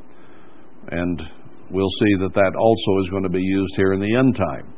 And 0.89 1.21
we'll 1.69 1.89
see 1.99 2.15
that 2.19 2.33
that 2.33 2.55
also 2.57 3.01
is 3.03 3.09
going 3.09 3.23
to 3.23 3.29
be 3.29 3.41
used 3.41 3.75
here 3.75 3.93
in 3.93 3.99
the 3.99 4.15
end 4.15 4.35
time. 4.35 4.73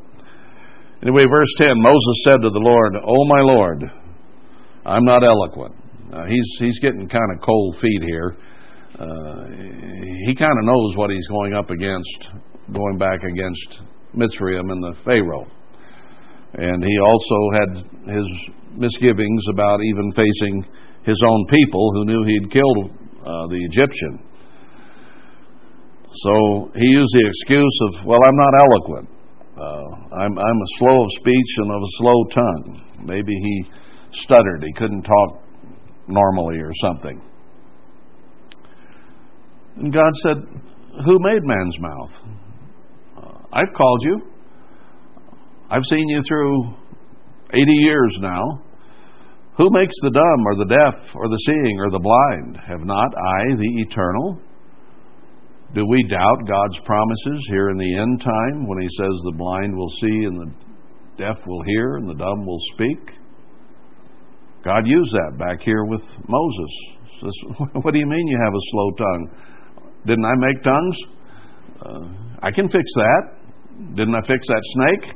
Anyway, 1.02 1.24
verse 1.30 1.54
10 1.58 1.82
Moses 1.82 2.24
said 2.26 2.42
to 2.42 2.50
the 2.50 2.60
Lord, 2.60 2.94
Oh, 3.08 3.26
my 3.26 3.40
Lord, 3.40 3.84
I'm 4.86 5.06
not 5.06 5.24
eloquent. 5.24 5.76
Uh, 6.12 6.26
he's, 6.28 6.48
he's 6.60 6.80
getting 6.80 7.08
kind 7.08 7.32
of 7.34 7.42
cold 7.42 7.78
feet 7.80 8.02
here. 8.06 8.36
Uh, 9.00 9.46
he 10.28 10.36
kind 10.36 10.52
of 10.52 10.66
knows 10.66 10.98
what 10.98 11.10
he's 11.10 11.28
going 11.28 11.54
up 11.54 11.70
against, 11.70 12.28
going 12.74 12.98
back 12.98 13.24
against 13.24 13.80
Mitzrayim 14.14 14.72
and 14.72 14.84
the 14.84 14.94
Pharaoh. 15.06 15.48
And 16.54 16.84
he 16.84 16.98
also 17.00 17.38
had 17.54 18.16
his 18.16 18.26
misgivings 18.76 19.44
about 19.52 19.80
even 19.82 20.12
facing 20.12 20.66
his 21.04 21.22
own 21.26 21.46
people 21.50 21.92
who 21.94 22.06
knew 22.06 22.26
he'd 22.26 22.52
killed 22.52 22.92
uh, 23.24 23.48
the 23.48 23.60
Egyptian. 23.72 24.20
So 26.12 26.72
he 26.76 26.88
used 26.88 27.14
the 27.14 27.28
excuse 27.28 27.80
of, 27.88 28.06
well, 28.06 28.20
I'm 28.26 28.36
not 28.36 28.54
eloquent. 28.60 29.10
Uh, 29.60 30.16
I'm, 30.16 30.38
I'm 30.40 30.60
slow 30.78 31.04
of 31.04 31.10
speech 31.20 31.56
and 31.58 31.72
of 31.72 31.82
a 31.82 31.92
slow 31.98 32.24
tongue. 32.32 32.84
Maybe 33.04 33.34
he 33.34 33.66
stuttered. 34.12 34.64
He 34.66 34.72
couldn't 34.74 35.04
talk 35.04 35.44
normally 36.08 36.60
or 36.60 36.72
something. 36.82 37.22
And 39.78 39.92
God 39.92 40.12
said, 40.24 40.38
Who 41.06 41.18
made 41.20 41.44
man's 41.44 41.78
mouth? 41.80 42.12
Uh, 43.18 43.38
I've 43.52 43.74
called 43.76 44.02
you. 44.04 44.22
I've 45.70 45.86
seen 45.86 46.08
you 46.08 46.22
through 46.28 46.74
80 47.52 47.72
years 47.72 48.18
now. 48.22 48.64
Who 49.58 49.70
makes 49.72 49.94
the 50.02 50.12
dumb 50.12 50.48
or 50.48 50.56
the 50.56 50.74
deaf 50.74 51.16
or 51.16 51.28
the 51.28 51.38
seeing 51.46 51.80
or 51.80 51.92
the 51.92 52.00
blind? 52.00 52.58
Have 52.66 52.86
not 52.86 53.08
I 53.14 53.56
the 53.56 53.82
eternal? 53.82 54.40
Do 55.76 55.86
we 55.86 56.04
doubt 56.10 56.48
God's 56.48 56.80
promises 56.84 57.46
here 57.50 57.70
in 57.70 57.78
the 57.78 57.98
end 58.00 58.22
time 58.22 58.68
when 58.68 58.82
He 58.82 58.88
says 58.98 59.10
the 59.24 59.36
blind 59.38 59.76
will 59.76 59.90
see 60.02 60.26
and 60.26 60.42
the 60.42 60.52
deaf 61.18 61.38
will 61.46 61.62
hear 61.64 61.98
and 61.98 62.10
the 62.10 62.16
dumb 62.16 62.46
will 62.46 62.60
speak? 62.74 63.12
God 64.64 64.88
used 64.88 65.14
that 65.14 65.38
back 65.38 65.62
here 65.62 65.86
with 65.86 66.02
Moses. 66.28 66.72
Says, 67.22 67.68
what 67.84 67.94
do 67.94 68.00
you 68.00 68.08
mean 68.08 68.28
you 68.28 68.40
have 68.44 68.54
a 68.54 68.66
slow 68.72 68.92
tongue? 68.92 69.30
Didn't 70.06 70.26
I 70.26 70.36
make 70.38 70.64
tongues? 70.64 70.98
Uh, 71.82 72.08
I 72.42 72.52
can 72.52 72.68
fix 72.68 72.84
that. 72.96 73.22
Didn't 73.96 74.16
I 74.16 74.22
fix 74.26 74.48
that 74.48 74.62
snake? 74.64 75.16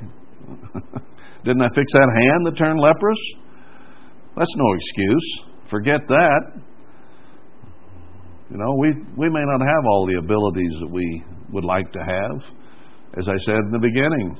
Didn't 1.46 1.62
I 1.62 1.70
fix 1.76 1.92
that 1.94 2.10
hand 2.22 2.46
that 2.46 2.58
turned 2.58 2.80
leprous? 2.80 3.20
That's 4.38 4.54
no 4.56 4.74
excuse. 4.74 5.40
Forget 5.70 6.02
that. 6.08 6.62
You 8.54 8.60
know, 8.60 8.76
we, 8.78 8.94
we 9.18 9.30
may 9.30 9.42
not 9.42 9.62
have 9.62 9.84
all 9.90 10.06
the 10.06 10.20
abilities 10.20 10.78
that 10.80 10.88
we 10.92 11.24
would 11.52 11.66
like 11.66 11.92
to 11.92 12.00
have. 12.00 12.44
As 13.18 13.28
I 13.28 13.36
said 13.38 13.56
in 13.56 13.72
the 13.72 13.80
beginning, 13.80 14.38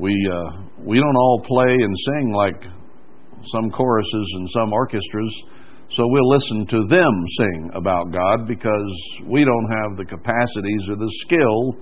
we, 0.00 0.10
uh, 0.26 0.62
we 0.80 0.98
don't 0.98 1.14
all 1.14 1.44
play 1.46 1.70
and 1.70 1.96
sing 1.96 2.32
like 2.32 2.60
some 3.52 3.70
choruses 3.70 4.32
and 4.34 4.50
some 4.50 4.72
orchestras, 4.72 5.42
so 5.90 6.08
we'll 6.08 6.28
listen 6.28 6.66
to 6.66 6.86
them 6.88 7.12
sing 7.38 7.70
about 7.76 8.10
God 8.10 8.48
because 8.48 9.22
we 9.24 9.44
don't 9.44 9.70
have 9.70 9.96
the 9.96 10.04
capacities 10.04 10.88
or 10.88 10.96
the 10.96 11.12
skill 11.20 11.76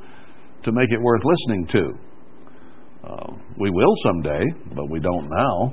to 0.65 0.73
make 0.73 0.93
it 0.93 1.01
worth 1.01 1.23
listening 1.25 1.67
to. 1.69 3.09
Uh, 3.09 3.33
we 3.59 3.71
will 3.71 3.95
someday, 4.03 4.45
but 4.75 4.91
we 4.91 5.01
don't 5.01 5.31
now. 5.31 5.73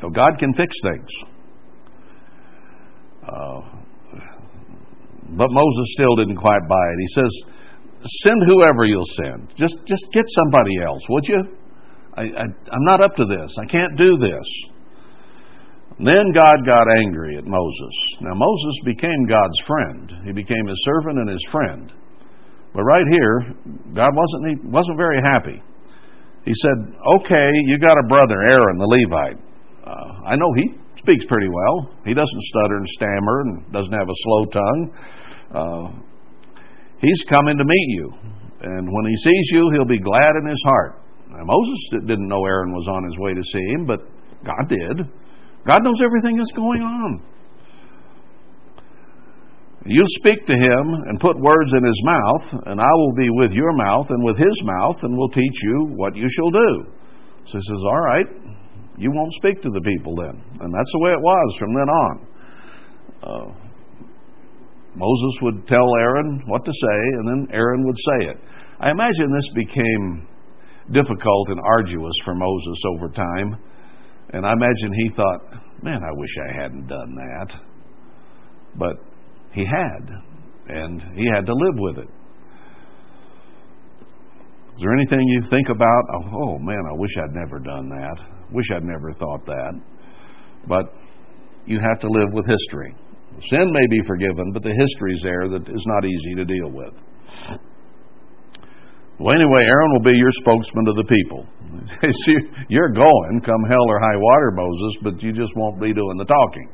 So 0.00 0.08
God 0.08 0.38
can 0.38 0.54
fix 0.54 0.74
things. 0.82 1.35
Uh, 3.26 3.60
but 5.36 5.50
Moses 5.50 5.86
still 5.92 6.14
didn't 6.16 6.36
quite 6.36 6.62
buy 6.68 6.86
it. 6.92 6.98
He 7.00 7.06
says, 7.08 7.42
"Send 8.22 8.42
whoever 8.46 8.84
you'll 8.84 9.12
send. 9.16 9.52
Just 9.56 9.76
just 9.86 10.06
get 10.12 10.24
somebody 10.28 10.80
else, 10.86 11.02
would 11.08 11.28
you? 11.28 11.42
I, 12.14 12.22
I, 12.22 12.44
I'm 12.72 12.84
not 12.84 13.02
up 13.02 13.16
to 13.16 13.24
this. 13.24 13.54
I 13.60 13.66
can't 13.66 13.96
do 13.96 14.16
this." 14.18 14.46
then 15.98 16.30
God 16.34 16.56
got 16.66 16.86
angry 16.98 17.38
at 17.38 17.46
Moses. 17.46 17.94
Now 18.20 18.34
Moses 18.34 18.74
became 18.84 19.26
God's 19.26 19.58
friend. 19.66 20.12
He 20.26 20.32
became 20.32 20.66
his 20.66 20.76
servant 20.84 21.20
and 21.20 21.30
his 21.30 21.46
friend. 21.50 21.92
But 22.74 22.82
right 22.82 23.04
here, 23.10 23.54
God 23.94 24.10
wasn't 24.12 24.60
he 24.62 24.68
wasn't 24.68 24.98
very 24.98 25.20
happy. 25.24 25.62
He 26.44 26.52
said, 26.54 26.94
"Okay, 27.16 27.50
you 27.64 27.78
got 27.78 27.96
a 27.98 28.06
brother 28.08 28.42
Aaron 28.46 28.76
the 28.78 28.86
Levite. 28.86 29.38
Uh, 29.84 30.28
I 30.28 30.36
know 30.36 30.52
he 30.54 30.74
speaks 31.06 31.24
pretty 31.26 31.48
well. 31.48 31.94
He 32.04 32.14
doesn't 32.14 32.42
stutter 32.42 32.76
and 32.76 32.88
stammer 32.88 33.40
and 33.42 33.72
doesn't 33.72 33.92
have 33.92 34.08
a 34.08 34.18
slow 34.24 34.44
tongue. 34.46 34.82
Uh, 35.54 35.86
he's 36.98 37.22
coming 37.30 37.56
to 37.58 37.64
meet 37.64 37.88
you, 37.90 38.12
and 38.60 38.92
when 38.92 39.06
he 39.06 39.16
sees 39.16 39.50
you, 39.52 39.70
he'll 39.72 39.84
be 39.84 40.00
glad 40.00 40.34
in 40.42 40.50
his 40.50 40.62
heart." 40.64 41.00
Now, 41.30 41.44
Moses 41.44 42.06
didn't 42.06 42.28
know 42.28 42.44
Aaron 42.44 42.72
was 42.72 42.88
on 42.88 43.04
his 43.04 43.18
way 43.18 43.34
to 43.34 43.42
see 43.42 43.64
him, 43.74 43.86
but 43.86 44.00
God 44.44 44.68
did. 44.68 45.06
God 45.66 45.84
knows 45.84 46.00
everything 46.02 46.36
that's 46.36 46.52
going 46.52 46.82
on. 46.82 47.22
You 49.88 50.02
speak 50.18 50.46
to 50.46 50.52
him 50.52 50.94
and 51.06 51.20
put 51.20 51.38
words 51.38 51.72
in 51.72 51.84
his 51.84 52.02
mouth, 52.04 52.62
and 52.66 52.80
I 52.80 52.92
will 52.94 53.14
be 53.16 53.30
with 53.30 53.52
your 53.52 53.72
mouth 53.72 54.06
and 54.10 54.24
with 54.24 54.36
his 54.36 54.62
mouth, 54.64 54.96
and 55.02 55.16
will 55.16 55.28
teach 55.28 55.62
you 55.62 55.92
what 55.94 56.16
you 56.16 56.26
shall 56.28 56.50
do. 56.50 56.86
So 57.46 57.58
he 57.58 57.62
says, 57.62 57.78
All 57.84 58.00
right, 58.00 58.26
you 58.98 59.10
won't 59.12 59.32
speak 59.34 59.62
to 59.62 59.70
the 59.70 59.80
people 59.80 60.14
then. 60.16 60.42
And 60.60 60.74
that's 60.74 60.92
the 60.92 61.00
way 61.00 61.10
it 61.10 61.20
was 61.20 61.56
from 61.58 61.74
then 61.74 61.88
on. 61.88 62.26
Uh, 63.22 63.66
Moses 64.94 65.40
would 65.42 65.66
tell 65.68 65.86
Aaron 66.00 66.42
what 66.46 66.64
to 66.64 66.72
say, 66.72 66.98
and 67.18 67.28
then 67.28 67.54
Aaron 67.54 67.84
would 67.86 67.96
say 67.96 68.28
it. 68.28 68.36
I 68.80 68.90
imagine 68.90 69.32
this 69.32 69.48
became 69.54 70.26
difficult 70.92 71.48
and 71.48 71.60
arduous 71.60 72.14
for 72.24 72.34
Moses 72.34 72.78
over 72.94 73.08
time. 73.08 73.56
And 74.30 74.46
I 74.46 74.52
imagine 74.52 74.92
he 74.92 75.10
thought, 75.14 75.40
man, 75.82 76.00
I 76.02 76.12
wish 76.12 76.30
I 76.48 76.62
hadn't 76.62 76.86
done 76.86 77.14
that. 77.14 77.56
But 78.76 78.96
he 79.52 79.64
had, 79.64 80.22
and 80.68 81.02
he 81.14 81.26
had 81.34 81.46
to 81.46 81.54
live 81.54 81.74
with 81.76 81.98
it. 81.98 82.08
Is 84.76 84.82
there 84.82 84.92
anything 84.92 85.26
you 85.26 85.40
think 85.48 85.70
about? 85.70 86.02
Oh, 86.12 86.58
man, 86.58 86.82
I 86.86 86.92
wish 86.92 87.10
I'd 87.16 87.34
never 87.34 87.58
done 87.58 87.88
that. 87.88 88.20
Wish 88.52 88.66
I'd 88.74 88.84
never 88.84 89.10
thought 89.14 89.46
that. 89.46 89.72
But 90.68 90.92
you 91.64 91.80
have 91.80 91.98
to 92.00 92.08
live 92.10 92.28
with 92.34 92.44
history. 92.44 92.94
Sin 93.48 93.72
may 93.72 93.86
be 93.88 94.06
forgiven, 94.06 94.52
but 94.52 94.62
the 94.62 94.76
history's 94.76 95.20
there 95.22 95.48
that 95.48 95.66
is 95.66 95.84
not 95.86 96.04
easy 96.04 96.34
to 96.36 96.44
deal 96.44 96.70
with. 96.70 96.92
Well, 99.18 99.34
anyway, 99.34 99.64
Aaron 99.64 99.92
will 99.92 100.04
be 100.04 100.12
your 100.12 100.30
spokesman 100.44 100.84
to 100.84 100.92
the 100.92 101.08
people. 101.08 101.46
You're 102.68 102.92
going, 102.92 103.40
come 103.46 103.64
hell 103.70 103.88
or 103.88 103.98
high 103.98 104.20
water, 104.20 104.50
Moses, 104.52 104.92
but 105.02 105.22
you 105.22 105.32
just 105.32 105.56
won't 105.56 105.80
be 105.80 105.94
doing 105.94 106.18
the 106.18 106.28
talking. 106.28 106.68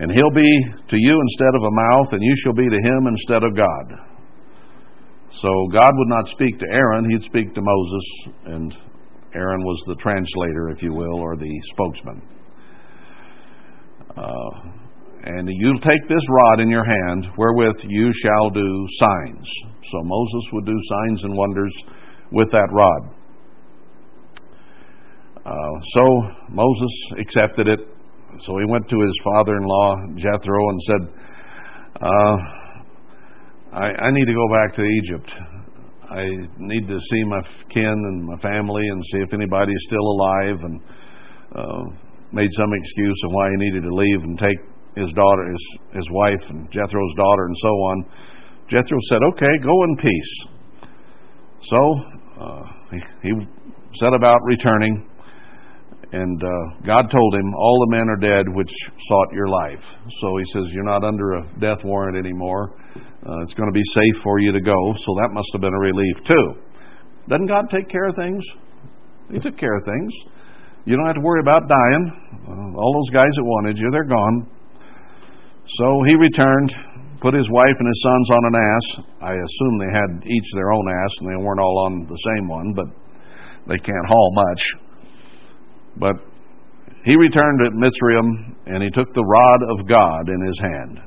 And 0.00 0.10
he'll 0.10 0.34
be 0.34 0.50
to 0.88 0.96
you 0.98 1.14
instead 1.14 1.54
of 1.54 1.62
a 1.62 1.70
mouth, 1.70 2.10
and 2.10 2.20
you 2.20 2.34
shall 2.42 2.54
be 2.54 2.68
to 2.68 2.80
him 2.82 3.06
instead 3.06 3.44
of 3.44 3.54
God. 3.54 4.13
So 5.40 5.48
God 5.72 5.90
would 5.92 6.08
not 6.08 6.28
speak 6.28 6.58
to 6.60 6.66
Aaron, 6.70 7.10
he'd 7.10 7.22
speak 7.24 7.54
to 7.54 7.60
Moses, 7.60 8.04
and 8.46 8.76
Aaron 9.34 9.64
was 9.64 9.82
the 9.86 9.96
translator, 9.96 10.70
if 10.70 10.82
you 10.82 10.92
will, 10.92 11.18
or 11.18 11.36
the 11.36 11.50
spokesman. 11.72 12.22
Uh, 14.16 14.50
and 15.24 15.48
you'll 15.50 15.80
take 15.80 16.06
this 16.08 16.24
rod 16.28 16.60
in 16.60 16.68
your 16.68 16.84
hand, 16.84 17.26
wherewith 17.36 17.76
you 17.82 18.12
shall 18.12 18.50
do 18.50 18.86
signs. 18.98 19.48
So 19.90 20.02
Moses 20.04 20.50
would 20.52 20.66
do 20.66 20.78
signs 20.88 21.24
and 21.24 21.36
wonders 21.36 21.74
with 22.30 22.50
that 22.52 22.68
rod. 22.70 23.10
Uh, 25.44 25.80
so 25.94 26.30
Moses 26.50 26.90
accepted 27.18 27.66
it 27.68 27.80
So 28.40 28.58
he 28.58 28.64
went 28.68 28.88
to 28.88 29.00
his 29.00 29.18
father 29.22 29.56
in 29.56 29.62
law, 29.64 29.94
Jethro, 30.16 30.68
and 30.70 30.80
said, 30.82 31.00
uh, 32.00 32.36
I, 33.74 34.06
I 34.06 34.10
need 34.12 34.26
to 34.26 34.34
go 34.34 34.48
back 34.54 34.76
to 34.76 34.82
Egypt. 34.82 35.34
I 36.08 36.26
need 36.58 36.86
to 36.86 37.00
see 37.10 37.24
my 37.24 37.40
kin 37.70 37.84
and 37.84 38.24
my 38.24 38.38
family 38.38 38.86
and 38.86 39.02
see 39.10 39.18
if 39.18 39.32
anybody's 39.34 39.82
still 39.88 40.06
alive, 40.06 40.62
and 40.62 40.80
uh, 41.56 41.82
made 42.30 42.52
some 42.52 42.72
excuse 42.72 43.20
of 43.24 43.32
why 43.32 43.48
he 43.50 43.56
needed 43.56 43.82
to 43.82 43.94
leave 43.94 44.22
and 44.22 44.38
take 44.38 44.58
his 44.94 45.12
daughter, 45.12 45.50
his, 45.50 45.78
his 45.92 46.10
wife, 46.10 46.42
and 46.50 46.70
Jethro's 46.70 47.14
daughter, 47.16 47.46
and 47.46 47.56
so 47.58 47.68
on. 47.68 48.04
Jethro 48.68 48.98
said, 49.08 49.18
Okay, 49.32 49.58
go 49.64 49.84
in 49.84 49.96
peace. 49.96 50.46
So 51.62 51.94
uh, 52.40 52.62
he, 52.92 53.00
he 53.22 53.32
set 53.94 54.14
about 54.14 54.38
returning. 54.44 55.10
And 56.14 56.38
uh, 56.38 56.86
God 56.86 57.10
told 57.10 57.34
him, 57.34 57.52
All 57.58 57.86
the 57.86 57.96
men 57.96 58.06
are 58.06 58.22
dead 58.22 58.46
which 58.54 58.70
sought 59.08 59.32
your 59.32 59.48
life. 59.48 59.82
So 60.20 60.36
he 60.38 60.44
says, 60.52 60.62
You're 60.70 60.86
not 60.86 61.02
under 61.02 61.32
a 61.34 61.42
death 61.58 61.82
warrant 61.82 62.16
anymore. 62.16 62.70
Uh, 62.94 63.42
it's 63.42 63.54
going 63.54 63.68
to 63.68 63.74
be 63.74 63.82
safe 63.90 64.22
for 64.22 64.38
you 64.38 64.52
to 64.52 64.60
go. 64.60 64.94
So 64.94 65.18
that 65.18 65.30
must 65.32 65.48
have 65.54 65.60
been 65.60 65.74
a 65.74 65.78
relief, 65.78 66.22
too. 66.24 66.54
Doesn't 67.28 67.46
God 67.46 67.66
take 67.68 67.88
care 67.88 68.04
of 68.04 68.14
things? 68.14 68.44
He 69.32 69.40
took 69.40 69.58
care 69.58 69.74
of 69.76 69.84
things. 69.84 70.12
You 70.84 70.94
don't 70.94 71.06
have 71.06 71.16
to 71.16 71.20
worry 71.26 71.40
about 71.40 71.66
dying. 71.66 72.04
Uh, 72.46 72.78
all 72.78 72.94
those 72.94 73.10
guys 73.10 73.34
that 73.34 73.42
wanted 73.42 73.76
you, 73.78 73.90
they're 73.90 74.04
gone. 74.04 74.48
So 75.66 75.86
he 76.06 76.14
returned, 76.14 76.76
put 77.20 77.34
his 77.34 77.50
wife 77.50 77.74
and 77.74 77.88
his 77.88 78.02
sons 78.06 78.30
on 78.30 78.42
an 78.44 78.54
ass. 78.54 78.86
I 79.20 79.32
assume 79.34 79.78
they 79.80 79.90
had 79.90 80.30
each 80.30 80.48
their 80.54 80.70
own 80.70 80.86
ass 80.86 81.10
and 81.20 81.28
they 81.32 81.42
weren't 81.42 81.58
all 81.58 81.90
on 81.90 82.06
the 82.06 82.20
same 82.36 82.46
one, 82.46 82.72
but 82.72 82.86
they 83.66 83.78
can't 83.78 84.06
haul 84.06 84.30
much. 84.34 84.62
But 85.96 86.16
he 87.04 87.16
returned 87.16 87.60
to 87.64 87.70
Mitzrayim, 87.70 88.54
and 88.66 88.82
he 88.82 88.90
took 88.90 89.12
the 89.12 89.24
rod 89.24 89.60
of 89.70 89.86
God 89.86 90.28
in 90.28 90.46
his 90.46 90.60
hand. 90.60 91.00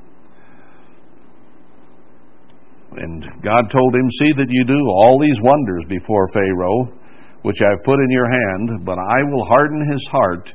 And 2.97 3.43
God 3.43 3.69
told 3.69 3.95
him, 3.95 4.09
See 4.11 4.31
that 4.37 4.47
you 4.49 4.65
do 4.65 4.89
all 4.89 5.19
these 5.19 5.39
wonders 5.41 5.83
before 5.89 6.27
Pharaoh, 6.33 6.93
which 7.41 7.57
I've 7.61 7.83
put 7.83 7.99
in 7.99 8.09
your 8.09 8.29
hand, 8.29 8.85
but 8.85 8.97
I 8.97 9.23
will 9.31 9.45
harden 9.45 9.91
his 9.91 10.07
heart 10.11 10.51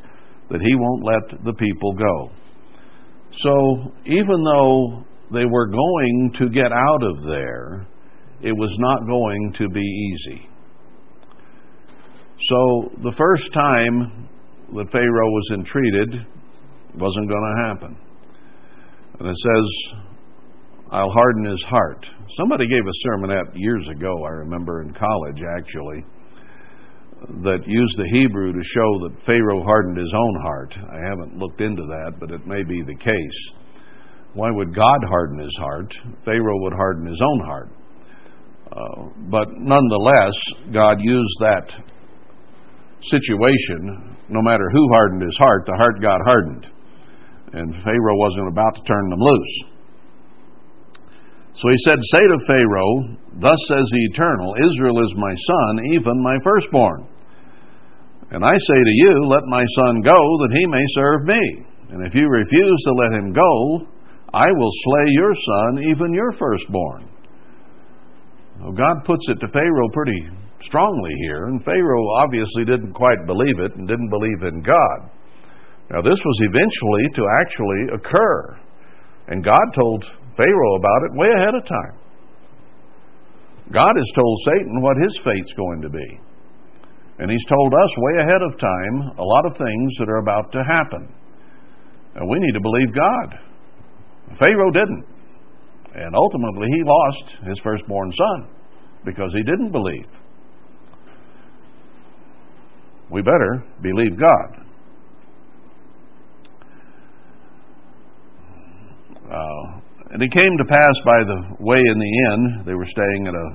that 0.50 0.60
he 0.60 0.74
won't 0.74 1.04
let 1.04 1.44
the 1.44 1.54
people 1.54 1.94
go. 1.94 2.30
So 3.40 3.92
even 4.06 4.44
though 4.44 5.04
they 5.32 5.46
were 5.46 5.66
going 5.66 6.34
to 6.38 6.48
get 6.50 6.72
out 6.72 7.02
of 7.02 7.22
there, 7.24 7.86
it 8.42 8.52
was 8.52 8.74
not 8.78 9.06
going 9.06 9.54
to 9.58 9.68
be 9.68 9.80
easy. 9.80 10.48
So 12.48 12.90
the 13.02 13.14
first 13.16 13.52
time 13.52 14.28
that 14.74 14.90
Pharaoh 14.90 15.30
was 15.30 15.50
entreated 15.54 16.26
wasn't 16.98 17.28
going 17.28 17.56
to 17.56 17.68
happen. 17.68 17.96
And 19.20 19.28
it 19.28 19.36
says, 19.36 20.00
I'll 20.90 21.10
harden 21.10 21.44
his 21.44 21.62
heart. 21.62 22.08
Somebody 22.36 22.66
gave 22.68 22.84
a 22.84 22.98
sermon 23.02 23.30
sermonette 23.30 23.52
years 23.54 23.86
ago, 23.88 24.24
I 24.24 24.30
remember 24.30 24.82
in 24.82 24.92
college 24.92 25.40
actually, 25.56 26.04
that 27.44 27.60
used 27.66 27.96
the 27.96 28.08
Hebrew 28.12 28.52
to 28.52 28.62
show 28.62 29.08
that 29.08 29.24
Pharaoh 29.24 29.62
hardened 29.62 29.98
his 29.98 30.12
own 30.12 30.42
heart. 30.42 30.74
I 30.76 30.98
haven't 31.10 31.38
looked 31.38 31.60
into 31.60 31.82
that, 31.82 32.18
but 32.18 32.32
it 32.32 32.46
may 32.46 32.64
be 32.64 32.82
the 32.82 32.96
case. 32.96 33.50
Why 34.34 34.48
would 34.50 34.74
God 34.74 34.98
harden 35.08 35.38
his 35.38 35.56
heart? 35.58 35.94
Pharaoh 36.24 36.60
would 36.62 36.72
harden 36.72 37.06
his 37.06 37.20
own 37.22 37.40
heart. 37.44 37.68
Uh, 38.72 39.08
but 39.30 39.48
nonetheless, 39.58 40.32
God 40.72 40.96
used 41.00 41.36
that 41.40 41.74
situation, 43.04 44.16
no 44.28 44.42
matter 44.42 44.68
who 44.70 44.92
hardened 44.92 45.22
his 45.22 45.36
heart, 45.36 45.66
the 45.66 45.76
heart 45.76 46.00
got 46.00 46.20
hardened. 46.24 46.66
And 47.52 47.74
Pharaoh 47.84 48.18
wasn't 48.18 48.48
about 48.48 48.74
to 48.76 48.82
turn 48.82 49.10
them 49.10 49.20
loose. 49.20 49.72
So 51.54 51.68
he 51.68 51.76
said, 51.84 51.98
Say 52.00 52.18
to 52.18 52.46
Pharaoh, 52.46 53.18
Thus 53.40 53.60
says 53.68 53.84
the 53.90 54.08
Eternal, 54.12 54.56
Israel 54.56 55.04
is 55.04 55.12
my 55.16 55.34
son, 55.34 55.92
even 55.92 56.22
my 56.22 56.36
firstborn. 56.42 57.08
And 58.30 58.44
I 58.44 58.54
say 58.56 58.80
to 58.80 58.94
you, 59.04 59.28
Let 59.28 59.44
my 59.46 59.64
son 59.76 60.00
go, 60.00 60.16
that 60.16 60.56
he 60.56 60.66
may 60.66 60.84
serve 60.94 61.24
me. 61.24 61.66
And 61.90 62.06
if 62.06 62.14
you 62.14 62.26
refuse 62.26 62.82
to 62.84 62.94
let 62.94 63.12
him 63.12 63.32
go, 63.32 63.86
I 64.32 64.46
will 64.48 64.70
slay 64.84 65.04
your 65.08 65.34
son, 65.34 65.84
even 65.90 66.14
your 66.14 66.32
firstborn. 66.32 67.10
Well, 68.60 68.72
God 68.72 69.04
puts 69.04 69.28
it 69.28 69.38
to 69.40 69.52
Pharaoh 69.52 69.90
pretty 69.92 70.28
strongly 70.66 71.12
here, 71.20 71.46
and 71.46 71.64
Pharaoh 71.64 72.08
obviously 72.18 72.64
didn't 72.64 72.92
quite 72.92 73.26
believe 73.26 73.58
it 73.58 73.76
and 73.76 73.88
didn't 73.88 74.10
believe 74.10 74.42
in 74.42 74.62
God. 74.62 75.10
Now, 75.90 76.00
this 76.00 76.18
was 76.24 76.38
eventually 76.48 77.04
to 77.14 77.28
actually 77.40 77.82
occur, 77.94 78.58
and 79.28 79.44
God 79.44 79.66
told 79.74 80.04
Pharaoh 80.36 80.76
about 80.76 81.02
it 81.04 81.18
way 81.18 81.28
ahead 81.36 81.54
of 81.54 81.66
time. 81.66 81.98
God 83.72 83.92
has 83.96 84.12
told 84.14 84.40
Satan 84.44 84.82
what 84.82 84.96
his 85.02 85.18
fate's 85.24 85.52
going 85.54 85.82
to 85.82 85.88
be. 85.88 86.20
And 87.18 87.30
he's 87.30 87.44
told 87.44 87.72
us 87.72 87.90
way 87.98 88.22
ahead 88.22 88.42
of 88.42 88.58
time 88.58 89.18
a 89.18 89.22
lot 89.22 89.46
of 89.46 89.56
things 89.56 89.92
that 89.98 90.08
are 90.08 90.18
about 90.18 90.50
to 90.52 90.64
happen. 90.64 91.14
And 92.16 92.28
we 92.28 92.38
need 92.38 92.52
to 92.52 92.60
believe 92.60 92.94
God. 92.94 93.38
Pharaoh 94.38 94.70
didn't. 94.72 95.06
And 95.94 96.14
ultimately, 96.14 96.68
he 96.68 96.82
lost 96.84 97.36
his 97.46 97.58
firstborn 97.62 98.12
son 98.12 98.48
because 99.04 99.32
he 99.34 99.42
didn't 99.42 99.72
believe 99.72 100.06
we 103.12 103.20
better 103.20 103.62
believe 103.82 104.18
God. 104.18 104.64
Uh, 109.30 109.80
and 110.10 110.22
it 110.22 110.32
came 110.32 110.56
to 110.56 110.64
pass 110.64 110.94
by 111.04 111.20
the 111.24 111.56
way 111.60 111.78
in 111.78 111.98
the 111.98 112.32
inn, 112.32 112.64
they 112.66 112.74
were 112.74 112.86
staying 112.86 113.26
at 113.26 113.34
a 113.34 113.48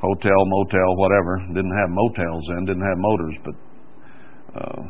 hotel, 0.00 0.38
motel, 0.46 0.96
whatever. 0.96 1.38
Didn't 1.48 1.76
have 1.76 1.90
motels 1.90 2.44
then, 2.48 2.64
didn't 2.64 2.86
have 2.86 2.98
motors, 2.98 3.36
but 3.44 3.54
uh, 4.60 4.82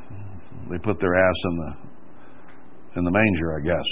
they 0.71 0.79
put 0.79 1.01
their 1.01 1.17
ass 1.17 1.37
in 1.45 1.57
the 1.57 1.89
in 2.99 3.05
the 3.05 3.11
manger, 3.11 3.57
I 3.57 3.65
guess. 3.65 3.89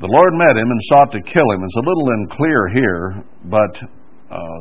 The 0.00 0.08
Lord 0.08 0.32
met 0.34 0.56
him 0.56 0.70
and 0.70 0.80
sought 0.88 1.12
to 1.12 1.20
kill 1.20 1.50
him. 1.50 1.64
It's 1.64 1.76
a 1.76 1.80
little 1.80 2.08
unclear 2.20 2.68
here, 2.72 3.24
but 3.44 3.82
uh, 4.30 4.58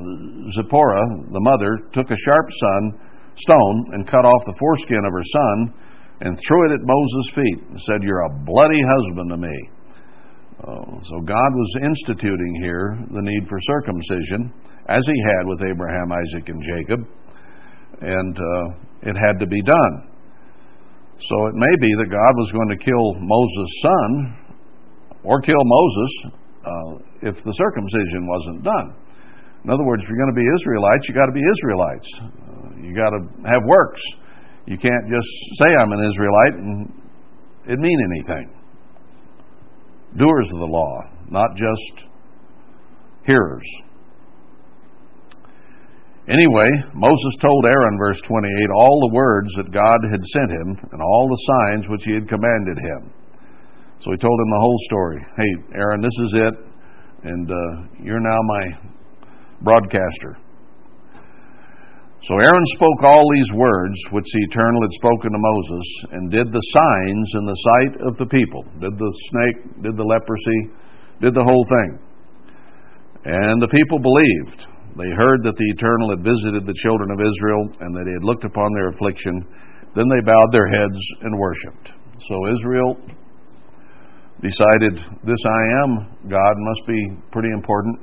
Zipporah, 0.55 1.05
the 1.31 1.39
mother, 1.39 1.79
took 1.93 2.09
a 2.11 2.15
sharp 2.17 2.47
son 2.51 2.99
stone 3.37 3.85
and 3.93 4.07
cut 4.07 4.25
off 4.25 4.43
the 4.45 4.57
foreskin 4.59 5.03
of 5.05 5.13
her 5.13 5.23
son 5.23 5.73
and 6.21 6.39
threw 6.47 6.69
it 6.69 6.73
at 6.73 6.85
Moses' 6.85 7.33
feet 7.35 7.59
and 7.69 7.79
said, 7.81 8.03
You're 8.03 8.25
a 8.25 8.37
bloody 8.45 8.81
husband 8.81 9.29
to 9.31 9.37
me. 9.37 9.57
Uh, 10.61 11.01
so 11.09 11.21
God 11.25 11.51
was 11.57 11.71
instituting 11.81 12.61
here 12.61 12.97
the 13.09 13.21
need 13.21 13.49
for 13.49 13.57
circumcision, 13.65 14.53
as 14.87 15.01
he 15.05 15.17
had 15.25 15.47
with 15.47 15.61
Abraham, 15.65 16.11
Isaac, 16.11 16.49
and 16.49 16.61
Jacob, 16.61 17.01
and 18.01 18.37
uh, 18.37 19.09
it 19.09 19.15
had 19.17 19.39
to 19.39 19.47
be 19.47 19.61
done. 19.63 20.11
So 21.17 21.45
it 21.47 21.55
may 21.55 21.75
be 21.81 21.89
that 21.97 22.09
God 22.09 22.33
was 22.37 22.51
going 22.51 22.69
to 22.69 22.85
kill 22.85 23.13
Moses' 23.17 23.73
son 23.81 24.09
or 25.23 25.41
kill 25.41 25.61
Moses 25.61 26.11
uh, 26.61 26.91
if 27.21 27.35
the 27.43 27.53
circumcision 27.57 28.25
wasn't 28.29 28.63
done. 28.63 28.87
In 29.65 29.69
other 29.69 29.85
words, 29.85 30.01
if 30.01 30.09
you're 30.09 30.17
going 30.17 30.33
to 30.33 30.41
be 30.41 30.45
Israelites, 30.61 31.05
you've 31.07 31.17
got 31.17 31.29
to 31.29 31.37
be 31.37 31.45
Israelites. 31.45 32.09
You 32.83 32.95
got 32.95 33.09
to 33.09 33.19
have 33.45 33.61
works. 33.65 34.01
You 34.65 34.77
can't 34.77 35.07
just 35.09 35.29
say 35.59 35.75
I'm 35.75 35.91
an 35.91 36.03
Israelite 36.09 36.53
and 36.53 37.01
it 37.67 37.79
mean 37.79 37.99
anything. 38.11 38.53
Doers 40.17 40.49
of 40.53 40.59
the 40.59 40.65
law, 40.65 41.03
not 41.29 41.55
just 41.55 42.07
hearers. 43.25 43.67
Anyway, 46.27 46.69
Moses 46.93 47.35
told 47.41 47.65
Aaron, 47.65 47.97
verse 47.97 48.21
28, 48.21 48.69
all 48.75 48.99
the 49.01 49.15
words 49.15 49.53
that 49.55 49.71
God 49.71 49.99
had 50.09 50.23
sent 50.23 50.51
him 50.51 50.89
and 50.91 51.01
all 51.01 51.27
the 51.27 51.43
signs 51.47 51.87
which 51.89 52.03
he 52.05 52.13
had 52.13 52.27
commanded 52.27 52.77
him. 52.77 53.11
So 53.99 54.11
he 54.11 54.17
told 54.17 54.39
him 54.39 54.49
the 54.49 54.59
whole 54.59 54.77
story. 54.85 55.25
Hey, 55.35 55.75
Aaron, 55.75 56.01
this 56.01 56.17
is 56.23 56.33
it, 56.33 56.53
and 57.23 57.51
uh, 57.51 58.03
you're 58.03 58.19
now 58.19 58.37
my 58.43 58.65
broadcaster. 59.61 60.37
So 62.23 62.37
Aaron 62.37 62.65
spoke 62.77 63.01
all 63.01 63.25
these 63.33 63.51
words 63.53 63.97
which 64.11 64.29
the 64.29 64.45
Eternal 64.45 64.81
had 64.81 64.93
spoken 64.93 65.31
to 65.33 65.41
Moses, 65.41 65.87
and 66.11 66.29
did 66.29 66.53
the 66.53 66.67
signs 66.69 67.27
in 67.33 67.45
the 67.45 67.61
sight 67.65 67.93
of 68.05 68.17
the 68.17 68.29
people. 68.29 68.61
Did 68.77 68.93
the 68.93 69.11
snake, 69.33 69.81
did 69.81 69.97
the 69.97 70.05
leprosy, 70.05 70.69
did 71.19 71.33
the 71.33 71.43
whole 71.43 71.65
thing. 71.65 71.97
And 73.25 73.61
the 73.61 73.73
people 73.73 73.97
believed. 73.97 74.69
They 75.01 75.09
heard 75.17 75.41
that 75.49 75.57
the 75.57 75.69
Eternal 75.73 76.13
had 76.13 76.21
visited 76.21 76.65
the 76.65 76.77
children 76.77 77.09
of 77.09 77.17
Israel, 77.17 77.73
and 77.81 77.95
that 77.95 78.05
he 78.05 78.13
had 78.13 78.23
looked 78.23 78.45
upon 78.45 78.69
their 78.73 78.89
affliction. 78.89 79.41
Then 79.95 80.05
they 80.05 80.21
bowed 80.21 80.51
their 80.53 80.69
heads 80.69 81.01
and 81.21 81.39
worshipped. 81.39 81.89
So 82.29 82.35
Israel 82.53 83.01
decided, 84.45 85.01
This 85.25 85.41
I 85.41 85.61
am 85.81 85.89
God 86.29 86.53
must 86.53 86.85
be 86.85 87.17
pretty 87.31 87.49
important 87.49 87.97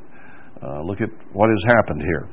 uh, 0.62 0.82
look 0.82 1.00
at 1.00 1.10
what 1.32 1.50
has 1.50 1.62
happened 1.76 2.02
here. 2.02 2.26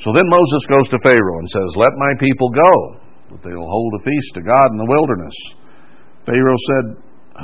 So 0.00 0.12
then 0.16 0.28
Moses 0.28 0.64
goes 0.68 0.88
to 0.88 0.98
Pharaoh 1.04 1.38
and 1.38 1.48
says, 1.48 1.76
Let 1.76 1.92
my 1.96 2.12
people 2.18 2.48
go. 2.50 2.72
that 3.30 3.42
they'll 3.44 3.68
hold 3.68 3.92
a 4.00 4.04
feast 4.04 4.32
to 4.34 4.42
God 4.42 4.72
in 4.72 4.78
the 4.80 4.88
wilderness. 4.88 5.36
Pharaoh 6.24 6.62
said, 6.72 6.84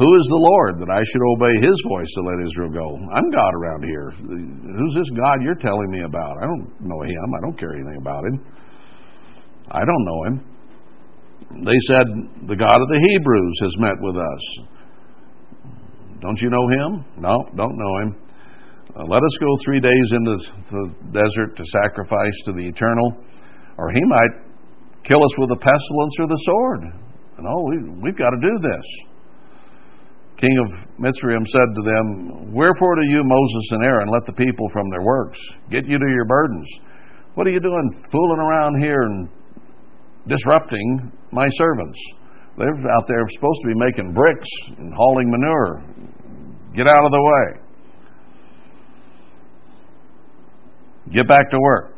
Who 0.00 0.10
is 0.16 0.26
the 0.28 0.40
Lord 0.40 0.80
that 0.80 0.88
I 0.88 1.04
should 1.04 1.24
obey 1.36 1.52
his 1.60 1.76
voice 1.84 2.08
to 2.16 2.22
let 2.24 2.40
Israel 2.48 2.72
go? 2.72 2.88
I'm 3.12 3.28
God 3.28 3.52
around 3.60 3.84
here. 3.84 4.08
Who's 4.16 4.94
this 4.96 5.10
God 5.12 5.44
you're 5.44 5.60
telling 5.60 5.90
me 5.90 6.00
about? 6.04 6.40
I 6.40 6.46
don't 6.48 6.72
know 6.80 7.02
him. 7.02 7.28
I 7.36 7.40
don't 7.44 7.58
care 7.60 7.76
anything 7.76 8.00
about 8.00 8.24
him. 8.24 8.40
I 9.70 9.84
don't 9.84 10.04
know 10.04 10.20
him. 10.24 10.36
They 11.64 11.78
said, 11.88 12.06
The 12.48 12.56
God 12.56 12.80
of 12.80 12.88
the 12.88 13.00
Hebrews 13.04 13.58
has 13.62 13.76
met 13.78 14.00
with 14.00 14.16
us. 14.16 14.42
Don't 16.20 16.40
you 16.40 16.48
know 16.48 16.66
him? 16.68 17.04
No, 17.18 17.44
don't 17.54 17.76
know 17.76 17.94
him. 18.02 18.25
Uh, 18.96 19.04
let 19.04 19.20
us 19.20 19.36
go 19.40 19.52
three 19.62 19.80
days 19.80 20.08
into 20.12 20.38
the 20.72 20.88
desert 21.12 21.54
to 21.54 21.64
sacrifice 21.68 22.32
to 22.46 22.52
the 22.52 22.64
eternal, 22.64 23.12
or 23.76 23.92
he 23.92 24.02
might 24.06 24.32
kill 25.04 25.22
us 25.22 25.36
with 25.36 25.50
a 25.50 25.60
pestilence 25.60 26.16
or 26.18 26.26
the 26.26 26.40
sword. 26.48 26.80
No, 27.38 27.52
we, 27.68 28.00
we've 28.00 28.16
got 28.16 28.30
to 28.30 28.40
do 28.40 28.56
this. 28.56 28.86
King 30.40 30.56
of 30.64 30.68
Mitzrayim 30.96 31.44
said 31.44 31.68
to 31.76 31.82
them, 31.84 32.54
Wherefore 32.54 32.96
do 32.96 33.04
you, 33.04 33.20
Moses 33.22 33.68
and 33.72 33.84
Aaron, 33.84 34.08
let 34.08 34.24
the 34.24 34.32
people 34.32 34.66
from 34.72 34.88
their 34.88 35.02
works 35.02 35.38
get 35.70 35.84
you 35.84 35.98
to 35.98 36.08
your 36.08 36.24
burdens? 36.24 36.68
What 37.34 37.46
are 37.46 37.50
you 37.50 37.60
doing 37.60 38.02
fooling 38.10 38.40
around 38.40 38.80
here 38.80 39.02
and 39.02 39.28
disrupting 40.26 41.12
my 41.32 41.48
servants? 41.52 41.98
They're 42.56 42.72
out 42.96 43.04
there 43.08 43.28
supposed 43.34 43.60
to 43.60 43.68
be 43.68 43.74
making 43.76 44.14
bricks 44.14 44.48
and 44.78 44.94
hauling 44.94 45.30
manure. 45.30 45.84
Get 46.74 46.88
out 46.88 47.04
of 47.04 47.12
the 47.12 47.20
way. 47.20 47.65
Get 51.12 51.28
back 51.28 51.50
to 51.50 51.58
work. 51.60 51.94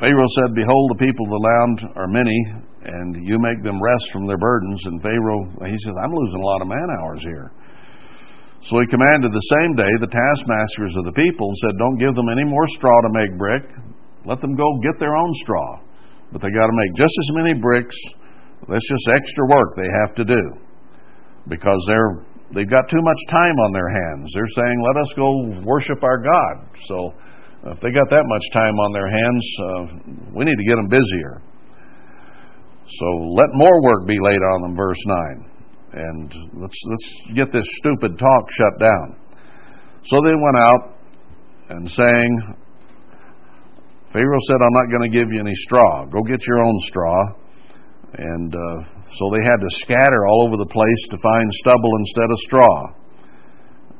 Pharaoh 0.00 0.32
said, 0.34 0.54
Behold, 0.54 0.90
the 0.90 1.04
people 1.04 1.26
of 1.26 1.32
the 1.36 1.44
land 1.44 1.76
are 1.94 2.08
many, 2.08 2.34
and 2.82 3.20
you 3.22 3.38
make 3.38 3.62
them 3.62 3.80
rest 3.80 4.10
from 4.12 4.26
their 4.26 4.38
burdens. 4.38 4.80
And 4.86 5.02
Pharaoh, 5.02 5.44
he 5.68 5.76
says, 5.84 5.94
I'm 6.02 6.14
losing 6.14 6.40
a 6.40 6.46
lot 6.46 6.62
of 6.62 6.68
man 6.68 6.88
hours 6.98 7.22
here. 7.22 7.52
So 8.68 8.80
he 8.80 8.86
commanded 8.86 9.32
the 9.32 9.50
same 9.60 9.76
day 9.76 9.88
the 10.00 10.10
taskmasters 10.10 10.96
of 10.96 11.04
the 11.04 11.16
people 11.16 11.48
and 11.48 11.58
said, 11.58 11.78
Don't 11.78 12.00
give 12.00 12.14
them 12.14 12.28
any 12.28 12.44
more 12.44 12.66
straw 12.68 12.92
to 13.02 13.12
make 13.12 13.38
brick. 13.38 13.64
Let 14.24 14.40
them 14.40 14.56
go 14.56 14.66
get 14.82 14.98
their 14.98 15.16
own 15.16 15.32
straw. 15.44 15.80
But 16.32 16.42
they 16.42 16.50
got 16.50 16.66
to 16.66 16.76
make 16.76 16.92
just 16.94 17.12
as 17.12 17.30
many 17.36 17.54
bricks. 17.54 17.96
That's 18.68 18.88
just 18.88 19.08
extra 19.08 19.46
work 19.48 19.76
they 19.76 19.88
have 20.04 20.14
to 20.16 20.24
do 20.24 20.42
because 21.48 21.80
they're 21.88 22.24
they've 22.52 22.68
got 22.68 22.88
too 22.88 23.00
much 23.00 23.20
time 23.30 23.56
on 23.56 23.72
their 23.72 23.88
hands. 23.88 24.30
They're 24.34 24.54
saying, 24.54 24.76
"Let 24.84 24.96
us 25.00 25.12
go 25.16 25.28
worship 25.64 26.04
our 26.04 26.18
God." 26.18 26.68
So 26.86 27.14
if 27.66 27.80
they 27.80 27.90
got 27.90 28.08
that 28.08 28.24
much 28.24 28.44
time 28.52 28.74
on 28.80 28.92
their 28.92 29.10
hands, 29.10 29.44
uh, 29.60 30.32
we 30.32 30.44
need 30.44 30.56
to 30.56 30.64
get 30.64 30.76
them 30.76 30.88
busier. 30.88 31.42
So 32.88 33.06
let 33.36 33.52
more 33.52 33.82
work 33.82 34.06
be 34.06 34.16
laid 34.20 34.40
on 34.40 34.62
them, 34.62 34.76
verse 34.76 34.98
9. 35.06 35.50
And 35.92 36.34
let's, 36.54 36.78
let's 36.86 37.36
get 37.36 37.52
this 37.52 37.66
stupid 37.78 38.18
talk 38.18 38.50
shut 38.50 38.80
down. 38.80 39.16
So 40.04 40.20
they 40.22 40.34
went 40.34 40.56
out 40.56 40.96
and 41.68 41.90
sang. 41.90 42.56
Pharaoh 44.12 44.44
said, 44.48 44.58
I'm 44.64 44.72
not 44.72 44.90
going 44.90 45.10
to 45.10 45.16
give 45.16 45.30
you 45.30 45.40
any 45.40 45.54
straw. 45.54 46.06
Go 46.06 46.22
get 46.22 46.40
your 46.46 46.60
own 46.64 46.78
straw. 46.80 47.16
And 48.14 48.54
uh, 48.54 48.82
so 49.12 49.30
they 49.30 49.44
had 49.44 49.60
to 49.60 49.70
scatter 49.84 50.26
all 50.26 50.46
over 50.48 50.56
the 50.56 50.66
place 50.66 51.02
to 51.10 51.18
find 51.22 51.46
stubble 51.60 51.92
instead 51.98 52.30
of 52.30 52.38
straw. 52.38 52.94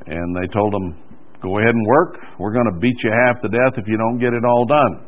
And 0.07 0.35
they 0.35 0.49
told 0.49 0.73
them, 0.73 1.10
Go 1.43 1.59
ahead 1.59 1.75
and 1.75 1.87
work. 1.87 2.21
We're 2.39 2.53
going 2.53 2.71
to 2.73 2.79
beat 2.79 3.03
you 3.03 3.11
half 3.25 3.41
to 3.41 3.49
death 3.49 3.79
if 3.79 3.89
you 3.89 3.97
don't 3.97 4.19
get 4.19 4.35
it 4.35 4.45
all 4.45 4.67
done. 4.67 5.07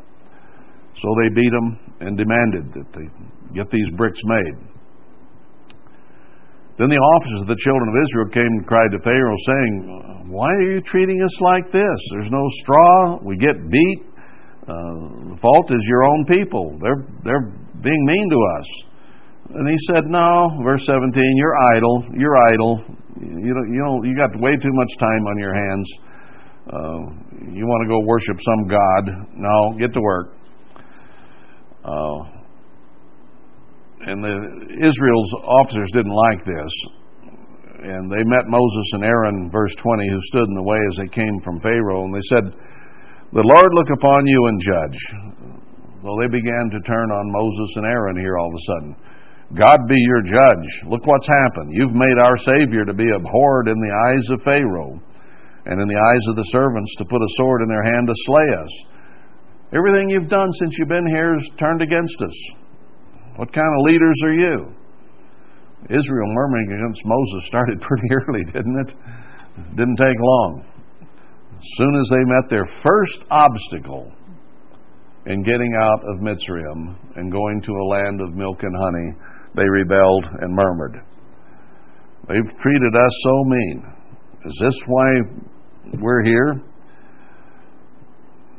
So 0.96 1.08
they 1.20 1.28
beat 1.28 1.50
them 1.50 1.96
and 2.00 2.16
demanded 2.16 2.72
that 2.74 2.92
they 2.92 3.06
get 3.54 3.70
these 3.70 3.88
bricks 3.96 4.20
made. 4.24 4.72
Then 6.78 6.88
the 6.88 6.96
officers 6.96 7.42
of 7.42 7.48
the 7.48 7.60
children 7.60 7.88
of 7.92 7.96
Israel 8.00 8.28
came 8.32 8.48
and 8.48 8.66
cried 8.66 8.90
to 8.92 8.98
Pharaoh, 9.04 9.36
saying, 9.46 10.32
Why 10.32 10.48
are 10.48 10.72
you 10.72 10.80
treating 10.80 11.22
us 11.22 11.40
like 11.40 11.70
this? 11.70 11.98
There's 12.12 12.30
no 12.32 12.44
straw. 12.64 13.18
We 13.22 13.36
get 13.36 13.56
beat. 13.68 14.00
Uh, 14.62 15.36
the 15.36 15.38
fault 15.42 15.70
is 15.70 15.84
your 15.84 16.04
own 16.04 16.24
people. 16.24 16.78
They're, 16.80 17.04
they're 17.24 17.52
being 17.82 18.04
mean 18.06 18.30
to 18.30 18.40
us. 18.58 18.68
And 19.54 19.68
he 19.68 19.76
said, 19.92 20.06
No, 20.06 20.48
verse 20.64 20.86
17, 20.86 21.12
you're 21.36 21.56
idle. 21.76 22.04
You're 22.16 22.36
idle. 22.36 22.84
You, 23.20 23.52
don't, 23.52 23.68
you, 23.68 23.82
don't, 23.84 24.02
you 24.08 24.16
got 24.16 24.30
way 24.40 24.56
too 24.56 24.72
much 24.72 24.90
time 24.98 25.26
on 25.28 25.38
your 25.38 25.54
hands. 25.54 25.86
Uh, 26.62 27.10
you 27.50 27.66
want 27.66 27.82
to 27.82 27.90
go 27.90 27.98
worship 28.06 28.38
some 28.38 28.68
god? 28.70 29.02
No, 29.34 29.74
get 29.78 29.92
to 29.92 30.00
work. 30.00 30.36
Uh, 31.82 32.22
and 34.06 34.22
the 34.22 34.38
Israel's 34.78 35.32
officers 35.42 35.90
didn't 35.92 36.14
like 36.14 36.44
this, 36.46 36.72
and 37.82 38.10
they 38.10 38.22
met 38.22 38.46
Moses 38.46 38.86
and 38.94 39.04
Aaron, 39.04 39.50
verse 39.50 39.74
20, 39.74 40.08
who 40.08 40.20
stood 40.30 40.46
in 40.46 40.54
the 40.54 40.62
way 40.62 40.78
as 40.78 40.96
they 40.98 41.10
came 41.10 41.40
from 41.42 41.60
Pharaoh, 41.60 42.04
and 42.04 42.14
they 42.14 42.26
said, 42.30 42.54
"The 43.32 43.42
Lord 43.42 43.70
look 43.74 43.90
upon 43.90 44.26
you 44.26 44.46
and 44.46 44.60
judge." 44.60 44.98
So 46.02 46.16
they 46.20 46.28
began 46.28 46.70
to 46.70 46.80
turn 46.86 47.10
on 47.10 47.32
Moses 47.32 47.76
and 47.76 47.86
Aaron 47.86 48.18
here 48.18 48.38
all 48.38 48.48
of 48.48 48.54
a 48.54 48.66
sudden. 48.66 48.96
God 49.54 49.78
be 49.88 49.98
your 49.98 50.22
judge. 50.22 50.82
Look 50.86 51.06
what's 51.06 51.26
happened. 51.26 51.70
You've 51.70 51.94
made 51.94 52.18
our 52.18 52.36
Savior 52.38 52.84
to 52.84 52.94
be 52.94 53.10
abhorred 53.10 53.68
in 53.68 53.78
the 53.78 53.94
eyes 54.06 54.30
of 54.30 54.42
Pharaoh 54.42 55.00
and 55.66 55.80
in 55.80 55.88
the 55.88 55.96
eyes 55.96 56.24
of 56.28 56.36
the 56.36 56.48
servants 56.50 56.94
to 56.98 57.04
put 57.04 57.22
a 57.22 57.34
sword 57.36 57.62
in 57.62 57.68
their 57.68 57.84
hand 57.84 58.06
to 58.08 58.14
slay 58.26 58.48
us. 58.62 58.72
Everything 59.72 60.10
you've 60.10 60.28
done 60.28 60.52
since 60.58 60.76
you've 60.78 60.88
been 60.88 61.06
here 61.06 61.36
is 61.38 61.50
turned 61.58 61.82
against 61.82 62.20
us. 62.20 62.36
What 63.36 63.52
kind 63.52 63.66
of 63.66 63.86
leaders 63.86 64.20
are 64.24 64.34
you? 64.34 64.74
Israel 65.88 66.28
murmuring 66.32 66.72
against 66.72 67.02
Moses 67.04 67.46
started 67.46 67.80
pretty 67.88 68.08
early, 68.12 68.44
didn't 68.44 68.88
it? 68.88 68.94
Didn't 69.76 69.96
take 69.96 70.18
long. 70.20 70.64
As 71.56 71.68
soon 71.76 71.94
as 71.96 72.08
they 72.10 72.24
met 72.24 72.50
their 72.50 72.66
first 72.82 73.20
obstacle 73.30 74.12
in 75.26 75.42
getting 75.42 75.72
out 75.80 76.00
of 76.10 76.20
Mitzrayim 76.20 76.96
and 77.16 77.30
going 77.30 77.62
to 77.62 77.72
a 77.72 77.86
land 77.86 78.20
of 78.20 78.34
milk 78.34 78.62
and 78.62 78.74
honey, 78.76 79.16
they 79.54 79.68
rebelled 79.68 80.26
and 80.40 80.54
murmured. 80.54 81.00
They've 82.28 82.60
treated 82.60 82.94
us 82.94 83.12
so 83.24 83.44
mean. 83.44 83.84
Is 84.44 84.58
this 84.60 84.78
why 84.86 85.10
we're 86.00 86.24
here. 86.24 86.60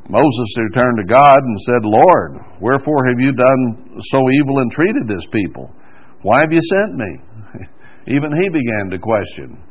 Moses 0.10 0.50
returned 0.70 0.98
to 0.98 1.14
God 1.14 1.38
and 1.38 1.58
said, 1.62 1.86
Lord, 1.86 2.40
wherefore 2.60 3.08
have 3.08 3.20
you 3.20 3.32
done 3.32 4.02
so 4.12 4.20
evil 4.42 4.60
and 4.60 4.72
treated 4.72 5.08
this 5.08 5.26
people? 5.32 5.72
Why 6.24 6.42
have 6.42 6.52
you 6.52 6.60
sent 6.62 6.98
me? 6.98 7.18
Even 8.08 8.32
he 8.32 8.50
began 8.50 8.90
to 8.92 9.00
question. 9.00 9.64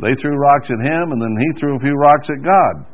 They 0.00 0.14
threw 0.14 0.36
rocks 0.36 0.70
at 0.70 0.84
him, 0.84 1.12
and 1.12 1.20
then 1.20 1.36
he 1.38 1.58
threw 1.58 1.76
a 1.76 1.80
few 1.80 1.94
rocks 1.94 2.28
at 2.30 2.44
God. 2.44 2.86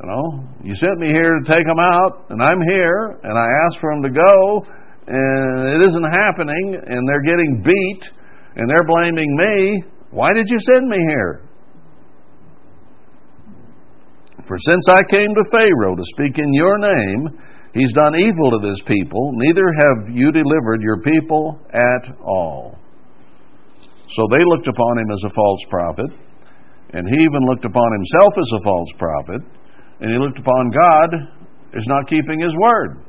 You 0.00 0.08
know, 0.08 0.48
you 0.62 0.74
sent 0.76 0.98
me 0.98 1.08
here 1.08 1.40
to 1.40 1.52
take 1.52 1.66
them 1.66 1.80
out, 1.80 2.26
and 2.30 2.40
I'm 2.42 2.60
here, 2.60 3.18
and 3.22 3.36
I 3.36 3.46
asked 3.66 3.80
for 3.80 3.92
them 3.92 4.02
to 4.04 4.10
go, 4.10 4.66
and 5.06 5.82
it 5.82 5.86
isn't 5.88 6.12
happening, 6.12 6.76
and 6.86 7.08
they're 7.08 7.22
getting 7.22 7.62
beat, 7.64 8.08
and 8.56 8.70
they're 8.70 8.86
blaming 8.86 9.34
me. 9.36 9.82
Why 10.10 10.32
did 10.32 10.46
you 10.48 10.58
send 10.60 10.88
me 10.88 10.98
here? 10.98 11.47
For 14.48 14.56
since 14.58 14.88
I 14.88 15.00
came 15.10 15.34
to 15.34 15.50
Pharaoh 15.52 15.94
to 15.94 16.02
speak 16.14 16.38
in 16.38 16.52
your 16.54 16.78
name, 16.78 17.38
he's 17.74 17.92
done 17.92 18.18
evil 18.18 18.50
to 18.50 18.66
this 18.66 18.80
people, 18.86 19.32
neither 19.34 19.70
have 19.78 20.16
you 20.16 20.32
delivered 20.32 20.80
your 20.80 21.02
people 21.02 21.60
at 21.70 22.16
all. 22.24 22.78
So 24.16 24.26
they 24.30 24.42
looked 24.46 24.66
upon 24.66 24.98
him 24.98 25.10
as 25.12 25.22
a 25.26 25.34
false 25.34 25.60
prophet, 25.68 26.10
and 26.94 27.06
he 27.06 27.22
even 27.22 27.44
looked 27.44 27.66
upon 27.66 27.92
himself 27.92 28.32
as 28.38 28.52
a 28.54 28.64
false 28.64 28.88
prophet, 28.96 29.42
and 30.00 30.10
he 30.10 30.18
looked 30.18 30.38
upon 30.38 30.70
God 30.70 31.14
as 31.76 31.86
not 31.86 32.08
keeping 32.08 32.40
his 32.40 32.54
word. 32.58 33.04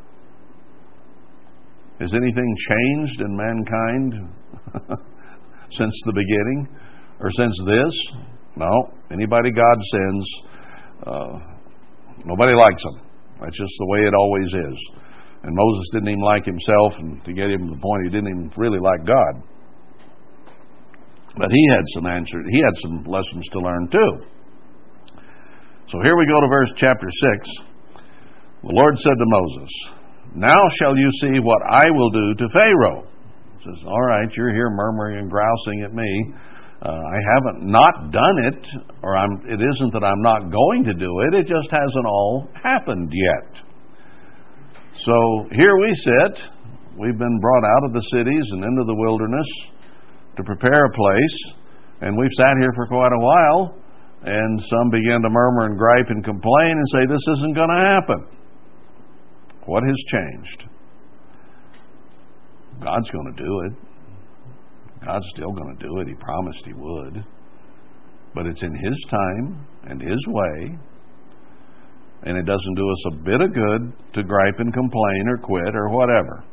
Has 2.02 2.14
anything 2.14 2.56
changed 2.70 3.22
in 3.22 3.38
mankind 3.38 4.14
since 5.72 6.02
the 6.06 6.14
beginning 6.14 6.68
or 7.22 7.32
since 7.32 7.58
this? 7.66 7.94
No. 8.58 8.92
Anybody 9.12 9.52
God 9.52 9.78
sends 9.92 10.26
uh, 11.06 11.40
nobody 12.26 12.54
likes 12.56 12.84
him. 12.84 13.02
That's 13.42 13.58
just 13.58 13.74
the 13.80 13.88
way 13.88 14.00
it 14.08 14.14
always 14.14 14.48
is. 14.48 14.90
And 15.44 15.56
Moses 15.56 15.90
didn't 15.94 16.10
even 16.10 16.24
like 16.24 16.46
himself, 16.46 16.94
and 17.00 17.24
to 17.24 17.34
get 17.34 17.50
him 17.50 17.68
to 17.68 17.74
the 17.76 17.80
point, 17.80 18.04
he 18.04 18.10
didn't 18.10 18.28
even 18.28 18.52
really 18.58 18.80
like 18.80 19.06
God. 19.06 19.44
But 21.38 21.52
he 21.52 21.68
had 21.70 21.84
some 21.94 22.06
answers. 22.06 22.46
He 22.52 22.60
had 22.60 22.76
some 22.82 23.04
lessons 23.06 23.48
to 23.54 23.60
learn 23.60 23.88
too. 23.90 24.26
So 25.88 26.00
here 26.04 26.18
we 26.18 26.26
go 26.28 26.42
to 26.42 26.48
verse 26.48 26.72
chapter 26.76 27.08
six. 27.08 27.50
The 28.64 28.76
Lord 28.76 28.98
said 29.00 29.16
to 29.18 29.26
Moses, 29.26 29.70
"Now 30.36 30.60
shall 30.80 30.98
you 30.98 31.10
see 31.22 31.40
what 31.40 31.62
I 31.64 31.90
will 31.92 32.10
do 32.10 32.34
to 32.36 32.50
Pharaoh." 32.50 33.04
He 33.58 33.64
says, 33.64 33.84
"All 33.86 34.02
right, 34.02 34.30
you're 34.36 34.54
here 34.54 34.70
murmuring 34.70 35.20
and 35.20 35.32
grousing 35.32 35.84
at 35.84 35.94
me." 35.94 36.34
Uh, 36.82 36.90
I 36.92 37.20
haven't 37.34 37.66
not 37.66 38.12
done 38.12 38.40
it, 38.40 38.68
or 39.04 39.18
I'm, 39.18 39.42
it 39.46 39.60
isn't 39.60 39.94
that 39.94 40.04
I'm 40.04 40.22
not 40.22 40.52
going 40.52 40.86
to 40.86 40.94
do 40.94 41.20
it, 41.22 41.34
it 41.34 41.48
just 41.48 41.70
hasn't 41.72 42.06
all 42.06 42.48
happened 42.54 43.12
yet. 43.14 43.62
So 45.06 45.48
here 45.52 45.78
we 45.78 45.94
sit, 45.94 46.44
We've 47.00 47.18
been 47.18 47.40
brought 47.40 47.64
out 47.64 47.86
of 47.86 47.94
the 47.94 48.04
cities 48.12 48.44
and 48.52 48.62
into 48.62 48.84
the 48.84 48.96
wilderness 48.96 49.48
to 50.36 50.44
prepare 50.44 50.84
a 50.84 50.92
place, 50.92 51.54
and 52.02 52.18
we've 52.18 52.36
sat 52.36 52.52
here 52.60 52.74
for 52.76 52.88
quite 52.88 53.14
a 53.16 53.24
while, 53.24 53.80
and 54.24 54.60
some 54.70 54.90
begin 54.90 55.22
to 55.22 55.30
murmur 55.30 55.68
and 55.68 55.78
gripe 55.78 56.10
and 56.10 56.26
complain 56.26 56.72
and 56.72 56.88
say, 56.92 57.06
This 57.08 57.24
isn't 57.38 57.56
going 57.56 57.70
to 57.74 57.80
happen. 57.80 58.28
What 59.66 59.84
has 59.84 59.96
changed? 60.12 60.66
God's 62.84 63.10
going 63.12 63.34
to 63.34 63.44
do 63.44 63.62
it. 63.68 63.74
God's 65.06 65.26
still 65.36 65.52
going 65.52 65.78
to 65.78 65.84
do 65.84 66.00
it. 66.00 66.08
He 66.08 66.14
promised 66.16 66.66
He 66.66 66.74
would. 66.74 67.26
But 68.36 68.46
it's 68.46 68.64
in 68.64 68.76
His 68.76 69.06
time 69.10 69.66
and 69.84 70.02
His 70.02 70.20
way. 70.28 70.78
And 72.24 72.38
it 72.38 72.46
doesn't 72.46 72.76
do 72.76 72.92
us 72.92 73.04
a 73.08 73.16
bit 73.24 73.42
of 73.42 73.54
good 73.54 73.94
to 74.14 74.24
gripe 74.24 74.60
and 74.60 74.74
complain 74.74 75.24
or 75.28 75.38
quit 75.38 75.76
or 75.76 75.90
whatever. 75.90 76.44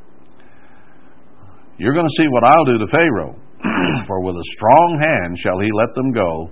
You're 1.78 1.94
going 1.94 2.06
to 2.06 2.22
see 2.22 2.28
what 2.28 2.44
I'll 2.44 2.64
do 2.64 2.78
to 2.78 2.86
Pharaoh. 2.86 3.36
For 4.06 4.20
with 4.22 4.36
a 4.36 4.48
strong 4.56 5.00
hand 5.02 5.36
shall 5.38 5.58
he 5.58 5.70
let 5.72 5.94
them 5.94 6.12
go, 6.12 6.50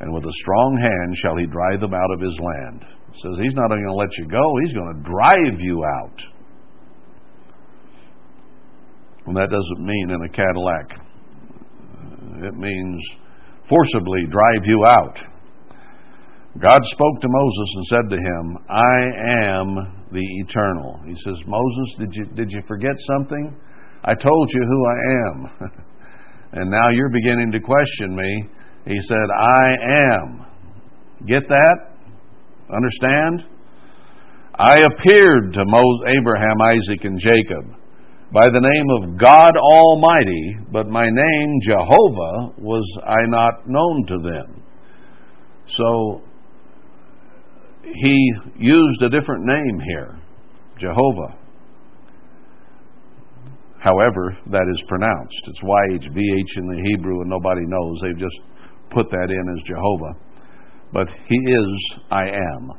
and 0.00 0.12
with 0.12 0.24
a 0.24 0.32
strong 0.32 0.78
hand 0.78 1.16
shall 1.16 1.36
he 1.36 1.46
drive 1.46 1.80
them 1.80 1.92
out 1.92 2.10
of 2.14 2.20
his 2.20 2.38
land. 2.38 2.84
It 3.12 3.20
says 3.20 3.38
he's 3.42 3.54
not 3.54 3.70
only 3.72 3.84
going 3.84 3.96
to 3.96 4.04
let 4.04 4.16
you 4.16 4.26
go, 4.28 4.42
he's 4.64 4.74
going 4.74 4.94
to 4.94 5.02
drive 5.02 5.60
you 5.60 5.84
out. 5.84 6.18
And 9.26 9.36
that 9.36 9.50
doesn't 9.50 9.84
mean 9.84 10.10
in 10.10 10.22
a 10.22 10.28
Cadillac. 10.28 11.11
It 12.38 12.54
means 12.54 13.04
forcibly 13.68 14.26
drive 14.30 14.64
you 14.64 14.84
out. 14.84 15.18
God 16.60 16.80
spoke 16.84 17.20
to 17.20 17.28
Moses 17.28 17.74
and 17.74 17.84
said 17.86 18.10
to 18.10 18.16
him, 18.16 18.58
I 18.68 19.00
am 19.48 20.06
the 20.12 20.24
eternal. 20.44 21.00
He 21.06 21.14
says, 21.14 21.40
Moses, 21.46 21.94
did 21.98 22.14
you, 22.14 22.24
did 22.34 22.50
you 22.50 22.60
forget 22.68 22.94
something? 23.16 23.56
I 24.04 24.14
told 24.14 24.50
you 24.52 24.60
who 24.66 24.86
I 24.86 24.96
am. 25.24 25.70
and 26.52 26.70
now 26.70 26.90
you're 26.90 27.08
beginning 27.08 27.52
to 27.52 27.60
question 27.60 28.14
me. 28.14 28.48
He 28.84 29.00
said, 29.00 29.30
I 29.30 29.76
am. 29.88 30.46
Get 31.26 31.48
that? 31.48 31.76
Understand? 32.74 33.44
I 34.58 34.80
appeared 34.80 35.54
to 35.54 35.64
Abraham, 36.18 36.60
Isaac, 36.60 37.04
and 37.04 37.18
Jacob 37.18 37.81
by 38.32 38.46
the 38.48 38.60
name 38.60 38.88
of 38.88 39.18
God 39.18 39.56
Almighty, 39.58 40.56
but 40.72 40.88
my 40.88 41.04
name, 41.04 41.60
Jehovah, 41.62 42.54
was 42.58 42.98
I 43.04 43.26
not 43.26 43.68
known 43.68 44.06
to 44.06 44.18
them. 44.18 44.62
So 45.76 46.22
he 47.84 48.32
used 48.56 49.02
a 49.02 49.10
different 49.10 49.44
name 49.44 49.80
here, 49.80 50.18
Jehovah. 50.78 51.36
However, 53.78 54.38
that 54.50 54.66
is 54.72 54.82
pronounced. 54.88 55.42
It's 55.48 55.60
YHVH 55.60 56.56
in 56.56 56.68
the 56.68 56.82
Hebrew, 56.86 57.20
and 57.20 57.28
nobody 57.28 57.62
knows. 57.66 58.00
They've 58.00 58.16
just 58.16 58.40
put 58.90 59.10
that 59.10 59.30
in 59.30 59.56
as 59.56 59.62
Jehovah. 59.64 60.14
But 60.92 61.08
he 61.26 61.36
is 61.36 61.96
I 62.10 62.28
am. 62.28 62.70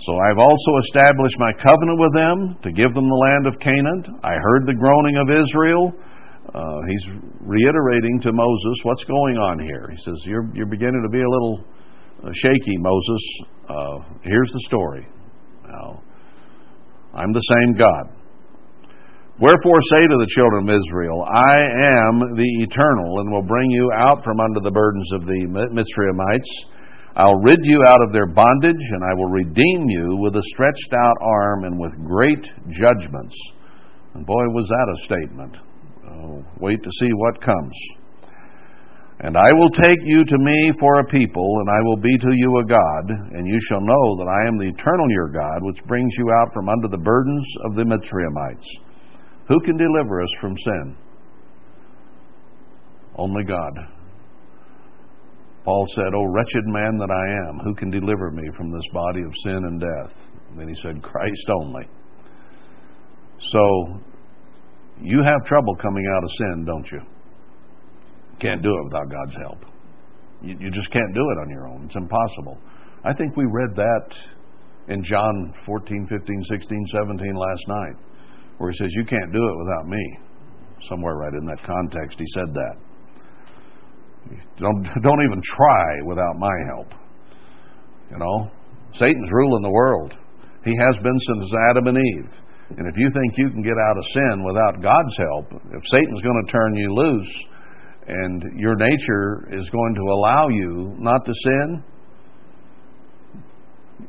So 0.00 0.14
I've 0.14 0.38
also 0.38 0.70
established 0.86 1.38
my 1.38 1.52
covenant 1.52 1.98
with 1.98 2.14
them 2.14 2.56
to 2.62 2.70
give 2.70 2.94
them 2.94 3.08
the 3.08 3.18
land 3.18 3.46
of 3.46 3.58
Canaan. 3.58 4.20
I 4.22 4.34
heard 4.40 4.66
the 4.66 4.74
groaning 4.74 5.16
of 5.18 5.26
Israel. 5.26 5.92
Uh, 6.54 6.80
he's 6.88 7.04
reiterating 7.40 8.20
to 8.22 8.32
Moses 8.32 8.76
what's 8.84 9.04
going 9.04 9.36
on 9.36 9.58
here. 9.58 9.88
He 9.90 9.98
says, 9.98 10.22
You're, 10.24 10.48
you're 10.54 10.70
beginning 10.70 11.02
to 11.02 11.10
be 11.10 11.20
a 11.20 11.28
little 11.28 11.64
uh, 12.24 12.30
shaky, 12.32 12.78
Moses. 12.78 13.22
Uh, 13.68 13.98
here's 14.22 14.50
the 14.52 14.62
story. 14.66 15.06
Now, 15.66 16.02
I'm 17.14 17.32
the 17.32 17.40
same 17.40 17.74
God. 17.74 18.14
Wherefore 19.40 19.78
say 19.82 20.02
to 20.02 20.16
the 20.18 20.30
children 20.34 20.68
of 20.68 20.74
Israel, 20.74 21.22
I 21.22 21.62
am 21.62 22.34
the 22.34 22.50
eternal, 22.66 23.20
and 23.20 23.30
will 23.30 23.46
bring 23.46 23.70
you 23.70 23.90
out 23.94 24.24
from 24.24 24.40
under 24.40 24.60
the 24.60 24.70
burdens 24.70 25.10
of 25.14 25.26
the 25.26 25.46
Mitzrayimites. 25.46 26.77
I'll 27.18 27.42
rid 27.42 27.58
you 27.64 27.82
out 27.84 28.00
of 28.00 28.12
their 28.12 28.28
bondage, 28.28 28.76
and 28.78 29.02
I 29.02 29.12
will 29.16 29.28
redeem 29.28 29.88
you 29.88 30.18
with 30.22 30.36
a 30.36 30.42
stretched 30.54 30.94
out 30.94 31.16
arm 31.20 31.64
and 31.64 31.76
with 31.76 31.92
great 32.06 32.48
judgments. 32.70 33.34
And 34.14 34.24
boy, 34.24 34.44
was 34.54 34.68
that 34.68 34.94
a 34.94 35.04
statement. 35.04 35.56
Oh, 36.08 36.44
wait 36.60 36.80
to 36.80 36.90
see 37.00 37.10
what 37.14 37.40
comes. 37.40 37.74
And 39.20 39.36
I 39.36 39.52
will 39.52 39.70
take 39.70 39.98
you 40.04 40.24
to 40.24 40.38
me 40.38 40.70
for 40.78 41.00
a 41.00 41.06
people, 41.06 41.58
and 41.58 41.68
I 41.68 41.82
will 41.82 41.96
be 41.96 42.16
to 42.16 42.30
you 42.34 42.58
a 42.58 42.64
God, 42.64 43.10
and 43.34 43.48
you 43.48 43.58
shall 43.66 43.80
know 43.80 44.16
that 44.16 44.28
I 44.30 44.46
am 44.46 44.56
the 44.56 44.68
eternal 44.68 45.10
your 45.10 45.28
God, 45.28 45.58
which 45.62 45.84
brings 45.86 46.14
you 46.16 46.30
out 46.40 46.54
from 46.54 46.68
under 46.68 46.86
the 46.86 47.02
burdens 47.02 47.46
of 47.64 47.74
the 47.74 47.82
Mitzrayimites. 47.82 48.64
Who 49.48 49.58
can 49.64 49.76
deliver 49.76 50.22
us 50.22 50.30
from 50.40 50.56
sin? 50.56 50.96
Only 53.16 53.42
God. 53.42 53.97
Paul 55.68 55.84
said, 55.94 56.14
O 56.16 56.24
wretched 56.24 56.64
man 56.64 56.96
that 56.96 57.10
I 57.10 57.46
am, 57.46 57.58
who 57.58 57.74
can 57.74 57.90
deliver 57.90 58.30
me 58.30 58.42
from 58.56 58.72
this 58.72 58.86
body 58.90 59.20
of 59.20 59.30
sin 59.44 59.52
and 59.52 59.78
death? 59.78 60.16
And 60.48 60.58
then 60.58 60.66
he 60.66 60.74
said, 60.80 61.02
Christ 61.02 61.46
only. 61.50 61.86
So, 63.50 64.00
you 64.98 65.20
have 65.22 65.44
trouble 65.44 65.76
coming 65.76 66.06
out 66.16 66.24
of 66.24 66.30
sin, 66.38 66.64
don't 66.64 66.90
you? 66.90 67.00
Can't 68.40 68.62
do 68.62 68.70
it 68.70 68.84
without 68.84 69.10
God's 69.10 69.36
help. 69.36 69.58
You, 70.40 70.56
you 70.58 70.70
just 70.70 70.90
can't 70.90 71.12
do 71.12 71.20
it 71.20 71.38
on 71.42 71.50
your 71.50 71.68
own. 71.68 71.84
It's 71.84 71.96
impossible. 71.96 72.56
I 73.04 73.12
think 73.12 73.36
we 73.36 73.44
read 73.44 73.76
that 73.76 74.16
in 74.88 75.04
John 75.04 75.52
14, 75.66 76.06
15, 76.08 76.44
16, 76.44 76.86
17 76.92 77.34
last 77.34 77.68
night 77.68 77.96
where 78.56 78.70
he 78.70 78.76
says, 78.78 78.88
You 78.92 79.04
can't 79.04 79.34
do 79.34 79.44
it 79.44 79.58
without 79.58 79.86
me. 79.86 80.18
Somewhere 80.88 81.16
right 81.16 81.34
in 81.34 81.44
that 81.44 81.62
context, 81.62 82.18
he 82.18 82.26
said 82.32 82.54
that. 82.54 82.87
Don't, 84.58 84.82
don't 85.02 85.22
even 85.22 85.42
try 85.42 86.02
without 86.06 86.38
my 86.38 86.54
help. 86.74 86.92
You 88.10 88.18
know, 88.18 88.50
Satan's 88.94 89.30
ruling 89.30 89.62
the 89.62 89.70
world. 89.70 90.14
He 90.64 90.74
has 90.76 90.96
been 91.02 91.18
since 91.18 91.52
Adam 91.70 91.86
and 91.88 91.98
Eve. 91.98 92.30
And 92.76 92.86
if 92.86 92.98
you 92.98 93.10
think 93.14 93.38
you 93.38 93.48
can 93.50 93.62
get 93.62 93.76
out 93.88 93.96
of 93.96 94.04
sin 94.12 94.44
without 94.44 94.82
God's 94.82 95.16
help, 95.16 95.62
if 95.72 95.82
Satan's 95.86 96.20
going 96.20 96.44
to 96.44 96.52
turn 96.52 96.74
you 96.74 96.94
loose 96.94 97.44
and 98.08 98.42
your 98.58 98.74
nature 98.76 99.48
is 99.52 99.68
going 99.70 99.94
to 99.94 100.02
allow 100.02 100.48
you 100.48 100.94
not 100.98 101.24
to 101.24 101.32
sin, 101.32 101.82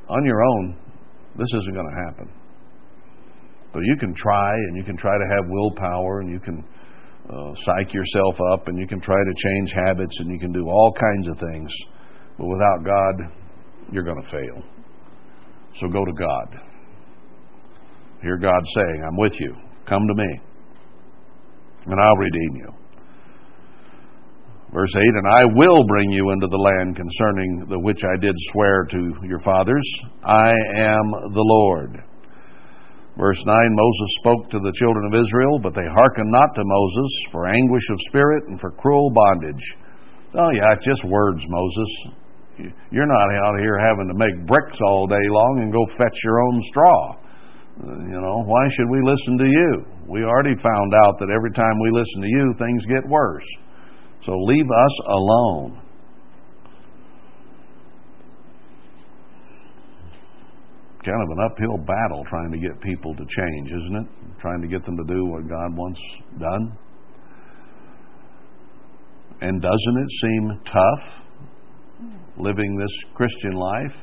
on 0.08 0.26
your 0.26 0.42
own, 0.44 0.78
this 1.38 1.48
isn't 1.54 1.74
going 1.74 1.88
to 1.88 2.06
happen. 2.06 2.30
But 3.74 3.82
you 3.84 3.96
can 3.98 4.14
try, 4.14 4.54
and 4.54 4.78
you 4.78 4.84
can 4.84 4.98
try 4.98 5.12
to 5.12 5.36
have 5.36 5.46
willpower, 5.48 6.22
and 6.22 6.30
you 6.30 6.40
can 6.40 6.66
uh, 7.30 7.54
psych 7.64 7.94
yourself 7.94 8.36
up, 8.54 8.68
and 8.68 8.78
you 8.80 8.88
can 8.88 9.00
try 9.02 9.16
to 9.16 9.34
change 9.36 9.72
habits, 9.74 10.20
and 10.20 10.32
you 10.32 10.40
can 10.40 10.52
do 10.52 10.68
all 10.68 10.92
kinds 10.92 11.28
of 11.28 11.38
things. 11.38 11.72
But 12.38 12.48
without 12.48 12.84
God, 12.84 13.32
you're 13.92 14.04
going 14.04 14.22
to 14.24 14.30
fail. 14.30 14.64
So 15.80 15.88
go 15.88 16.04
to 16.04 16.14
God. 16.14 16.60
Hear 18.22 18.38
God 18.38 18.62
saying, 18.76 19.04
I'm 19.08 19.18
with 19.18 19.34
you. 19.40 19.56
Come 19.86 20.08
to 20.08 20.14
me, 20.14 20.40
and 21.86 22.00
I'll 22.00 22.18
redeem 22.18 22.56
you. 22.56 22.74
Verse 24.74 24.94
8, 24.96 25.02
And 25.02 25.28
I 25.28 25.46
will 25.56 25.84
bring 25.84 26.12
you 26.12 26.30
into 26.30 26.48
the 26.48 26.58
land 26.58 26.96
concerning 26.96 27.66
the 27.70 27.80
which 27.80 28.02
I 28.04 28.22
did 28.22 28.36
swear 28.52 28.86
to 28.92 29.14
your 29.24 29.40
fathers. 29.40 29.84
I 30.24 30.50
am 30.52 31.12
the 31.34 31.44
Lord. 31.44 32.04
Verse 33.20 33.44
9 33.46 33.76
Moses 33.76 34.10
spoke 34.24 34.50
to 34.50 34.60
the 34.60 34.72
children 34.80 35.12
of 35.12 35.20
Israel, 35.20 35.60
but 35.60 35.76
they 35.76 35.84
hearkened 35.92 36.32
not 36.32 36.56
to 36.56 36.64
Moses 36.64 37.12
for 37.32 37.48
anguish 37.48 37.84
of 37.92 38.00
spirit 38.08 38.48
and 38.48 38.60
for 38.62 38.72
cruel 38.72 39.12
bondage. 39.12 39.76
Oh, 40.36 40.50
yeah, 40.56 40.72
it's 40.72 40.86
just 40.86 41.04
words, 41.04 41.44
Moses. 41.50 41.92
You're 42.92 43.12
not 43.12 43.36
out 43.44 43.60
here 43.60 43.78
having 43.78 44.08
to 44.08 44.16
make 44.16 44.48
bricks 44.48 44.80
all 44.88 45.06
day 45.06 45.28
long 45.28 45.60
and 45.64 45.74
go 45.74 45.86
fetch 45.98 46.18
your 46.24 46.40
own 46.42 46.62
straw. 46.70 47.16
You 47.84 48.22
know, 48.22 48.44
why 48.46 48.68
should 48.72 48.90
we 48.90 49.02
listen 49.04 49.38
to 49.38 49.48
you? 49.48 49.86
We 50.08 50.24
already 50.24 50.56
found 50.56 50.94
out 50.94 51.20
that 51.20 51.32
every 51.34 51.52
time 51.52 51.80
we 51.82 51.92
listen 51.92 52.22
to 52.22 52.28
you, 52.28 52.54
things 52.58 52.86
get 52.86 53.08
worse. 53.08 53.46
So 54.24 54.32
leave 54.32 54.66
us 54.66 54.96
alone. 55.08 55.82
Kind 61.04 61.22
of 61.22 61.30
an 61.38 61.40
uphill 61.46 61.78
battle 61.78 62.24
trying 62.30 62.52
to 62.52 62.58
get 62.58 62.80
people 62.82 63.16
to 63.16 63.24
change, 63.24 63.72
isn't 63.72 63.96
it? 63.96 64.40
Trying 64.40 64.62
to 64.62 64.68
get 64.68 64.84
them 64.86 64.98
to 64.98 65.04
do 65.04 65.26
what 65.26 65.48
God 65.48 65.76
wants 65.76 66.00
done. 66.40 66.78
And 69.42 69.62
doesn't 69.62 69.98
it 69.98 70.10
seem 70.22 70.60
tough 70.66 71.06
living 72.38 72.78
this 72.78 72.92
Christian 73.16 73.54
life? 73.54 73.96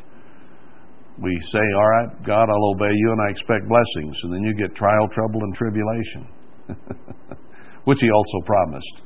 We 1.23 1.39
say, 1.53 1.61
All 1.75 1.89
right, 1.89 2.25
God, 2.25 2.49
I'll 2.49 2.75
obey 2.75 2.93
you 2.95 3.13
and 3.13 3.21
I 3.29 3.31
expect 3.31 3.69
blessings. 3.69 4.17
And 4.23 4.33
then 4.33 4.43
you 4.43 4.55
get 4.55 4.75
trial, 4.75 5.09
trouble, 5.13 5.41
and 5.43 5.55
tribulation, 5.55 6.29
which 7.85 8.01
He 8.01 8.11
also 8.11 8.41
promised. 8.47 9.03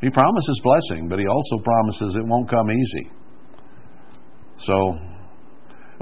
He 0.00 0.10
promises 0.10 0.60
blessing, 0.62 1.08
but 1.08 1.18
He 1.18 1.26
also 1.26 1.58
promises 1.62 2.16
it 2.16 2.26
won't 2.26 2.48
come 2.48 2.70
easy. 2.70 3.10
So 4.58 4.98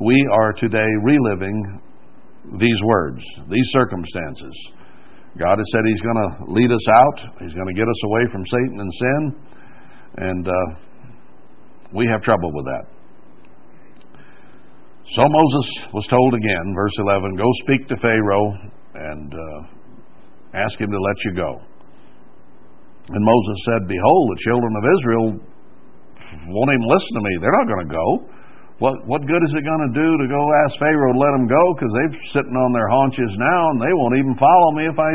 we 0.03 0.29
are 0.33 0.53
today 0.53 0.87
reliving 1.03 1.81
these 2.59 2.81
words, 2.83 3.23
these 3.51 3.69
circumstances. 3.71 4.71
God 5.39 5.59
has 5.59 5.67
said 5.73 5.83
He's 5.87 6.03
going 6.03 6.17
to 6.17 6.53
lead 6.53 6.71
us 6.71 6.87
out, 6.89 7.19
He's 7.41 7.55
going 7.55 7.69
to 7.69 7.75
get 7.75 7.89
us 7.89 8.05
away 8.05 8.23
from 8.33 8.45
Satan 8.47 8.81
and 8.81 8.93
sin, 8.95 9.37
and 10.17 10.49
uh, 10.49 10.53
we 11.93 12.07
have 12.07 12.23
trouble 12.23 12.53
with 12.53 12.65
that. 12.67 12.85
So 15.15 15.23
Moses 15.29 15.67
was 15.93 16.07
told 16.09 16.35
again, 16.35 16.75
verse 16.75 16.95
11, 16.99 17.37
Go 17.37 17.51
speak 17.63 17.89
to 17.89 17.97
Pharaoh 17.99 18.57
and 18.95 19.33
uh, 19.33 20.59
ask 20.59 20.81
him 20.81 20.91
to 20.91 20.99
let 20.99 21.25
you 21.25 21.33
go. 21.35 21.61
And 23.11 23.23
Moses 23.23 23.59
said, 23.67 23.87
Behold, 23.87 24.31
the 24.33 24.41
children 24.43 24.73
of 24.75 24.85
Israel 24.97 25.27
won't 26.49 26.73
even 26.73 26.89
listen 26.89 27.15
to 27.15 27.21
me. 27.21 27.31
They're 27.41 27.53
not 27.53 27.69
going 27.69 27.87
to 27.87 27.95
go. 27.95 28.35
What, 28.79 29.07
what 29.07 29.23
good 29.27 29.43
is 29.47 29.55
it 29.55 29.63
going 29.63 29.87
to 29.87 29.95
do 29.95 30.09
to 30.19 30.27
go 30.27 30.43
ask 30.67 30.75
Pharaoh 30.83 31.15
to 31.15 31.19
let 31.19 31.33
them 31.39 31.47
go? 31.47 31.63
Because 31.75 31.93
they're 31.95 32.19
sitting 32.35 32.59
on 32.59 32.75
their 32.75 32.91
haunches 32.91 33.39
now 33.39 33.71
and 33.71 33.79
they 33.79 33.95
won't 33.95 34.19
even 34.19 34.35
follow 34.35 34.75
me 34.75 34.85
if 34.91 34.99
I 34.99 35.11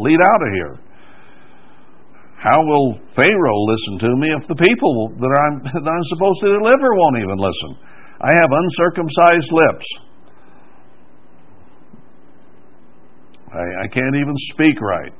lead 0.00 0.20
out 0.20 0.40
of 0.40 0.50
here. 0.56 0.74
How 2.40 2.64
will 2.64 2.98
Pharaoh 3.14 3.62
listen 3.68 4.08
to 4.08 4.16
me 4.16 4.32
if 4.32 4.48
the 4.48 4.56
people 4.56 5.12
that 5.20 5.32
I'm, 5.36 5.54
that 5.84 5.84
I'm 5.84 6.06
supposed 6.16 6.40
to 6.40 6.58
deliver 6.58 6.88
won't 6.96 7.20
even 7.20 7.36
listen? 7.36 7.76
I 8.24 8.32
have 8.40 8.50
uncircumcised 8.50 9.52
lips. 9.52 9.86
I, 13.52 13.84
I 13.84 13.86
can't 13.92 14.16
even 14.16 14.34
speak 14.56 14.80
right. 14.80 15.12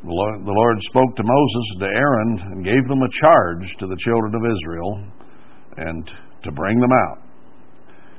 The 0.00 0.12
Lord, 0.12 0.46
the 0.46 0.52
Lord 0.52 0.76
spoke 0.82 1.16
to 1.16 1.24
Moses 1.24 1.66
and 1.72 1.80
to 1.80 1.86
Aaron 1.86 2.30
and 2.52 2.64
gave 2.64 2.88
them 2.88 3.02
a 3.02 3.10
charge 3.20 3.76
to 3.80 3.86
the 3.86 3.96
children 4.00 4.34
of 4.34 4.42
Israel 4.48 5.04
and 5.76 6.12
to 6.42 6.52
bring 6.52 6.80
them 6.80 6.92
out. 6.92 7.18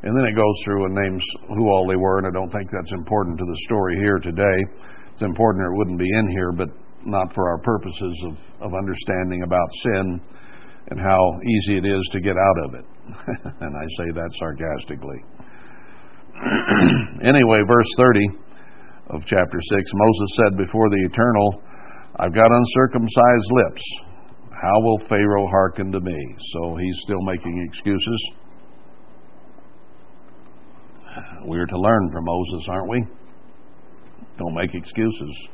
And 0.04 0.16
then 0.16 0.26
it 0.26 0.36
goes 0.36 0.58
through 0.64 0.86
and 0.86 0.96
names 0.96 1.24
who 1.50 1.70
all 1.70 1.88
they 1.88 1.96
were, 1.96 2.20
and 2.20 2.28
I 2.28 2.32
don't 2.32 2.52
think 2.52 2.70
that's 2.72 2.94
important 2.94 3.38
to 3.40 3.46
the 3.46 3.58
story 3.66 3.96
here 3.98 4.20
today. 4.20 4.58
It's 5.14 5.24
important 5.24 5.66
or 5.66 5.74
it 5.74 5.78
wouldn't 5.78 6.00
be 6.00 6.10
in 6.10 6.30
here, 6.30 6.52
but 6.52 6.70
not 7.06 7.34
for 7.34 7.50
our 7.50 7.58
purposes 7.58 8.16
of, 8.28 8.38
of 8.62 8.74
understanding 8.78 9.44
about 9.44 9.68
sin 9.84 10.22
and 10.90 11.02
how 11.02 11.20
easy 11.44 11.78
it 11.78 11.86
is 11.86 12.02
to 12.12 12.22
get 12.22 12.36
out 12.38 12.66
of 12.66 12.76
it. 12.76 12.86
and 13.62 13.76
I 13.76 13.86
say 13.98 14.12
that 14.14 14.30
sarcastically. 14.38 15.20
anyway, 17.28 17.60
verse 17.68 17.90
30 17.98 18.28
of 19.10 19.26
chapter 19.26 19.60
6 19.60 19.92
Moses 19.94 20.30
said 20.38 20.58
before 20.58 20.90
the 20.90 21.04
eternal, 21.10 21.64
I've 22.20 22.34
got 22.34 22.52
uncircumcised 22.52 23.52
lips. 23.52 23.82
How 24.62 24.80
will 24.82 25.00
Pharaoh 25.08 25.48
hearken 25.48 25.92
to 25.92 26.00
me? 26.00 26.36
So 26.54 26.76
he's 26.76 27.00
still 27.04 27.22
making 27.22 27.64
excuses. 27.70 28.32
We're 31.46 31.66
to 31.66 31.80
learn 31.80 32.12
from 32.12 32.26
Moses, 32.26 32.68
aren't 32.70 32.90
we? 32.90 33.06
Don't 34.38 34.56
make 34.56 34.74
excuses. 34.74 35.48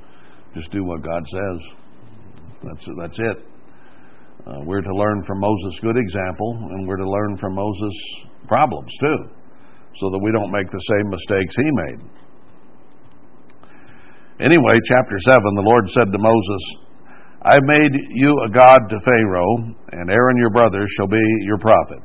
Just 0.55 0.71
do 0.71 0.83
what 0.83 1.01
God 1.01 1.23
says. 1.27 1.59
That's, 2.63 2.87
that's 2.97 3.19
it. 3.19 3.37
Uh, 4.45 4.59
we're 4.65 4.81
to 4.81 4.95
learn 4.95 5.23
from 5.25 5.39
Moses' 5.39 5.79
good 5.81 5.97
example, 5.97 6.69
and 6.71 6.87
we're 6.87 6.97
to 6.97 7.09
learn 7.09 7.37
from 7.37 7.55
Moses' 7.55 8.25
problems 8.47 8.91
too, 8.99 9.17
so 9.95 10.09
that 10.09 10.19
we 10.21 10.31
don't 10.31 10.51
make 10.51 10.69
the 10.69 10.79
same 10.79 11.09
mistakes 11.09 11.55
he 11.55 11.69
made. 11.71 11.99
Anyway, 14.39 14.79
chapter 14.85 15.17
7, 15.19 15.41
the 15.55 15.61
Lord 15.61 15.89
said 15.89 16.11
to 16.11 16.17
Moses, 16.17 16.75
I've 17.45 17.63
made 17.63 17.91
you 18.11 18.39
a 18.47 18.49
God 18.49 18.79
to 18.89 18.99
Pharaoh, 19.03 19.75
and 19.91 20.09
Aaron 20.09 20.37
your 20.37 20.51
brother 20.51 20.85
shall 20.95 21.07
be 21.07 21.19
your 21.41 21.57
prophet. 21.57 21.99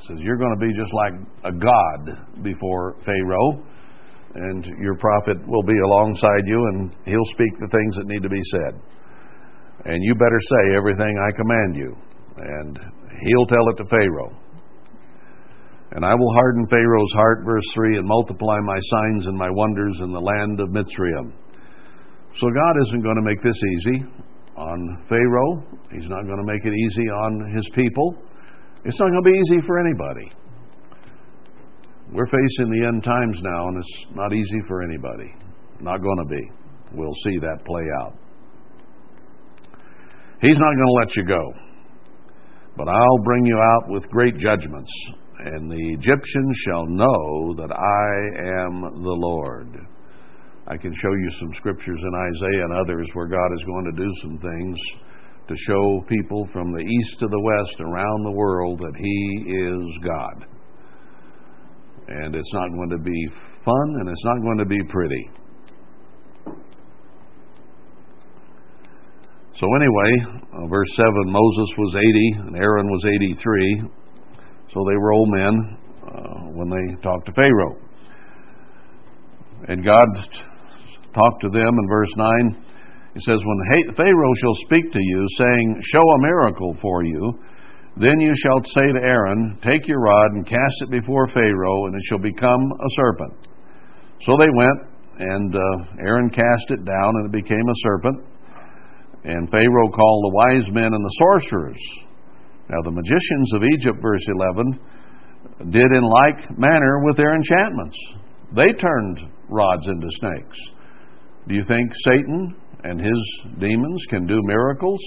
He 0.00 0.06
says, 0.08 0.16
You're 0.18 0.36
going 0.36 0.58
to 0.58 0.66
be 0.66 0.74
just 0.74 0.92
like 0.92 1.12
a 1.44 1.52
God 1.52 2.42
before 2.42 2.96
Pharaoh, 3.04 3.62
and 4.34 4.66
your 4.82 4.96
prophet 4.96 5.36
will 5.46 5.62
be 5.62 5.78
alongside 5.86 6.42
you, 6.46 6.58
and 6.74 6.96
he'll 7.06 7.30
speak 7.30 7.54
the 7.60 7.68
things 7.70 7.94
that 7.96 8.06
need 8.06 8.24
to 8.24 8.28
be 8.28 8.42
said. 8.50 8.82
And 9.84 10.02
you 10.02 10.14
better 10.16 10.40
say 10.42 10.76
everything 10.76 11.14
I 11.22 11.36
command 11.36 11.76
you. 11.76 11.96
And 12.36 12.78
he'll 13.22 13.46
tell 13.46 13.68
it 13.68 13.76
to 13.76 13.84
Pharaoh. 13.88 14.34
And 15.92 16.04
I 16.04 16.14
will 16.14 16.32
harden 16.34 16.66
Pharaoh's 16.66 17.12
heart, 17.12 17.44
verse 17.44 17.66
3, 17.74 17.98
and 17.98 18.08
multiply 18.08 18.58
my 18.64 18.78
signs 18.90 19.26
and 19.26 19.38
my 19.38 19.50
wonders 19.50 19.98
in 20.00 20.12
the 20.12 20.20
land 20.20 20.58
of 20.58 20.70
Mitzrayim. 20.70 21.32
So 22.40 22.46
God 22.50 22.74
isn't 22.82 23.02
going 23.02 23.16
to 23.16 23.22
make 23.22 23.42
this 23.42 23.58
easy 23.78 24.04
on 24.56 25.04
Pharaoh. 25.08 25.64
He's 25.92 26.08
not 26.08 26.24
going 26.24 26.38
to 26.38 26.52
make 26.52 26.64
it 26.64 26.72
easy 26.72 27.08
on 27.08 27.52
his 27.54 27.68
people. 27.74 28.16
It's 28.84 28.98
not 28.98 29.08
going 29.10 29.24
to 29.24 29.30
be 29.30 29.38
easy 29.38 29.66
for 29.66 29.78
anybody. 29.80 30.32
We're 32.12 32.26
facing 32.26 32.70
the 32.70 32.88
end 32.88 33.04
times 33.04 33.40
now, 33.42 33.68
and 33.68 33.78
it's 33.78 34.06
not 34.14 34.32
easy 34.32 34.60
for 34.66 34.82
anybody. 34.82 35.34
Not 35.80 36.02
going 36.02 36.18
to 36.18 36.24
be. 36.24 36.50
We'll 36.92 37.14
see 37.24 37.38
that 37.38 37.64
play 37.64 37.84
out. 38.02 38.16
He's 40.40 40.58
not 40.58 40.74
going 40.74 40.86
to 40.86 40.92
let 40.92 41.16
you 41.16 41.24
go. 41.24 41.52
But 42.76 42.88
I'll 42.88 43.24
bring 43.24 43.44
you 43.46 43.58
out 43.58 43.90
with 43.90 44.08
great 44.08 44.36
judgments, 44.38 44.90
and 45.38 45.70
the 45.70 45.92
Egyptians 45.92 46.56
shall 46.66 46.86
know 46.86 47.54
that 47.56 47.70
I 47.70 48.64
am 48.64 49.02
the 49.02 49.12
Lord. 49.12 49.86
I 50.70 50.76
can 50.76 50.94
show 50.94 51.10
you 51.10 51.30
some 51.40 51.52
scriptures 51.54 51.98
in 52.00 52.14
Isaiah 52.14 52.62
and 52.62 52.78
others 52.78 53.08
where 53.14 53.26
God 53.26 53.50
is 53.54 53.64
going 53.64 53.86
to 53.86 54.04
do 54.04 54.10
some 54.22 54.38
things 54.38 54.78
to 55.48 55.54
show 55.66 56.04
people 56.08 56.48
from 56.52 56.70
the 56.70 56.78
east 56.78 57.18
to 57.18 57.26
the 57.26 57.42
west 57.42 57.80
around 57.80 58.22
the 58.22 58.30
world 58.30 58.78
that 58.78 58.94
He 58.96 59.50
is 59.50 59.98
God. 60.06 60.46
And 62.06 62.36
it's 62.36 62.54
not 62.54 62.68
going 62.70 62.90
to 62.90 62.98
be 62.98 63.26
fun 63.64 63.96
and 63.98 64.08
it's 64.08 64.24
not 64.24 64.40
going 64.42 64.58
to 64.58 64.64
be 64.64 64.78
pretty. 64.88 65.30
So, 69.58 69.66
anyway, 69.74 70.40
uh, 70.54 70.66
verse 70.68 70.88
7 70.94 71.12
Moses 71.26 71.74
was 71.78 71.96
80 71.96 72.46
and 72.46 72.56
Aaron 72.56 72.86
was 72.86 73.04
83. 73.04 73.82
So 74.72 74.84
they 74.88 74.96
were 74.96 75.12
old 75.14 75.30
men 75.30 75.78
uh, 76.06 76.50
when 76.54 76.70
they 76.70 76.94
talked 77.02 77.26
to 77.26 77.32
Pharaoh. 77.32 77.76
And 79.66 79.84
God 79.84 80.06
talked 81.14 81.42
to 81.42 81.50
them 81.50 81.78
in 81.78 81.88
verse 81.88 82.12
9. 82.16 82.64
He 83.14 83.20
says, 83.20 83.40
When 83.44 83.94
Pharaoh 83.96 84.34
shall 84.40 84.54
speak 84.66 84.92
to 84.92 85.00
you, 85.00 85.26
saying, 85.36 85.82
Show 85.92 86.00
a 86.00 86.22
miracle 86.22 86.76
for 86.80 87.04
you, 87.04 87.38
then 87.96 88.20
you 88.20 88.32
shall 88.36 88.62
say 88.64 88.86
to 88.92 89.00
Aaron, 89.02 89.58
Take 89.62 89.88
your 89.88 90.00
rod 90.00 90.32
and 90.32 90.46
cast 90.46 90.82
it 90.82 90.90
before 90.90 91.28
Pharaoh, 91.28 91.86
and 91.86 91.94
it 91.94 92.02
shall 92.06 92.18
become 92.18 92.62
a 92.62 92.90
serpent. 92.94 93.48
So 94.22 94.36
they 94.38 94.48
went, 94.54 94.78
and 95.18 95.54
uh, 95.54 95.84
Aaron 96.06 96.30
cast 96.30 96.70
it 96.70 96.84
down, 96.84 97.12
and 97.16 97.26
it 97.26 97.42
became 97.42 97.68
a 97.68 97.80
serpent. 97.82 98.24
And 99.24 99.50
Pharaoh 99.50 99.90
called 99.90 100.24
the 100.24 100.34
wise 100.34 100.72
men 100.72 100.94
and 100.94 101.04
the 101.04 101.16
sorcerers. 101.18 101.82
Now, 102.70 102.78
the 102.84 102.92
magicians 102.92 103.52
of 103.54 103.64
Egypt, 103.64 103.98
verse 104.00 104.24
11, 104.28 104.78
did 105.70 105.90
in 105.92 106.02
like 106.02 106.58
manner 106.58 107.04
with 107.04 107.16
their 107.16 107.34
enchantments. 107.34 107.96
They 108.54 108.72
turned 108.72 109.18
rods 109.48 109.86
into 109.88 110.06
snakes. 110.20 110.58
Do 111.50 111.56
you 111.56 111.64
think 111.66 111.90
Satan 112.06 112.54
and 112.84 113.00
his 113.00 113.40
demons 113.58 114.06
can 114.08 114.24
do 114.24 114.38
miracles? 114.44 115.00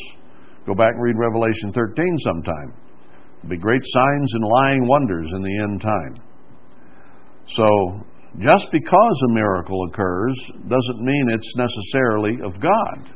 Go 0.65 0.75
back 0.75 0.91
and 0.93 1.01
read 1.01 1.15
Revelation 1.17 1.71
13 1.71 2.17
sometime. 2.17 2.73
There'll 3.37 3.49
be 3.49 3.57
great 3.57 3.81
signs 3.85 4.29
and 4.33 4.43
lying 4.43 4.85
wonders 4.85 5.31
in 5.33 5.41
the 5.41 5.57
end 5.63 5.79
time. 5.79 6.15
So, 7.47 8.05
just 8.39 8.67
because 8.73 9.21
a 9.23 9.33
miracle 9.33 9.87
occurs 9.87 10.37
doesn't 10.67 10.99
mean 10.99 11.29
it's 11.29 11.55
necessarily 11.55 12.33
of 12.43 12.59
God. 12.59 13.09